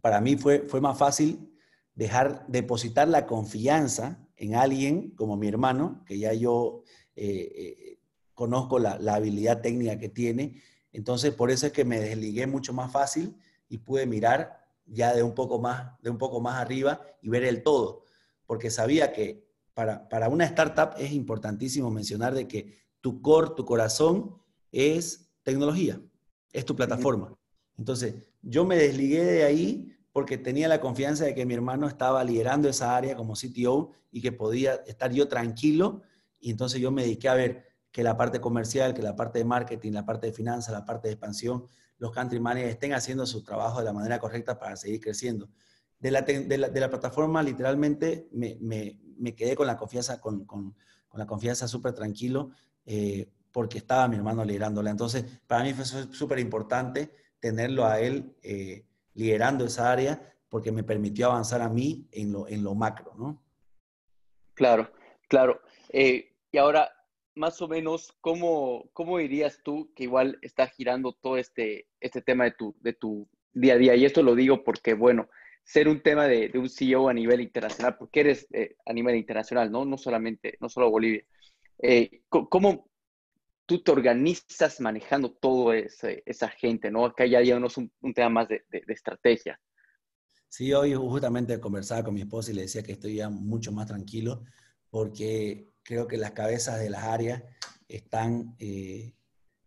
para 0.00 0.20
mí 0.20 0.36
fue, 0.36 0.60
fue 0.68 0.80
más 0.80 0.96
fácil 0.96 1.52
dejar, 1.96 2.46
depositar 2.46 3.08
la 3.08 3.26
confianza 3.26 4.24
en 4.36 4.54
alguien 4.54 5.10
como 5.16 5.36
mi 5.36 5.48
hermano, 5.48 6.04
que 6.06 6.20
ya 6.20 6.32
yo 6.32 6.84
conozco 8.34 8.78
la, 8.78 8.92
habilidad 9.12 9.60
técnica 9.60 9.98
que 9.98 10.08
tiene. 10.08 10.62
Entonces, 10.92 11.34
por 11.34 11.50
eso 11.50 11.66
es 11.66 11.72
que 11.72 11.84
me 11.84 11.98
desligué 11.98 12.46
mucho 12.46 12.72
más 12.72 12.92
fácil 12.92 13.36
y 13.68 13.78
pude 13.78 14.06
mirar 14.06 14.60
ya 14.86 15.14
de 15.14 15.24
un 15.24 15.34
poco 15.34 15.58
más, 15.58 16.00
de 16.00 16.10
un 16.10 16.18
poco 16.18 16.40
más 16.40 16.60
arriba 16.60 17.00
y 17.20 17.28
ver 17.28 17.42
el 17.42 17.64
todo. 17.64 18.04
Porque 18.46 18.70
sabía 18.70 19.12
que 19.12 19.48
para, 19.74 20.08
para 20.08 20.28
una 20.28 20.44
startup 20.44 20.94
es 20.96 21.10
importantísimo 21.10 21.90
mencionar 21.90 22.34
de 22.34 22.46
que 22.46 22.78
tu 23.00 23.20
core, 23.20 23.52
tu 23.56 23.64
corazón 23.64 24.41
es 24.72 25.30
tecnología, 25.42 26.00
es 26.52 26.64
tu 26.64 26.74
plataforma. 26.74 27.36
Entonces, 27.78 28.14
yo 28.42 28.64
me 28.64 28.76
desligué 28.76 29.24
de 29.24 29.44
ahí 29.44 29.96
porque 30.12 30.36
tenía 30.36 30.68
la 30.68 30.80
confianza 30.80 31.24
de 31.24 31.34
que 31.34 31.46
mi 31.46 31.54
hermano 31.54 31.86
estaba 31.86 32.24
liderando 32.24 32.68
esa 32.68 32.96
área 32.96 33.16
como 33.16 33.34
CTO 33.34 33.92
y 34.10 34.20
que 34.20 34.32
podía 34.32 34.74
estar 34.86 35.12
yo 35.12 35.28
tranquilo. 35.28 36.02
Y 36.40 36.50
entonces 36.50 36.80
yo 36.80 36.90
me 36.90 37.02
dediqué 37.02 37.28
a 37.28 37.34
ver, 37.34 37.72
que 37.92 38.02
la 38.02 38.16
parte 38.16 38.40
comercial, 38.40 38.94
que 38.94 39.02
la 39.02 39.14
parte 39.14 39.38
de 39.38 39.44
marketing, 39.44 39.92
la 39.92 40.06
parte 40.06 40.26
de 40.26 40.32
finanzas, 40.32 40.72
la 40.72 40.84
parte 40.84 41.08
de 41.08 41.12
expansión, 41.12 41.66
los 41.98 42.10
country 42.10 42.40
managers 42.40 42.72
estén 42.72 42.94
haciendo 42.94 43.26
su 43.26 43.44
trabajo 43.44 43.78
de 43.78 43.84
la 43.84 43.92
manera 43.92 44.18
correcta 44.18 44.58
para 44.58 44.76
seguir 44.76 45.00
creciendo. 45.00 45.50
De 46.00 46.10
la, 46.10 46.22
de 46.22 46.58
la, 46.58 46.90
plataforma, 46.90 47.44
literalmente, 47.44 48.28
me, 48.32 48.56
me, 48.60 48.98
me, 49.18 49.36
quedé 49.36 49.54
con 49.54 49.68
la 49.68 49.76
confianza, 49.76 50.20
con, 50.20 50.44
con, 50.46 50.74
con 51.08 51.20
la 51.20 51.26
confianza 51.26 51.68
súper 51.68 51.92
tranquilo, 51.92 52.50
eh, 52.86 53.30
porque 53.52 53.78
estaba 53.78 54.08
mi 54.08 54.16
hermano 54.16 54.44
liderándola. 54.44 54.90
Entonces, 54.90 55.24
para 55.46 55.62
mí 55.62 55.74
fue 55.74 55.84
súper 55.84 56.38
importante 56.38 57.10
tenerlo 57.38 57.84
a 57.84 58.00
él 58.00 58.34
eh, 58.42 58.86
liderando 59.14 59.66
esa 59.66 59.92
área, 59.92 60.34
porque 60.48 60.72
me 60.72 60.84
permitió 60.84 61.26
avanzar 61.26 61.60
a 61.62 61.68
mí 61.68 62.08
en 62.12 62.32
lo, 62.32 62.48
en 62.48 62.62
lo 62.62 62.74
macro, 62.74 63.14
¿no? 63.16 63.42
Claro, 64.54 64.90
claro. 65.28 65.60
Eh, 65.90 66.34
y 66.50 66.58
ahora, 66.58 66.90
más 67.34 67.60
o 67.62 67.68
menos, 67.68 68.12
¿cómo, 68.20 68.90
cómo 68.92 69.18
dirías 69.18 69.60
tú 69.64 69.92
que 69.94 70.04
igual 70.04 70.38
está 70.42 70.66
girando 70.68 71.12
todo 71.12 71.36
este, 71.36 71.88
este 72.00 72.22
tema 72.22 72.44
de 72.44 72.52
tu, 72.52 72.74
de 72.80 72.92
tu 72.92 73.28
día 73.52 73.74
a 73.74 73.78
día? 73.78 73.94
Y 73.94 74.04
esto 74.04 74.22
lo 74.22 74.34
digo 74.34 74.62
porque, 74.62 74.94
bueno, 74.94 75.28
ser 75.64 75.88
un 75.88 76.02
tema 76.02 76.26
de, 76.26 76.50
un 76.54 76.68
CEO 76.68 77.08
a 77.08 77.14
nivel 77.14 77.40
internacional, 77.40 77.96
porque 77.96 78.20
eres 78.20 78.46
eh, 78.52 78.76
a 78.84 78.92
nivel 78.92 79.16
internacional, 79.16 79.70
¿no? 79.70 79.84
No 79.84 79.96
solamente, 79.96 80.56
no 80.60 80.68
solo 80.68 80.90
Bolivia. 80.90 81.24
Eh, 81.78 82.22
¿Cómo 82.28 82.91
tú 83.72 83.82
te 83.82 83.90
organizas 83.90 84.80
manejando 84.80 85.32
toda 85.32 85.76
esa 85.78 86.48
gente, 86.50 86.90
¿no? 86.90 87.06
Acá 87.06 87.24
ya 87.24 87.40
llevamos 87.40 87.78
un, 87.78 87.90
un 88.02 88.12
tema 88.12 88.28
más 88.28 88.48
de, 88.48 88.62
de, 88.70 88.92
estrategia. 88.92 89.58
Sí, 90.46 90.74
hoy 90.74 90.92
justamente 90.92 91.58
conversaba 91.58 92.04
con 92.04 92.12
mi 92.12 92.20
esposa 92.20 92.50
y 92.50 92.54
le 92.54 92.62
decía 92.62 92.82
que 92.82 92.92
estoy 92.92 93.14
ya 93.14 93.30
mucho 93.30 93.72
más 93.72 93.86
tranquilo 93.86 94.44
porque 94.90 95.70
creo 95.82 96.06
que 96.06 96.18
las 96.18 96.32
cabezas 96.32 96.80
de 96.80 96.90
las 96.90 97.04
áreas 97.04 97.44
están, 97.88 98.54
eh, 98.58 99.14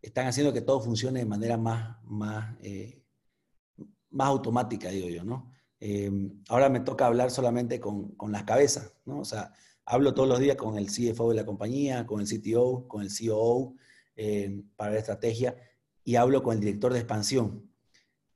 están 0.04 0.28
haciendo 0.28 0.54
que 0.54 0.62
todo 0.62 0.80
funcione 0.82 1.22
de 1.22 1.26
manera 1.26 1.58
más, 1.58 1.98
más, 2.04 2.56
eh, 2.62 3.02
más 4.12 4.28
automática, 4.28 4.90
digo 4.90 5.10
yo, 5.10 5.24
¿no? 5.24 5.52
Eh, 5.80 6.12
ahora 6.50 6.70
me 6.70 6.82
toca 6.82 7.08
hablar 7.08 7.32
solamente 7.32 7.80
con, 7.80 8.10
con, 8.12 8.32
las 8.32 8.44
cabezas, 8.44 8.94
¿no? 9.06 9.22
O 9.22 9.26
sea, 9.26 9.52
hablo 9.84 10.14
todos 10.14 10.30
los 10.30 10.40
días 10.40 10.58
con 10.58 10.78
el 10.78 10.92
CFO 10.92 11.30
de 11.30 11.36
la 11.38 11.46
compañía, 11.46 12.06
con 12.06 12.22
el 12.22 12.28
CTO, 12.28 12.88
con 12.88 13.02
el 13.02 13.10
COO 13.10 13.74
para 14.76 14.92
la 14.92 15.00
estrategia 15.00 15.56
y 16.04 16.16
hablo 16.16 16.44
con 16.44 16.54
el 16.56 16.60
director 16.60 16.94
de 16.94 17.00
expansión. 17.00 17.70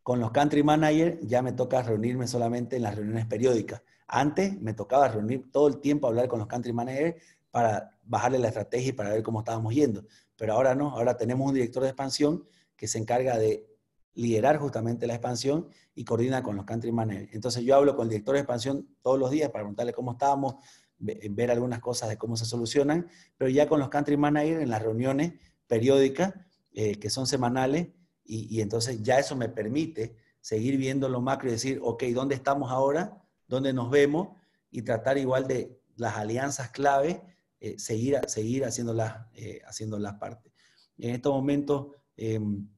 Con 0.04 0.20
los 0.20 0.32
country 0.32 0.64
managers 0.64 1.20
ya 1.22 1.42
me 1.42 1.52
toca 1.52 1.82
reunirme 1.82 2.28
solamente 2.28 2.78
en 2.78 2.84
las 2.84 2.96
reuniones 2.96 3.26
periódicas. 3.28 3.84
Antes 4.08 4.60
me 4.60 4.74
tocaba 4.74 5.08
reunir 5.08 5.52
todo 5.52 5.68
el 5.68 5.80
tiempo, 5.80 6.08
hablar 6.08 6.28
con 6.28 6.40
los 6.40 6.48
country 6.48 6.74
managers 6.74 7.24
para 7.52 7.98
bajarle 8.04 8.40
la 8.40 8.48
estrategia 8.48 8.90
y 8.90 8.94
para 8.94 9.12
ver 9.12 9.22
cómo 9.22 9.40
estábamos 9.40 9.74
yendo. 9.74 10.04
Pero 10.36 10.54
ahora 10.54 10.74
no, 10.74 10.90
ahora 10.90 11.16
tenemos 11.16 11.48
un 11.48 11.54
director 11.54 11.84
de 11.84 11.90
expansión 11.90 12.44
que 12.76 12.88
se 12.88 12.98
encarga 12.98 13.38
de 13.38 13.68
liderar 14.16 14.58
justamente 14.58 15.06
la 15.06 15.14
expansión 15.14 15.68
y 15.94 16.04
coordina 16.04 16.42
con 16.42 16.56
los 16.56 16.66
country 16.66 16.92
managers. 16.92 17.34
Entonces 17.34 17.64
yo 17.64 17.76
hablo 17.76 17.96
con 17.96 18.06
el 18.06 18.10
director 18.10 18.34
de 18.34 18.42
expansión 18.42 18.88
todos 19.02 19.20
los 19.20 19.30
días 19.30 19.50
para 19.50 19.64
preguntarle 19.64 19.94
cómo 19.94 20.14
estábamos, 20.14 20.56
ver 20.98 21.52
algunas 21.52 21.80
cosas 21.80 22.10
de 22.10 22.18
cómo 22.18 22.36
se 22.36 22.46
solucionan, 22.46 23.08
pero 23.38 23.50
ya 23.50 23.68
con 23.68 23.80
los 23.80 23.90
country 23.90 24.18
managers 24.18 24.62
en 24.62 24.70
las 24.70 24.82
reuniones 24.82 25.34
periódicas, 25.70 26.34
eh, 26.74 27.00
que 27.00 27.10
son 27.10 27.28
semanales, 27.28 27.88
y, 28.26 28.58
y, 28.58 28.62
entonces 28.62 29.02
ya 29.02 29.18
eso 29.18 29.38
me 29.38 29.48
permite 29.48 30.18
seguir 30.42 30.76
viendo 30.76 31.08
lo 31.08 31.22
macro 31.22 31.48
y 31.48 31.54
decir, 31.54 31.80
ok, 31.82 32.04
¿dónde 32.14 32.36
estamos 32.36 32.70
ahora? 32.70 33.24
¿Dónde 33.48 33.72
nos 33.72 33.90
vemos? 33.90 34.36
Y 34.70 34.82
tratar 34.82 35.18
igual 35.18 35.48
de 35.48 35.80
las 35.96 36.18
alianzas 36.18 36.70
clave 36.72 37.24
eh, 37.62 37.78
seguir, 37.78 38.18
seguir 38.28 38.64
haciéndolas, 38.64 39.28
eh, 39.34 39.62
las 40.00 40.14
partes. 40.14 40.54
En 40.98 41.14
estos 41.14 41.34
momentos, 41.34 41.88
em, 42.16 42.70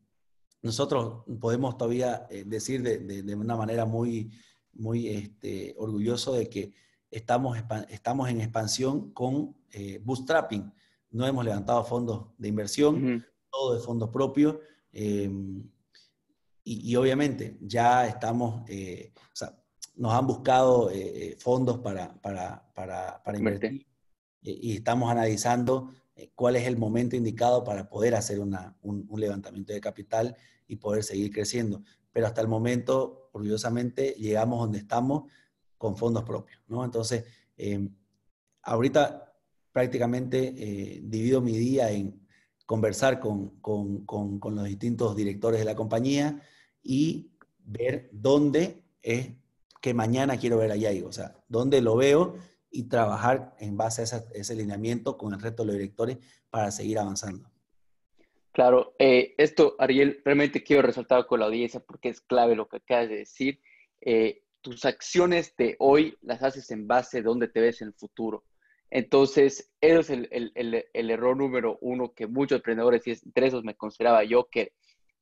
nosotros 0.64 1.24
podemos 1.39 1.78
todavía 1.78 2.26
eh, 2.32 2.44
decir 2.48 2.82
de, 2.82 3.22
de, 3.22 3.36
una 3.36 3.56
manera 3.56 3.86
muy, 3.86 4.32
muy 4.74 5.08
este, 5.08 5.76
orgulloso 5.78 6.34
de 6.34 6.50
que 6.50 6.74
estamos, 7.12 7.60
estamos 7.89 8.30
en 8.30 8.42
expansión 8.42 9.12
con 9.12 9.56
bootstrapping. 10.02 10.74
No 11.12 11.28
hemos 11.28 11.45
levantado 11.45 11.84
fondos 11.84 12.28
de 12.38 12.47
inversión, 12.47 13.26
todo 13.49 13.76
de 13.76 13.80
fondos 13.82 14.09
propios. 14.09 14.57
Em, 14.91 15.70
y, 16.64 16.91
y, 16.91 16.95
obviamente 16.95 17.57
ya 17.62 18.07
estamos, 18.07 18.62
o 18.62 19.36
sea, 19.36 19.57
nos 19.95 20.14
han 20.14 20.28
buscado 20.28 20.89
fondos 21.39 21.80
para, 21.80 22.14
para, 22.22 22.72
para, 22.74 23.22
para 23.24 23.38
invertir 23.38 23.86
y 24.41 24.74
estamos 24.76 25.12
analizando 25.12 25.91
eh, 26.16 26.32
cuál 26.36 26.55
es 26.55 26.68
el 26.68 26.78
momento 26.78 27.16
indicado 27.16 27.64
para 27.64 27.88
poder 27.89 28.16
hacer 28.16 28.39
un, 28.39 29.07
levantamiento 29.16 29.74
de 29.74 29.82
capital 29.82 30.36
y 30.68 30.78
poder 30.78 31.03
seguir 31.03 31.32
creciendo. 31.32 31.84
Pero 32.12 32.28
hasta 32.28 32.41
el 32.41 32.47
momento, 32.47 33.30
orgullosamente, 33.34 34.16
llegamos 34.18 34.59
donde 34.59 34.80
estamos 34.80 35.32
con 35.78 35.95
fondos 35.95 36.24
propios. 36.24 36.62
¿no? 36.68 36.84
Entonces, 36.84 37.26
eh, 37.57 37.89
ahorita 38.64 39.31
prácticamente 39.72 40.54
eh, 40.58 41.00
divido 41.04 41.42
mi 41.42 41.58
día 41.58 41.92
en 41.92 42.22
conversar 42.66 43.20
con, 43.20 43.60
con, 43.60 44.40
los 44.56 44.64
distintos 44.64 45.16
directores 45.16 45.60
de 45.60 45.66
la 45.66 45.76
compañía 45.76 46.42
y 46.82 47.32
ver 47.60 48.10
dónde 48.12 48.84
es 49.02 49.32
que 49.82 49.94
mañana 49.94 50.38
quiero 50.38 50.58
ver 50.58 50.72
a 50.72 50.76
Yaigo, 50.76 51.10
o 51.10 51.12
sea, 51.12 51.36
dónde 51.48 51.82
lo 51.82 51.96
veo 51.96 52.36
y 52.70 52.84
trabajar 52.84 53.56
en 53.60 53.76
base 53.76 54.04
a 54.04 54.24
ese 54.34 54.54
alineamiento 54.54 55.18
con 55.18 55.34
el 55.34 55.42
resto 55.42 55.64
de 55.64 55.68
los 55.68 55.76
directores 55.76 56.18
para 56.50 56.72
seguir 56.72 57.00
avanzando. 57.00 57.52
Claro, 58.54 58.96
eh, 59.00 59.34
esto, 59.38 59.76
Ariel, 59.80 60.22
realmente 60.26 60.64
quiero 60.64 60.82
resaltar 60.82 61.26
con 61.26 61.40
la 61.40 61.46
audiencia 61.46 61.80
porque 61.80 62.10
es 62.10 62.22
clave 62.22 62.56
lo 62.56 62.68
que 62.68 62.78
acabas 62.78 63.10
de 63.10 63.18
decir. 63.18 63.60
Eh, 64.02 64.44
tus 64.62 64.86
acciones 64.86 65.56
de 65.58 65.76
hoy 65.80 66.18
las 66.22 66.44
haces 66.44 66.70
en 66.72 66.88
base 66.88 67.18
de 67.18 67.24
dónde 67.24 67.48
te 67.48 67.62
ves 67.62 67.82
en 67.82 67.90
el 67.90 67.94
futuro. 67.94 68.44
Entonces, 68.92 69.74
eso 69.82 70.00
es 70.02 70.10
el, 70.12 70.28
el, 70.32 70.86
el, 70.94 71.10
error 71.10 71.36
número 71.36 71.80
uno 71.82 72.14
que 72.14 72.28
muchos 72.28 72.58
emprendedores, 72.58 73.08
y 73.08 73.12
entre 73.12 73.48
esos 73.48 73.64
me 73.64 73.76
consideraba 73.76 74.24
yo, 74.24 74.48
que 74.52 74.74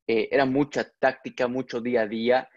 eh, 0.07 0.27
era 0.31 0.45
mucha 0.45 0.91
táctica, 0.99 1.47
mucho 1.47 1.79
día 1.79 2.01
a 2.01 2.07
día, 2.07 2.49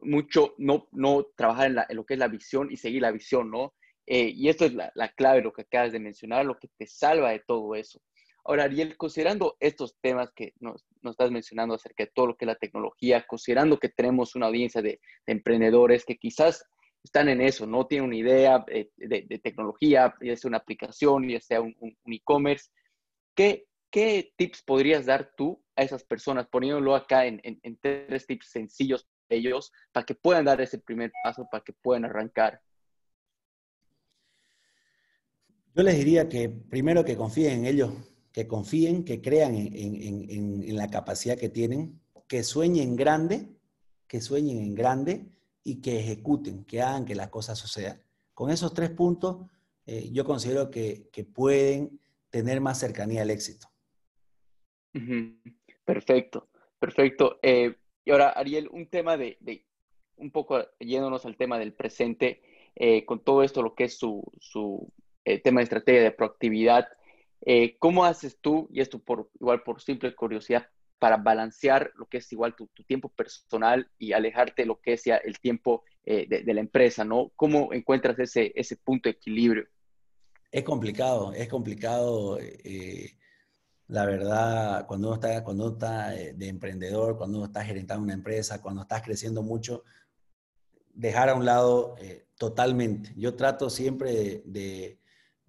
mucho 0.00 0.54
no, 0.58 0.88
no 0.92 1.26
trabajar 1.36 1.68
en, 1.68 1.96
lo 1.96 2.04
que 2.04 2.14
es 2.14 2.20
la 2.20 2.28
visión 2.28 2.70
y 2.70 2.76
seguir 2.76 3.02
la 3.02 3.10
visión, 3.10 3.50
¿no? 3.50 3.74
Eh, 4.12 4.32
y 4.34 4.48
esto 4.48 4.64
es 4.64 4.74
la, 4.74 4.90
clave, 5.14 5.40
lo 5.40 5.52
que 5.52 5.62
acabas 5.62 5.92
de 5.92 6.00
mencionar, 6.00 6.44
lo 6.44 6.58
que 6.58 6.66
te 6.76 6.84
salva 6.84 7.30
de 7.30 7.44
todo 7.46 7.76
eso. 7.76 8.00
Ahora, 8.44 8.64
Ariel, 8.64 8.96
considerando 8.96 9.56
estos 9.60 9.96
temas 10.00 10.32
que 10.34 10.52
nos, 10.58 10.84
estás 11.04 11.30
mencionando 11.30 11.76
acerca 11.76 12.02
de 12.02 12.10
todo 12.12 12.26
lo 12.26 12.36
que 12.36 12.44
es 12.44 12.48
la 12.48 12.56
tecnología, 12.56 13.24
considerando 13.24 13.78
que 13.78 13.88
tenemos 13.88 14.34
una 14.34 14.46
audiencia 14.46 14.82
de, 14.82 14.98
emprendedores 15.26 16.04
que 16.04 16.16
quizás 16.16 16.64
están 17.02 17.28
en 17.28 17.40
eso, 17.40 17.66
no 17.66 17.86
tienen 17.86 18.08
una 18.08 18.16
idea 18.16 18.64
de, 18.66 19.40
tecnología, 19.42 20.14
ya 20.20 20.36
sea 20.36 20.48
una 20.48 20.58
aplicación, 20.58 21.28
ya 21.28 21.40
sea 21.40 21.60
un, 21.60 21.74
e-commerce, 22.06 22.70
¿qué, 23.34 23.66
tips 24.36 24.62
podrías 24.62 25.06
dar 25.06 25.32
tú 25.36 25.62
a 25.76 25.82
esas 25.82 26.04
personas, 26.04 26.46
poniéndolo 26.48 26.94
acá 26.94 27.26
en, 27.26 27.40
en 27.42 27.78
tres 27.78 28.26
tips 28.26 28.50
sencillos 28.50 29.08
ellos, 29.30 29.72
para 29.92 30.04
que 30.04 30.14
puedan 30.14 30.44
dar 30.44 30.60
ese 30.60 30.78
primer 30.78 31.12
paso, 31.22 31.46
para 31.50 31.64
que 31.64 31.72
puedan 31.72 32.04
arrancar? 32.04 32.60
Yo 35.74 35.82
les 35.82 35.96
diría 35.96 36.28
que 36.28 36.48
primero 36.48 37.04
que 37.04 37.16
confíen 37.16 37.60
en 37.60 37.66
ellos, 37.66 37.92
que 38.32 38.46
confíen, 38.46 39.04
que 39.04 39.20
crean 39.20 39.54
en, 39.54 40.76
la 40.76 40.88
capacidad 40.90 41.38
que 41.38 41.48
tienen, 41.48 42.00
que 42.26 42.42
sueñen 42.42 42.96
grande, 42.96 43.48
que 44.06 44.20
sueñen 44.20 44.58
en 44.58 44.74
grande 44.74 45.26
y 45.62 45.80
que 45.80 46.00
ejecuten, 46.00 46.64
que 46.64 46.80
hagan 46.82 47.04
que 47.04 47.14
las 47.14 47.28
cosas 47.28 47.58
sucedan. 47.58 48.02
Con 48.34 48.50
esos 48.50 48.72
tres 48.72 48.90
puntos, 48.90 49.46
eh, 49.86 50.10
yo 50.12 50.24
considero 50.24 50.70
que, 50.70 51.10
pueden 51.34 52.00
tener 52.30 52.60
más 52.60 52.78
cercanía 52.78 53.22
al 53.22 53.30
éxito. 53.30 53.68
Perfecto, 55.84 56.48
perfecto. 56.78 57.38
Eh, 57.42 57.76
y 58.04 58.10
ahora, 58.10 58.30
Ariel, 58.30 58.68
un 58.72 58.86
tema 58.86 59.16
de, 59.16 59.66
un 60.16 60.30
poco 60.30 60.64
yéndonos 60.78 61.26
al 61.26 61.36
tema 61.36 61.58
del 61.58 61.72
presente, 61.74 62.42
eh, 62.76 63.04
con 63.04 63.22
todo 63.22 63.42
esto, 63.42 63.62
lo 63.62 63.74
que 63.74 63.84
es 63.84 63.98
su, 63.98 64.22
su 64.40 64.92
tema 65.44 65.60
de 65.60 65.64
estrategia 65.64 66.02
de 66.02 66.12
proactividad, 66.12 66.88
¿Cómo 67.78 68.04
haces 68.04 68.38
tú, 68.38 68.68
y 68.70 68.80
esto 68.80 68.98
por, 68.98 69.30
igual 69.40 69.62
por 69.62 69.80
simple 69.80 70.14
curiosidad, 70.14 70.68
para 71.00 71.16
balancear 71.16 71.90
lo 71.96 72.06
que 72.06 72.18
es 72.18 72.32
igual 72.32 72.54
tu, 72.54 72.68
tiempo 72.86 73.08
personal 73.08 73.90
y 73.98 74.12
alejarte 74.12 74.62
de 74.62 74.66
lo 74.66 74.80
que 74.80 74.96
sea 74.96 75.16
el 75.16 75.40
tiempo 75.40 75.82
eh, 76.04 76.26
de, 76.28 76.54
la 76.54 76.60
empresa, 76.60 77.04
¿no? 77.04 77.32
¿Cómo 77.34 77.72
encuentras 77.72 78.16
ese, 78.20 78.52
ese 78.54 78.76
punto 78.76 79.08
de 79.08 79.14
equilibrio? 79.14 79.66
Es 80.52 80.62
complicado, 80.62 81.32
es 81.32 81.48
complicado. 81.48 82.38
Eh, 82.38 83.16
la 83.88 84.04
verdad, 84.06 84.86
cuando 84.86 85.08
uno 85.08 85.14
está, 85.16 85.42
cuando 85.42 85.72
está 85.72 86.10
de 86.10 86.48
emprendedor, 86.48 87.16
cuando 87.16 87.38
uno 87.38 87.46
está 87.46 87.64
gerentando 87.64 88.04
una 88.04 88.14
empresa, 88.14 88.62
cuando 88.62 88.82
estás 88.82 89.02
creciendo 89.02 89.42
mucho, 89.42 89.82
dejar 90.92 91.30
a 91.30 91.34
un 91.34 91.44
lado 91.44 91.96
totalmente. 92.36 93.12
Yo 93.16 93.34
trato 93.34 93.68
siempre 93.68 94.42
de 94.44 95.00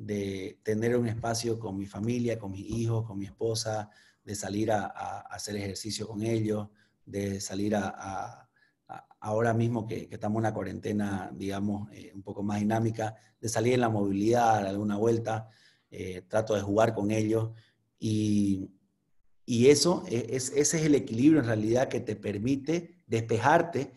de 0.06 0.60
tener 0.64 0.98
un 0.98 1.08
espacio 1.08 1.60
con 1.60 1.78
mi 1.78 1.86
familia, 1.86 2.40
con 2.40 2.52
mis 2.52 2.68
hijos, 2.70 3.06
con 3.06 3.20
mi 3.20 3.26
esposa, 3.26 3.90
de 4.24 4.36
salir 4.36 4.72
a, 4.72 4.86
hacer 5.22 5.56
ejercicio 5.56 6.08
con 6.08 6.24
ellos, 6.24 6.70
de 7.06 7.42
salir 7.42 7.76
a, 7.76 8.50
ahora 9.20 9.54
mismo 9.54 9.86
que, 9.88 10.08
estamos 10.12 10.38
en 10.38 10.40
una 10.40 10.54
cuarentena, 10.54 11.32
digamos, 11.34 11.92
eh, 11.92 12.12
un 12.14 12.24
poco 12.24 12.44
más 12.44 12.60
dinámica, 12.60 13.16
de 13.40 13.50
salir 13.50 13.74
en 13.74 13.82
la 13.82 13.90
movilidad, 13.90 14.66
alguna 14.66 14.98
vuelta, 14.98 15.50
eh, 15.90 16.24
trato 16.28 16.56
de 16.56 16.62
jugar 16.62 16.94
con 16.94 17.12
ellos 17.12 17.52
y, 18.00 18.70
y 19.46 19.68
eso, 19.68 20.04
es, 20.08 20.52
ese 20.56 20.78
es 20.78 20.86
el 20.86 20.96
equilibrio 20.96 21.40
en 21.40 21.48
realidad 21.48 21.90
que 21.90 22.00
te 22.00 22.16
permite 22.16 23.04
despejarte 23.08 23.94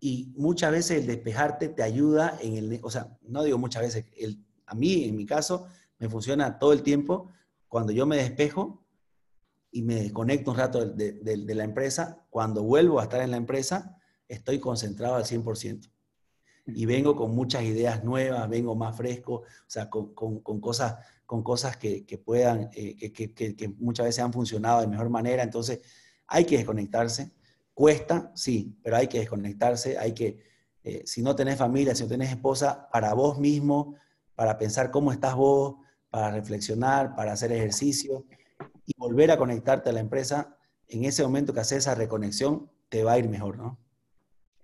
y 0.00 0.32
muchas 0.36 0.72
veces 0.72 0.98
el 0.98 1.06
despejarte 1.06 1.68
te 1.68 1.82
ayuda 1.82 2.38
en 2.40 2.56
el, 2.56 2.80
o 2.82 2.90
sea, 2.90 3.16
no 3.22 3.42
digo 3.42 3.58
muchas 3.58 3.82
veces, 3.82 4.04
el 4.16 4.44
a 4.68 4.74
mí, 4.74 5.04
en 5.04 5.16
mi 5.16 5.26
caso, 5.26 5.66
me 5.98 6.08
funciona 6.08 6.58
todo 6.58 6.72
el 6.72 6.82
tiempo. 6.82 7.30
Cuando 7.68 7.92
yo 7.92 8.06
me 8.06 8.16
despejo 8.16 8.84
y 9.70 9.82
me 9.82 9.96
desconecto 9.96 10.50
un 10.50 10.56
rato 10.56 10.86
de, 10.86 11.54
la 11.54 11.64
empresa, 11.64 12.24
cuando 12.30 12.62
vuelvo 12.62 13.00
a 13.00 13.04
estar 13.04 13.20
en 13.20 13.30
la 13.30 13.36
empresa, 13.36 13.96
estoy 14.26 14.58
concentrado 14.58 15.16
al 15.16 15.24
100%. 15.24 15.90
Y 16.66 16.86
vengo 16.86 17.16
con 17.16 17.34
muchas 17.34 17.62
ideas 17.62 18.04
nuevas, 18.04 18.48
vengo 18.48 18.74
más 18.74 18.96
fresco, 18.96 19.34
o 19.34 19.44
sea, 19.66 19.88
con, 19.88 20.12
cosas, 20.60 20.96
con 21.24 21.42
cosas 21.42 21.76
que, 21.76 22.22
puedan, 22.24 22.70
eh, 22.74 23.12
que, 23.12 23.74
muchas 23.78 24.06
veces 24.06 24.24
han 24.24 24.32
funcionado 24.32 24.80
de 24.80 24.86
mejor 24.86 25.08
manera. 25.08 25.42
Entonces, 25.42 25.80
hay 26.26 26.44
que 26.44 26.58
desconectarse. 26.58 27.32
Cuesta, 27.72 28.32
sí, 28.34 28.76
pero 28.82 28.96
hay 28.96 29.06
que 29.06 29.20
desconectarse. 29.20 29.96
Hay 29.98 30.12
que, 30.12 30.42
eh, 30.82 31.02
si 31.06 31.22
no 31.22 31.34
tenés 31.34 31.56
familia, 31.56 31.94
si 31.94 32.02
no 32.02 32.08
tenés 32.08 32.30
esposa, 32.30 32.88
para 32.90 33.14
vos 33.14 33.38
mismo, 33.38 33.94
para 34.34 34.58
pensar 34.58 34.90
cómo 34.90 35.10
estás 35.10 35.34
vos, 35.34 35.76
para 36.10 36.30
reflexionar, 36.30 37.14
para 37.14 37.32
hacer 37.32 37.52
ejercicio 37.52 38.26
y 38.88 38.94
volver 38.96 39.30
a 39.30 39.36
conectarte 39.36 39.90
a 39.90 39.92
la 39.92 40.00
empresa, 40.00 40.56
en 40.88 41.04
ese 41.04 41.22
momento 41.22 41.52
que 41.52 41.60
haces 41.60 41.78
esa 41.78 41.94
reconexión, 41.94 42.70
te 42.88 43.04
va 43.04 43.12
a 43.12 43.18
ir 43.18 43.28
mejor, 43.28 43.58
¿no? 43.58 43.78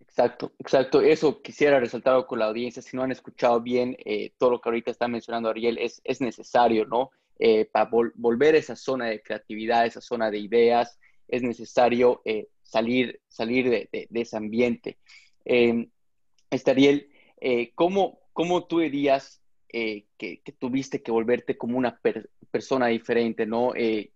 Exacto, 0.01 0.53
exacto. 0.59 1.03
Eso 1.03 1.43
quisiera 1.43 1.79
resaltar 1.79 2.25
con 2.27 2.39
la 2.39 2.47
audiencia. 2.47 2.81
Si 2.81 2.97
no 2.97 3.03
han 3.03 3.13
escuchado 3.13 3.61
bien 3.61 3.97
eh, 4.03 4.33
todo 4.39 4.53
lo 4.53 4.61
que 4.63 4.71
ahorita 4.71 4.91
está 4.91 5.09
mencionando 5.09 5.51
Ariel, 5.51 5.77
es, 5.77 6.01
es 6.05 6.23
necesario, 6.23 6.87
¿no? 6.87 7.11
Eh, 7.39 7.67
para 7.67 7.91
volver 8.15 8.55
a 8.55 8.59
esa 8.59 8.77
zona 8.77 9.07
de 9.07 9.21
creatividad, 9.21 9.85
esa 9.85 10.01
zona 10.01 10.31
de 10.31 10.39
ideas, 10.39 10.99
es 11.29 11.43
necesario 11.43 12.23
eh, 12.25 12.49
salir, 12.63 13.21
salir 13.29 13.69
de, 13.69 14.09
ese 14.15 14.37
ambiente. 14.39 14.97
este 15.45 16.71
Ariel, 16.71 17.11
¿cómo, 17.75 18.21
¿cómo 18.33 18.65
tú 18.65 18.79
dirías 18.79 19.43
que, 19.69 20.07
tuviste 20.59 21.03
que 21.03 21.11
volverte 21.11 21.59
como 21.59 21.77
una 21.77 22.01
persona 22.51 22.87
diferente, 22.87 23.45
¿no? 23.45 23.75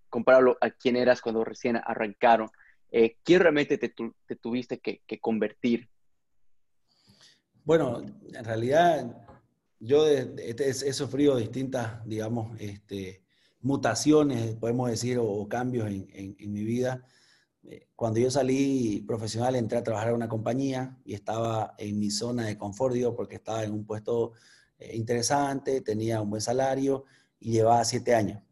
Eh, 0.09 0.11
compararlo 0.11 0.57
a 0.61 0.71
quién 0.71 0.97
eras 0.97 1.21
cuando 1.21 1.45
recién 1.45 1.77
arrancaron. 1.77 2.49
Eh, 2.91 3.17
¿Quién 3.23 3.41
realmente 3.41 3.79
te, 3.79 3.95
tuviste 4.37 4.81
que, 4.81 5.21
convertir? 5.21 5.89
Bueno, 7.65 8.01
en 8.01 8.45
realidad 8.45 9.27
yo 9.79 10.07
he, 10.09 10.73
sufrido 10.93 11.37
distintas, 11.37 12.05
digamos, 12.07 12.59
este, 12.61 13.23
mutaciones, 13.61 14.55
podemos 14.57 14.91
decir, 14.91 15.19
o, 15.21 15.47
cambios 15.49 15.89
en, 15.89 16.53
mi 16.53 16.65
vida. 16.65 17.05
Cuando 17.95 18.21
yo 18.21 18.31
salí 18.31 19.05
profesional, 19.07 19.55
entré 19.55 19.79
a 19.79 19.83
trabajar 19.83 20.09
en 20.09 20.15
una 20.15 20.29
compañía 20.29 20.97
y 21.05 21.13
estaba 21.13 21.75
en 21.77 21.99
mi 21.99 22.11
zona 22.11 22.47
de 22.47 22.57
confort, 22.57 22.97
porque 23.15 23.37
estaba 23.37 23.65
en 23.65 23.73
un 23.73 23.85
puesto 23.85 24.33
eh, 24.79 24.97
interesante, 24.97 25.81
tenía 25.81 26.21
un 26.21 26.31
buen 26.31 26.43
salario 26.43 27.05
y 27.41 27.53
llevaba 27.53 27.85
siete 27.85 28.15
años. 28.15 28.43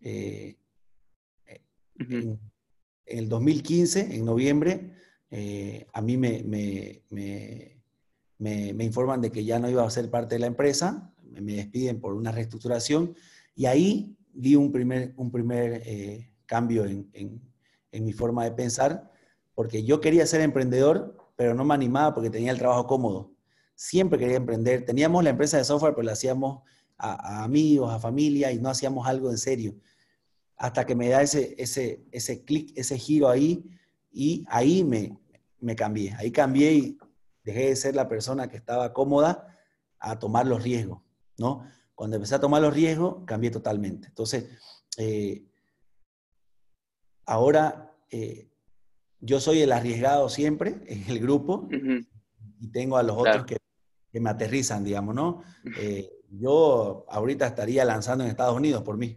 Eh, 0.00 0.56
eh, 1.98 2.04
en, 2.06 2.38
el 3.06 3.28
2015, 3.28 4.14
en 4.14 4.24
noviembre, 4.24 4.92
a 5.92 6.00
mí 6.00 6.16
me, 6.16 6.42
me, 6.44 7.02
me, 8.38 8.84
informan 8.84 9.20
de 9.20 9.32
que 9.32 9.44
ya 9.44 9.58
no 9.58 9.68
iba 9.68 9.84
a 9.84 9.90
ser 9.90 10.08
parte 10.10 10.36
de 10.36 10.38
la 10.38 10.46
empresa, 10.46 11.12
me 11.22 11.54
despiden 11.54 12.00
por 12.00 12.14
una 12.14 12.30
reestructuración 12.30 13.16
y 13.56 13.66
ahí 13.66 14.16
vi 14.32 14.54
un 14.54 14.70
primer, 14.70 15.12
un 15.16 15.32
primer 15.32 15.82
cambio 16.46 16.84
en, 16.84 17.10
en, 17.12 17.40
en 17.90 18.04
mi 18.04 18.12
forma 18.12 18.44
de 18.44 18.52
pensar, 18.52 19.10
porque 19.54 19.82
yo 19.82 20.00
quería 20.00 20.24
ser 20.26 20.40
emprendedor, 20.40 21.16
pero 21.34 21.54
no 21.54 21.64
me 21.64 21.74
animaba 21.74 22.14
porque 22.14 22.30
tenía 22.30 22.52
el 22.52 22.58
trabajo 22.58 22.86
cómodo 22.86 23.34
siempre 23.74 24.18
quería 24.18 24.36
emprender. 24.36 24.84
Teníamos 24.84 25.22
la 25.24 25.30
empresa 25.30 25.58
de 25.58 25.64
software, 25.64 25.94
pero 25.94 26.06
la 26.06 26.12
hacíamos 26.12 26.62
a, 26.96 27.44
amigos, 27.44 27.92
a 27.92 27.98
familia 27.98 28.52
y 28.52 28.58
no 28.58 28.70
hacíamos 28.70 29.06
algo 29.06 29.30
en 29.30 29.38
serio. 29.38 29.74
Hasta 30.64 30.86
que 30.86 30.94
me 30.94 31.08
da 31.08 31.20
ese, 31.20 31.54
ese, 31.58 32.06
ese 32.10 32.42
clic, 32.42 32.72
ese 32.74 32.96
giro 32.96 33.28
ahí 33.28 33.64
y 34.10 34.46
ahí 34.48 34.82
me, 34.82 35.18
me 35.60 35.76
cambié. 35.76 36.14
Ahí 36.14 36.30
cambié 36.30 36.72
y 36.72 36.98
dejé 37.42 37.68
de 37.68 37.76
ser 37.76 37.94
la 37.94 38.08
persona 38.08 38.48
que 38.48 38.56
estaba 38.56 38.94
cómoda 38.94 39.58
a 39.98 40.18
tomar 40.18 40.46
los 40.46 40.62
riesgos, 40.62 41.02
¿no? 41.36 41.66
Cuando 41.94 42.16
empecé 42.16 42.36
a 42.36 42.40
tomar 42.40 42.62
los 42.62 42.72
riesgos, 42.72 43.24
cambié 43.26 43.50
totalmente. 43.50 44.08
Entonces, 44.08 44.46
eh, 44.96 45.44
ahora 47.26 47.94
eh, 48.10 48.48
yo 49.20 49.40
soy 49.40 49.60
el 49.60 49.70
arriesgado 49.70 50.30
siempre 50.30 50.82
en 50.86 51.04
el 51.10 51.18
grupo 51.20 51.68
y 52.58 52.68
tengo 52.68 52.96
a 52.96 53.02
los 53.02 53.18
otros 53.18 53.44
que 53.44 53.58
que 54.14 54.20
me 54.20 54.30
aterrizan, 54.30 54.84
digamos, 54.84 55.12
¿no? 55.12 55.42
Eh, 55.76 56.08
yo 56.30 57.04
ahorita 57.08 57.48
estaría 57.48 57.84
lanzando 57.84 58.22
en 58.22 58.30
Estados 58.30 58.56
Unidos 58.56 58.84
por 58.84 58.96
mí, 58.96 59.16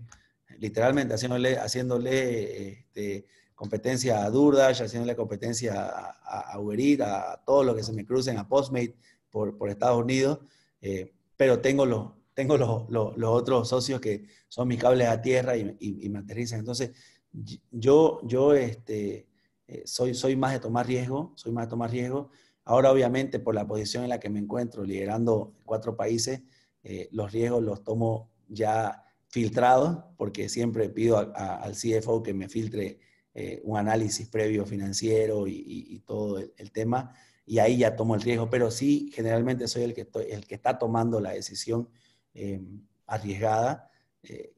literalmente 0.60 1.14
haciéndole, 1.14 1.58
haciéndole 1.58 2.70
este, 2.70 3.26
competencia 3.55 4.24
a 4.24 4.30
DoorDash, 4.30 4.84
haciéndole 4.84 5.16
competencia 5.16 5.86
a, 5.86 6.51
a, 6.53 6.60
Uber 6.60 6.80
Eats, 6.80 7.03
a 7.03 7.41
todos 7.45 7.66
los 7.66 7.76
que 7.76 7.84
se 7.84 7.93
me 7.93 8.05
crucen, 8.05 8.38
a 8.38 8.47
Postmate 8.47 8.95
por, 9.30 9.70
Estados 9.70 10.01
Unidos, 10.01 10.39
eh, 10.82 11.14
pero 11.36 11.60
tengo, 11.60 11.86
los, 11.86 12.12
tengo 12.34 12.58
los, 12.58 12.89
los, 12.89 13.30
otros 13.30 13.70
socios 13.70 13.99
que 14.01 14.26
son 14.47 14.68
mis 14.68 14.80
cables 14.80 15.08
a 15.08 15.22
tierra 15.22 15.55
y, 15.55 15.76
y, 15.80 16.10
me 16.10 16.20
aterrizan. 16.20 16.60
Entonces, 16.60 16.91
yo, 17.72 18.20
yo 18.24 18.53
este, 18.53 19.28
eh, 19.68 19.84
soy, 19.86 20.14
soy 20.14 20.36
más 20.36 20.53
de 20.53 20.60
tomar 20.60 20.88
riesgo, 20.88 21.34
soy 21.36 21.51
más 21.51 21.66
de 21.66 21.70
tomar 21.70 21.91
riesgo, 21.91 22.30
Ahora, 22.70 22.91
obviamente, 22.91 23.39
por 23.39 23.55
la 23.55 23.66
posición 23.66 24.03
en 24.03 24.10
la 24.10 24.20
que 24.20 24.30
me 24.30 24.39
encuentro, 24.39 24.84
liderando 24.84 25.53
cuatro 25.64 25.95
países, 25.95 26.41
eh, 26.84 27.08
los 27.14 27.32
riesgos 27.32 27.64
los 27.64 27.82
tomo 27.82 28.30
ya 28.49 29.05
filtrados, 29.28 30.03
porque 30.17 30.49
siempre 30.49 30.89
pido 30.89 31.17
al 31.17 31.73
CFO 31.73 32.23
que 32.23 32.34
me 32.34 32.49
filtre 32.49 32.99
eh, 33.34 33.61
un 33.63 33.78
análisis 33.78 34.28
previo 34.28 34.65
financiero 34.65 35.47
y, 35.47 36.01
todo 36.05 36.39
el, 36.39 36.71
tema, 36.71 37.13
y 37.45 37.59
ahí 37.59 37.78
ya 37.78 37.95
tomo 37.95 38.15
el 38.15 38.21
riesgo, 38.21 38.49
pero 38.49 38.71
sí, 38.71 39.11
generalmente 39.13 39.67
soy 39.67 39.84
el 39.84 39.93
que, 39.93 40.07
el 40.30 40.45
que 40.45 40.55
está 40.55 40.80
tomando 40.80 41.19
la 41.19 41.32
decisión 41.32 41.89
eh, 42.34 42.61
arriesgada 43.05 43.89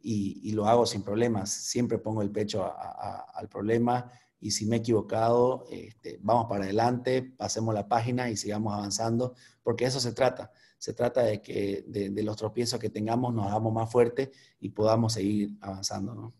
y, 0.01 0.51
lo 0.53 0.65
hago 0.65 0.86
sin 0.86 1.03
problemas. 1.03 1.49
Siempre 1.51 1.97
pongo 1.97 2.22
el 2.22 2.32
pecho 2.32 2.63
al 2.65 3.47
problema 3.49 4.11
y 4.39 4.51
si 4.51 4.65
me 4.65 4.78
he 4.78 4.80
equivocado, 4.80 5.65
este, 5.70 6.17
vamos 6.22 6.47
para 6.47 6.63
adelante, 6.63 7.22
pasemos 7.22 7.74
la 7.74 7.88
página 7.88 8.30
y 8.30 8.38
sigamos 8.38 8.74
avanzando, 8.74 9.36
porque 9.63 9.86
eso 9.86 9.99
se 9.99 10.13
trata. 10.13 10.51
Se 10.80 10.93
trata 10.93 11.23
de 11.23 11.41
que 11.41 11.84
de, 11.86 12.23
los 12.23 12.38
tropiezos 12.38 12.80
que 12.80 12.89
tengamos 12.89 13.34
nos 13.34 13.47
hagamos 13.47 13.73
más 13.73 13.91
fuertes 13.91 14.30
y 14.61 14.69
podamos 14.69 15.13
seguir 15.13 15.51
avanzando, 15.59 16.15
¿no? 16.15 16.34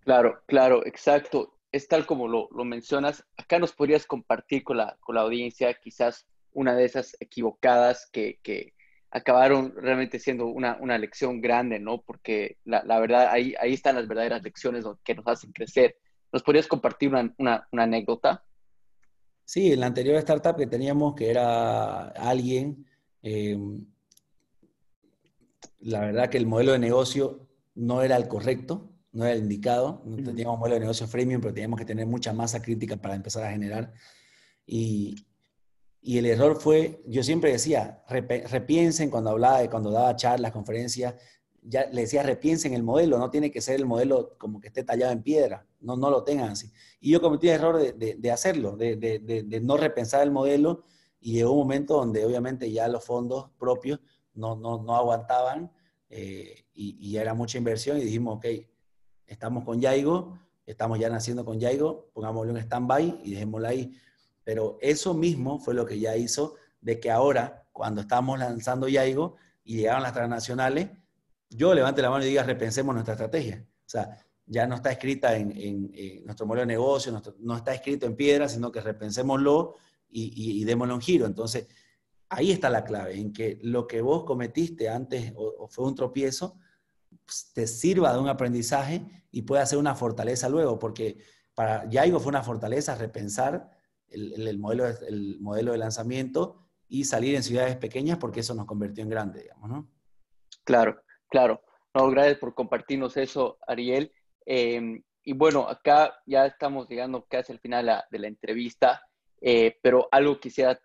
Claro, 0.00 0.42
claro, 0.46 0.84
exacto. 0.84 1.54
Es 1.70 1.86
tal 1.86 2.04
como 2.04 2.26
lo, 2.26 2.48
lo 2.50 2.64
mencionas. 2.64 3.24
Acá 3.36 3.60
nos 3.60 3.72
podrías 3.72 4.04
compartir 4.04 4.64
con 4.64 4.78
la, 4.78 4.98
con 5.00 5.14
la 5.14 5.20
audiencia 5.20 5.72
quizás 5.74 6.26
una 6.50 6.74
de 6.74 6.84
esas 6.84 7.16
equivocadas 7.20 8.10
que, 8.12 8.40
que 8.42 8.74
acabaron 9.12 9.72
realmente 9.76 10.18
siendo 10.18 10.46
una, 10.46 10.76
una, 10.80 10.98
lección 10.98 11.40
grande, 11.40 11.78
¿no? 11.78 12.02
Porque 12.02 12.58
la, 12.64 12.82
la, 12.84 12.98
verdad, 12.98 13.28
ahí, 13.30 13.54
ahí 13.60 13.74
están 13.74 13.94
las 13.94 14.08
verdaderas 14.08 14.42
lecciones 14.42 14.84
que 15.04 15.14
nos 15.14 15.26
hacen 15.28 15.52
crecer. 15.52 15.96
¿Nos 16.32 16.42
podrías 16.42 16.66
compartir 16.66 17.10
una, 17.10 17.32
una, 17.38 17.68
una 17.70 17.82
anécdota? 17.84 18.44
Sí, 19.44 19.72
en 19.72 19.80
la 19.80 19.86
anterior 19.86 20.16
startup 20.16 20.56
que 20.56 20.66
teníamos, 20.66 21.14
que 21.14 21.30
era 21.30 22.08
alguien, 22.08 22.86
eh, 23.22 23.58
la 25.80 26.00
verdad 26.00 26.30
que 26.30 26.38
el 26.38 26.46
modelo 26.46 26.72
de 26.72 26.78
negocio 26.78 27.48
no 27.74 28.02
era 28.02 28.16
el 28.16 28.28
correcto, 28.28 28.92
no 29.12 29.24
era 29.24 29.34
el 29.34 29.42
indicado. 29.42 30.02
No 30.04 30.16
teníamos 30.16 30.58
modelo 30.58 30.74
de 30.74 30.80
negocio 30.80 31.06
freemium, 31.06 31.40
pero 31.40 31.54
teníamos 31.54 31.78
que 31.78 31.84
tener 31.84 32.06
mucha 32.06 32.32
masa 32.32 32.62
crítica 32.62 32.96
para 32.96 33.14
empezar 33.14 33.44
a 33.44 33.50
generar. 33.50 33.92
Y, 34.66 35.26
y 36.00 36.18
el 36.18 36.26
error 36.26 36.60
fue, 36.60 37.02
yo 37.06 37.22
siempre 37.22 37.52
decía, 37.52 38.02
repiensen 38.08 39.10
cuando 39.10 39.30
hablaba, 39.30 39.60
de, 39.60 39.70
cuando 39.70 39.90
daba 39.90 40.16
charlas, 40.16 40.52
conferencias, 40.52 41.14
ya 41.62 41.86
le 41.86 42.02
decía, 42.02 42.24
repiensen 42.24 42.74
el 42.74 42.82
modelo, 42.82 43.18
no 43.18 43.30
tiene 43.30 43.50
que 43.50 43.60
ser 43.60 43.76
el 43.76 43.86
modelo 43.86 44.36
como 44.36 44.60
que 44.60 44.68
esté 44.68 44.82
tallado 44.82 45.12
en 45.12 45.22
piedra, 45.22 45.64
no, 45.80 45.96
no 45.96 46.10
lo 46.10 46.24
tengan 46.24 46.50
así. 46.50 46.72
Y 47.00 47.12
yo 47.12 47.20
cometí 47.20 47.48
el 47.48 47.54
error 47.54 47.78
de, 47.78 48.16
de, 48.18 48.30
hacerlo, 48.32 48.76
de, 48.76 48.96
de, 48.96 49.60
no 49.60 49.76
repensar 49.76 50.22
el 50.22 50.32
modelo 50.32 50.84
y 51.22 51.34
llegó 51.34 51.52
un 51.52 51.58
momento 51.58 51.96
donde 51.96 52.24
obviamente 52.26 52.70
ya 52.70 52.88
los 52.88 53.04
fondos 53.04 53.50
propios 53.56 54.00
no, 54.34 54.56
no, 54.56 54.82
no 54.82 54.96
aguantaban 54.96 55.72
eh, 56.10 56.66
y, 56.74 56.96
y, 57.00 57.16
era 57.16 57.32
mucha 57.32 57.58
inversión 57.58 57.96
y 57.96 58.02
dijimos, 58.02 58.36
ok, 58.36 58.46
estamos 59.26 59.64
con 59.64 59.80
Yaigo, 59.80 60.36
estamos 60.66 60.98
ya 60.98 61.08
naciendo 61.08 61.44
con 61.44 61.58
Yaigo, 61.60 62.10
pongámosle 62.12 62.52
un 62.52 62.58
stand-by 62.58 63.20
y 63.24 63.30
dejémoslo 63.30 63.68
ahí. 63.68 63.96
Pero 64.44 64.76
eso 64.80 65.14
mismo 65.14 65.58
fue 65.58 65.74
lo 65.74 65.86
que 65.86 65.98
ya 65.98 66.16
hizo 66.16 66.56
de 66.80 66.98
que 66.98 67.10
ahora, 67.10 67.66
cuando 67.72 68.00
estamos 68.00 68.38
lanzando 68.38 68.88
Yaigo 68.88 69.36
y 69.64 69.76
llegaron 69.76 70.02
las 70.02 70.12
transnacionales, 70.12 70.90
yo 71.48 71.72
levante 71.72 72.02
la 72.02 72.10
mano 72.10 72.24
y 72.24 72.28
diga, 72.28 72.42
repensemos 72.42 72.94
nuestra 72.94 73.14
estrategia. 73.14 73.64
O 73.64 73.88
sea, 73.88 74.18
ya 74.44 74.66
no 74.66 74.74
está 74.74 74.90
escrita 74.90 75.36
en, 75.36 75.52
en, 75.56 76.24
nuestro 76.24 76.46
modelo 76.46 76.62
de 76.62 76.66
negocio, 76.66 77.22
no 77.38 77.56
está 77.56 77.72
escrito 77.74 78.06
en 78.06 78.16
piedra, 78.16 78.48
sino 78.48 78.72
que 78.72 78.80
repensémoslo 78.80 79.76
y, 80.12 80.62
y, 80.62 80.70
y, 80.70 80.72
un 80.74 81.00
giro. 81.00 81.26
Entonces, 81.26 81.68
ahí 82.28 82.52
está 82.52 82.70
la 82.70 82.84
clave, 82.84 83.18
en 83.18 83.32
que 83.32 83.58
lo 83.62 83.86
que 83.86 84.00
vos 84.00 84.24
cometiste 84.24 84.88
antes 84.88 85.32
o, 85.36 85.66
fue 85.68 85.86
un 85.86 85.94
tropiezo, 85.94 86.58
pues, 87.24 87.52
te 87.54 87.66
sirva 87.66 88.12
de 88.12 88.20
un 88.20 88.28
aprendizaje 88.28 89.26
y 89.30 89.42
pueda 89.42 89.66
ser 89.66 89.78
una 89.78 89.94
fortaleza 89.94 90.48
luego, 90.48 90.78
porque 90.78 91.18
para 91.54 91.88
Yaigo 91.88 92.20
fue 92.20 92.30
una 92.30 92.42
fortaleza 92.42 92.94
repensar 92.94 93.70
el, 94.08 94.46
el, 94.46 94.58
modelo, 94.58 94.86
el 94.86 95.40
modelo 95.40 95.72
de 95.72 95.78
lanzamiento 95.78 96.68
y 96.88 97.04
salir 97.04 97.34
en 97.34 97.42
ciudades 97.42 97.76
pequeñas 97.76 98.18
porque 98.18 98.40
eso 98.40 98.54
nos 98.54 98.66
convirtió 98.66 99.02
en 99.02 99.10
grande, 99.10 99.42
digamos, 99.42 99.70
¿no? 99.70 99.90
Claro. 100.64 101.02
Claro, 101.32 101.62
no, 101.94 102.10
gracias 102.10 102.36
por 102.36 102.54
compartirnos 102.54 103.16
eso, 103.16 103.56
Ariel. 103.66 104.12
Eh, 104.44 105.02
y 105.24 105.32
bueno, 105.32 105.66
acá 105.66 106.12
ya 106.26 106.44
estamos 106.44 106.86
llegando 106.90 107.24
casi 107.24 107.52
al 107.52 107.58
final 107.58 108.04
de 108.10 108.18
la 108.18 108.28
entrevista, 108.28 109.00
eh, 109.42 109.76
pero 109.82 110.08
algo 110.10 110.40
quisiera 110.40 110.80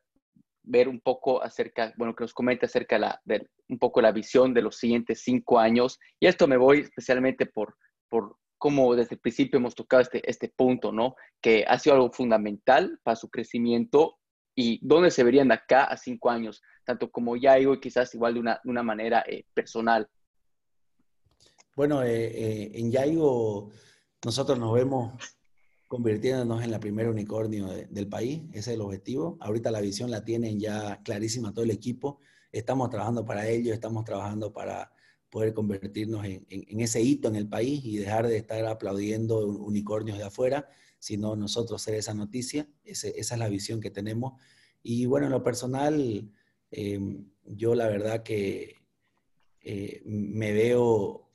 ver 0.63 0.89
un 0.89 0.99
poco 0.99 1.41
acerca, 1.41 1.93
bueno, 1.97 2.15
que 2.15 2.23
nos 2.23 2.33
comente 2.33 2.65
acerca 2.65 3.21
de 3.23 3.49
un 3.69 3.79
poco 3.79 4.01
la 4.01 4.11
visión 4.11 4.53
de 4.53 4.61
los 4.61 4.77
siguientes 4.77 5.21
cinco 5.21 5.59
años. 5.59 5.99
Y 6.19 6.27
esto 6.27 6.47
me 6.47 6.57
voy 6.57 6.79
especialmente 6.79 7.45
por, 7.45 7.77
por 8.09 8.35
cómo 8.57 8.93
desde 8.95 9.15
el 9.15 9.21
principio 9.21 9.59
hemos 9.59 9.75
tocado 9.75 10.01
este, 10.01 10.29
este 10.29 10.49
punto, 10.49 10.91
¿no? 10.91 11.15
Que 11.41 11.63
ha 11.67 11.79
sido 11.79 11.95
algo 11.95 12.11
fundamental 12.11 12.99
para 13.03 13.15
su 13.15 13.29
crecimiento 13.29 14.17
y 14.55 14.79
dónde 14.81 15.11
se 15.11 15.23
verían 15.23 15.51
acá 15.51 15.83
a 15.83 15.95
cinco 15.95 16.29
años, 16.29 16.61
tanto 16.83 17.11
como 17.11 17.35
ya 17.35 17.55
digo, 17.55 17.75
y 17.75 17.79
quizás 17.79 18.13
igual 18.15 18.33
de 18.33 18.39
una, 18.39 18.61
una 18.65 18.83
manera 18.83 19.23
eh, 19.27 19.45
personal. 19.53 20.09
Bueno, 21.75 22.01
eh, 22.01 22.25
eh, 22.25 22.71
en 22.73 22.91
Yaigo 22.91 23.69
nosotros 24.25 24.57
nos 24.57 24.73
vemos 24.73 25.36
convirtiéndonos 25.87 26.63
en 26.63 26.71
la 26.71 26.79
primera 26.79 27.09
unicornio 27.09 27.67
de, 27.67 27.87
del 27.87 28.07
país, 28.07 28.41
ese 28.51 28.59
es 28.59 28.67
el 28.75 28.81
objetivo. 28.81 29.37
Ahorita 29.39 29.71
la 29.71 29.81
visión 29.81 30.11
la 30.11 30.23
tienen 30.23 30.59
ya 30.59 31.01
clarísima 31.03 31.53
todo 31.53 31.63
el 31.63 31.71
equipo, 31.71 32.19
estamos 32.51 32.89
trabajando 32.89 33.25
para 33.25 33.47
ello, 33.47 33.73
estamos 33.73 34.03
trabajando 34.03 34.51
para 34.53 34.91
poder 35.29 35.53
convertirnos 35.53 36.25
en, 36.25 36.79
ese 36.79 37.01
hito 37.01 37.27
en 37.27 37.35
el 37.35 37.47
país 37.47 37.83
y 37.83 37.97
dejar 37.97 38.27
de 38.27 38.37
estar 38.37 38.65
aplaudiendo 38.65 39.45
unicornios 39.45 40.17
de 40.17 40.23
afuera, 40.23 40.69
sino 40.99 41.35
nosotros 41.35 41.81
ser 41.81 41.95
esa 41.95 42.13
noticia, 42.13 42.67
esa 42.83 43.09
es 43.09 43.37
la 43.37 43.49
visión 43.49 43.81
que 43.81 43.91
tenemos. 43.91 44.33
Y 44.81 45.05
bueno, 45.05 45.27
en 45.27 45.33
lo 45.33 45.43
personal, 45.43 46.31
eh, 46.71 46.99
yo 47.43 47.75
la 47.75 47.87
verdad 47.87 48.23
que 48.23 48.75
eh, 49.61 50.01
me 50.05 50.53
veo 50.53 51.26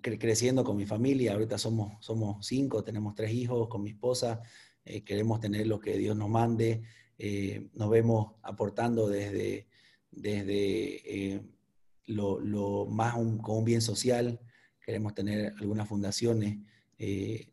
creciendo 0.00 0.64
con 0.64 0.76
mi 0.76 0.86
familia. 0.86 1.32
Ahorita 1.32 1.58
somos, 1.58 2.04
somos 2.04 2.46
cinco, 2.46 2.82
tenemos 2.82 3.14
tres 3.14 3.32
hijos 3.32 3.68
con 3.68 3.82
mi 3.82 3.90
esposa. 3.90 4.40
Eh, 4.84 5.02
queremos 5.04 5.40
tener 5.40 5.66
lo 5.66 5.78
que 5.78 5.96
Dios 5.96 6.16
nos 6.16 6.28
mande. 6.28 6.82
Eh, 7.18 7.68
nos 7.74 7.88
vemos 7.90 8.32
aportando 8.42 9.08
desde, 9.08 9.68
desde 10.10 11.34
eh, 11.34 11.42
lo, 12.06 12.86
más 12.86 13.14
con 13.14 13.58
un 13.58 13.64
bien 13.64 13.80
social. 13.80 14.40
Queremos 14.84 15.14
tener 15.14 15.54
algunas 15.60 15.88
fundaciones. 15.88 16.58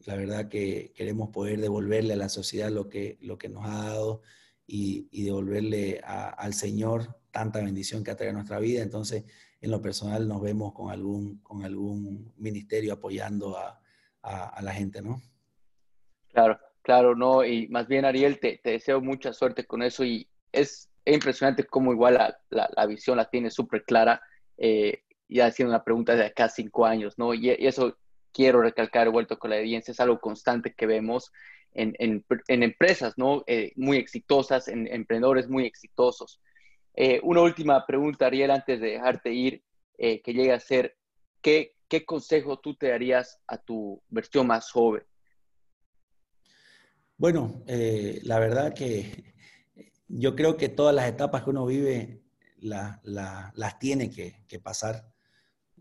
La 0.06 0.16
verdad 0.16 0.47
que 0.47 0.93
queremos 0.95 1.30
poder 1.30 1.60
devolverle 1.60 2.14
a 2.14 2.18
la 2.18 2.30
sociedad 2.30 2.70
lo 2.70 2.88
que, 2.88 3.18
lo 3.22 3.38
que 3.38 3.49
nos 3.49 3.66
ha 3.66 3.86
dado 3.86 4.22
y, 4.66 5.24
devolverle 5.24 5.99
al 6.04 6.54
Señor 6.54 7.20
tanta 7.32 7.60
bendición 7.62 8.04
que 8.04 8.12
ha 8.12 8.16
traído 8.16 8.32
a 8.32 8.36
nuestra 8.36 8.60
vida. 8.60 8.82
Entonces, 8.82 9.26
en 9.62 9.72
lo 9.72 9.82
personal 9.82 10.28
nos 10.28 10.41
vemos 10.41 10.74
con 10.74 10.91
algún, 10.91 11.38
con 11.38 11.64
algún 11.64 12.34
ministerio 12.38 12.93
apoyando 12.93 13.57
a, 13.57 13.78
la 14.62 14.72
gente, 14.72 15.01
¿no? 15.01 15.20
Claro, 16.32 16.59
claro, 16.84 17.16
no, 17.16 17.43
y 17.43 17.68
más 17.70 17.88
bien 17.88 18.05
Ariel, 18.05 18.39
te, 18.39 18.62
deseo 18.64 19.01
mucha 19.01 19.34
suerte 19.34 19.66
con 19.66 19.82
eso 19.82 20.03
y 20.03 20.30
es, 20.51 20.91
es 21.05 21.14
impresionante 21.16 21.66
cómo 21.66 21.91
igual 21.91 22.14
la, 22.49 22.70
la, 22.76 22.86
visión 22.86 23.18
la 23.18 23.30
tiene 23.30 23.49
súper 23.49 23.84
clara, 23.84 24.22
eh, 24.57 25.03
ya 25.28 25.47
haciendo 25.47 25.74
una 25.74 25.84
pregunta 25.84 26.16
de 26.16 26.26
acá 26.26 26.49
cinco 26.49 26.86
años, 26.86 27.18
¿no? 27.18 27.34
Y, 27.34 27.49
y, 27.49 27.66
eso 27.66 27.97
quiero 28.32 28.62
recalcar, 28.62 29.09
vuelto 29.09 29.39
con 29.39 29.49
la 29.49 29.57
evidencia, 29.57 29.91
es 29.91 29.99
algo 29.99 30.20
constante 30.20 30.76
que 30.76 30.86
vemos 30.86 31.32
en, 31.74 31.95
en, 31.97 32.24
en 32.47 32.64
empresas, 32.64 33.18
¿no? 33.18 33.43
Eh, 33.47 33.74
muy 33.76 33.97
exitosas, 33.97 34.68
en 34.68 34.88
emprendedores 34.88 35.49
muy 35.49 35.66
exitosos. 35.66 36.39
Eh, 36.94 37.20
una 37.24 37.42
última 37.42 37.86
pregunta, 37.86 38.26
Ariel, 38.26 38.52
antes 38.52 38.80
de 38.80 38.92
dejarte 38.92 39.34
ir, 39.34 39.64
eh, 39.98 40.22
que 40.22 40.34
llegue 40.34 40.52
a 40.52 40.60
ser, 40.60 40.98
¿qué, 41.42 41.76
¿qué 41.88 42.06
consejo 42.06 42.60
tú 42.60 42.76
te 42.76 42.89
darías 42.89 43.39
a 43.48 43.58
tu 43.58 44.02
versión 44.10 44.48
más 44.48 44.72
joven? 44.72 45.04
Bueno, 47.18 47.64
eh, 47.68 48.20
la 48.24 48.39
verdad 48.39 48.74
que 48.74 49.36
yo 50.08 50.36
creo 50.36 50.58
que 50.58 50.70
todas 50.70 50.96
las 50.96 51.08
etapas 51.08 51.44
que 51.44 51.52
uno 51.52 51.66
vive 51.66 52.24
la, 52.62 53.00
la, 53.04 53.54
las 53.56 53.78
tiene 53.78 54.10
que, 54.10 54.60
pasar. 54.60 55.14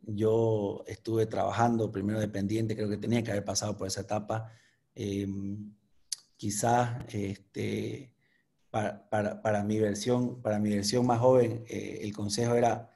Yo 0.02 0.84
estuve 0.86 1.26
trabajando 1.26 1.90
primero 1.90 2.20
dependiente, 2.20 2.76
creo 2.76 2.90
que 2.90 2.98
tenía 2.98 3.22
que 3.22 3.30
haber 3.30 3.44
pasado 3.44 3.76
por 3.76 3.86
esa 3.86 4.02
etapa. 4.02 4.52
Eh, 4.94 5.26
quizás 6.36 7.04
este, 7.08 8.12
para, 8.70 9.08
para, 9.10 9.42
para, 9.42 9.64
mi 9.64 9.78
versión, 9.78 10.40
para 10.42 10.58
mi 10.58 10.70
versión 10.70 11.06
más 11.06 11.20
joven, 11.20 11.64
eh, 11.68 12.00
el 12.02 12.12
consejo 12.12 12.54
era 12.54 12.90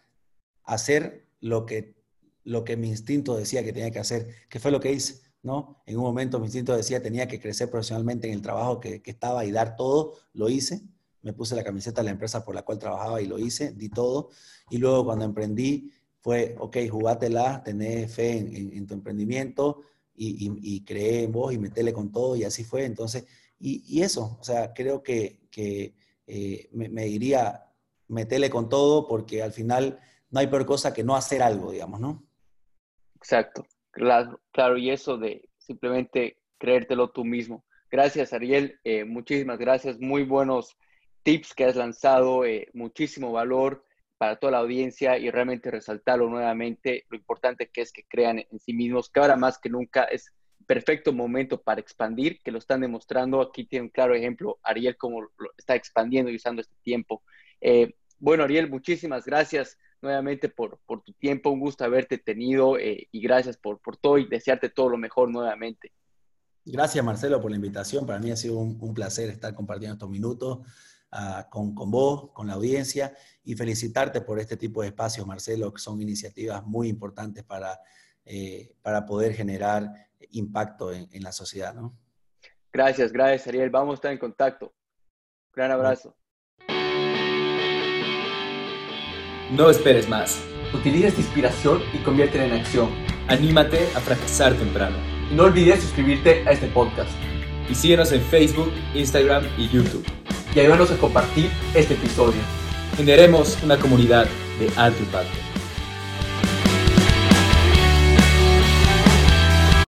hacer 0.63 1.27
lo 1.41 1.67
que, 1.67 1.97
lo 2.45 2.65
que 2.65 2.77
mi 2.77 2.89
instinto 2.89 3.37
decía 3.37 3.65
que 3.65 3.73
tenía 3.73 3.91
que 3.91 3.99
hacer, 3.99 4.29
que 4.49 4.61
fue 4.61 4.71
lo 4.71 4.81
que 4.81 4.93
hice, 4.93 5.23
¿no? 5.43 5.83
En 5.87 5.97
un 5.97 6.05
momento 6.05 6.39
mi 6.39 6.47
instinto 6.47 6.77
decía 6.77 7.03
tenía 7.03 7.29
que 7.29 7.41
crecer 7.41 7.71
profesionalmente 7.71 8.29
en 8.29 8.35
el 8.35 8.43
trabajo 8.43 8.81
que, 8.81 9.03
que 9.03 9.11
estaba 9.11 9.45
y 9.45 9.53
dar 9.53 9.77
todo, 9.77 10.15
lo 10.33 10.49
hice. 10.49 10.83
Me 11.23 11.33
puse 11.33 11.57
la 11.57 11.65
camiseta 11.65 12.03
de 12.03 12.07
la 12.07 12.11
empresa 12.11 12.45
por 12.45 12.55
la 12.55 12.63
cual 12.63 12.79
trabajaba 12.79 13.21
y 13.21 13.27
lo 13.27 13.39
hice, 13.39 13.73
di 13.73 13.89
todo. 13.89 14.31
Y 14.71 14.79
luego 14.79 15.05
cuando 15.07 15.25
emprendí 15.25 15.91
fue, 16.21 16.55
ok, 16.59 16.77
jugátela, 16.91 17.63
tener 17.65 18.09
fe 18.09 18.39
en, 18.39 18.55
en, 18.55 18.73
en 18.75 18.87
tu 18.87 18.95
emprendimiento 18.95 19.81
y, 20.15 20.47
y, 20.47 20.77
y 20.77 20.85
creé 20.85 21.25
en 21.25 21.33
vos 21.33 21.53
y 21.53 21.59
metele 21.59 21.93
con 21.93 22.13
todo 22.13 22.37
y 22.37 22.45
así 22.45 22.63
fue. 22.63 22.85
Entonces, 22.85 23.25
y, 23.67 24.03
eso, 24.03 24.37
o 24.39 24.45
sea, 24.45 24.75
creo 24.75 25.03
que, 25.03 25.41
que 25.51 25.95
eh, 26.27 26.69
me, 26.73 26.91
me, 26.91 27.05
diría, 27.05 27.65
metele 28.09 28.51
con 28.51 28.69
todo 28.69 29.09
porque 29.09 29.43
al 29.43 29.53
final 29.53 29.99
no 30.31 30.41
hay 30.41 30.49
peor 30.49 30.67
cosa 30.67 30.93
que 30.93 31.03
no 31.03 31.17
hacer 31.17 31.43
algo, 31.43 31.73
digamos, 31.73 31.99
¿no? 31.99 32.27
Exacto, 33.17 33.67
claro, 33.91 34.39
claro, 34.53 34.77
y 34.77 34.91
eso 34.91 35.17
de 35.17 35.49
simplemente 35.57 36.43
creértelo 36.59 37.11
tú 37.11 37.25
mismo. 37.25 37.65
Gracias, 37.91 38.35
Ariel, 38.35 38.79
eh, 38.85 39.05
muchísimas 39.05 39.59
gracias, 39.59 39.99
muy 39.99 40.25
buenos 40.25 40.77
tips 41.23 41.55
que 41.55 41.65
has 41.65 41.77
lanzado, 41.77 42.45
eh, 42.45 42.69
muchísimo 42.75 43.33
valor 43.33 43.83
para 44.19 44.37
toda 44.37 44.53
la 44.53 44.59
audiencia 44.59 45.17
y 45.17 45.31
realmente 45.31 45.71
resaltarlo 45.71 46.29
nuevamente, 46.29 47.07
lo 47.09 47.17
importante 47.17 47.71
que 47.73 47.81
es 47.81 47.93
que 47.93 48.05
crean 48.05 48.41
en 48.41 48.61
sí 48.61 48.75
mismos, 48.75 49.09
que 49.09 49.21
ahora 49.21 49.37
más 49.37 49.59
que 49.59 49.71
nunca 49.71 50.05
es 50.05 50.33
perfecto 50.65 51.13
momento 51.13 51.61
para 51.61 51.81
expandir, 51.81 52.41
que 52.43 52.51
lo 52.51 52.59
están 52.59 52.81
demostrando. 52.81 53.41
Aquí 53.41 53.65
tiene 53.65 53.85
un 53.85 53.91
claro 53.91 54.15
ejemplo, 54.15 54.59
Ariel, 54.63 54.97
cómo 54.97 55.23
lo 55.23 55.31
está 55.57 55.75
expandiendo 55.75 56.31
y 56.31 56.37
usando 56.37 56.63
este 56.63 56.75
tiempo. 56.83 57.23
Eh, 57.61 57.95
bueno, 58.19 58.45
Ariel, 58.45 58.71
muchísimas 58.71 59.25
gracias 59.25 59.79
nuevamente 60.01 60.49
por, 60.49 60.79
por 60.87 61.03
tu 61.03 61.13
tiempo. 61.15 61.51
Un 61.51 61.61
gusto 61.61 61.85
haberte 61.85 62.19
tenido 62.19 62.79
eh, 62.79 63.09
y 63.11 63.21
gracias 63.21 63.57
por, 63.57 63.81
por 63.81 63.97
todo 63.97 64.19
y 64.19 64.27
desearte 64.27 64.69
todo 64.69 64.91
lo 64.91 64.99
mejor 64.99 65.31
nuevamente. 65.31 65.93
Gracias, 66.65 67.05
Marcelo, 67.05 67.41
por 67.41 67.51
la 67.51 67.57
invitación. 67.57 68.07
Para 68.07 68.19
mí 68.19 68.31
ha 68.31 68.37
sido 68.37 68.59
un, 68.59 68.95
placer 68.95 69.29
estar 69.29 69.55
compartiendo 69.55 69.95
estos 69.95 70.09
minutos 70.09 70.61
uh, 71.13 71.51
con, 71.51 71.75
con, 71.75 71.91
vos, 71.91 72.31
con 72.33 72.47
la 72.47 72.55
audiencia 72.55 73.15
y 73.45 73.55
felicitarte 73.55 74.23
por 74.23 74.39
este 74.39 74.57
tipo 74.57 74.81
de 74.81 74.89
espacios, 74.89 75.27
Marcelo, 75.27 75.73
que 75.73 75.83
son 75.83 76.01
iniciativas 76.01 76.65
muy 76.65 76.89
importantes 76.89 77.45
para, 77.45 77.79
eh, 78.25 78.75
para 78.81 79.05
poder 79.05 79.35
generar 79.35 79.93
impacto 80.33 80.93
en, 80.93 81.09
en, 81.13 81.23
la 81.23 81.33
sociedad. 81.33 81.75
¿no? 81.75 81.97
Gracias, 82.73 83.13
gracias, 83.13 83.47
Ariel. 83.47 83.71
Vamos 83.71 83.93
a 83.93 83.95
estar 83.97 84.13
en 84.13 84.19
contacto. 84.19 84.75
Gran 85.55 85.71
abrazo. 85.71 86.17
No 89.53 89.71
esperes 89.71 90.09
más. 90.09 90.43
Utiliza 90.73 91.09
esta 91.09 91.21
inspiración 91.21 91.81
y 91.93 91.99
conviértela 91.99 92.47
en 92.47 92.55
acción. 92.55 92.91
Anímate 93.29 93.87
a 93.95 94.01
fracasar 94.01 94.55
temprano. 94.55 94.97
Y 95.31 95.35
no 95.35 95.45
olvides 95.45 95.81
suscribirte 95.81 96.47
a 96.49 96.53
este 96.53 96.67
podcast. 96.69 97.13
Y 97.69 97.75
síguenos 97.75 98.11
en 98.13 98.21
Facebook, 98.23 98.73
Instagram 98.95 99.45
y 99.57 99.69
YouTube. 99.69 100.05
Y 100.55 100.61
ayúdanos 100.61 100.91
a 100.91 100.99
compartir 100.99 101.51
este 101.75 101.95
episodio. 101.95 102.41
Generemos 102.97 103.63
una 103.63 103.79
comunidad 103.79 104.27
de 104.59 104.71
alto 104.77 105.03
impacto. 105.03 105.44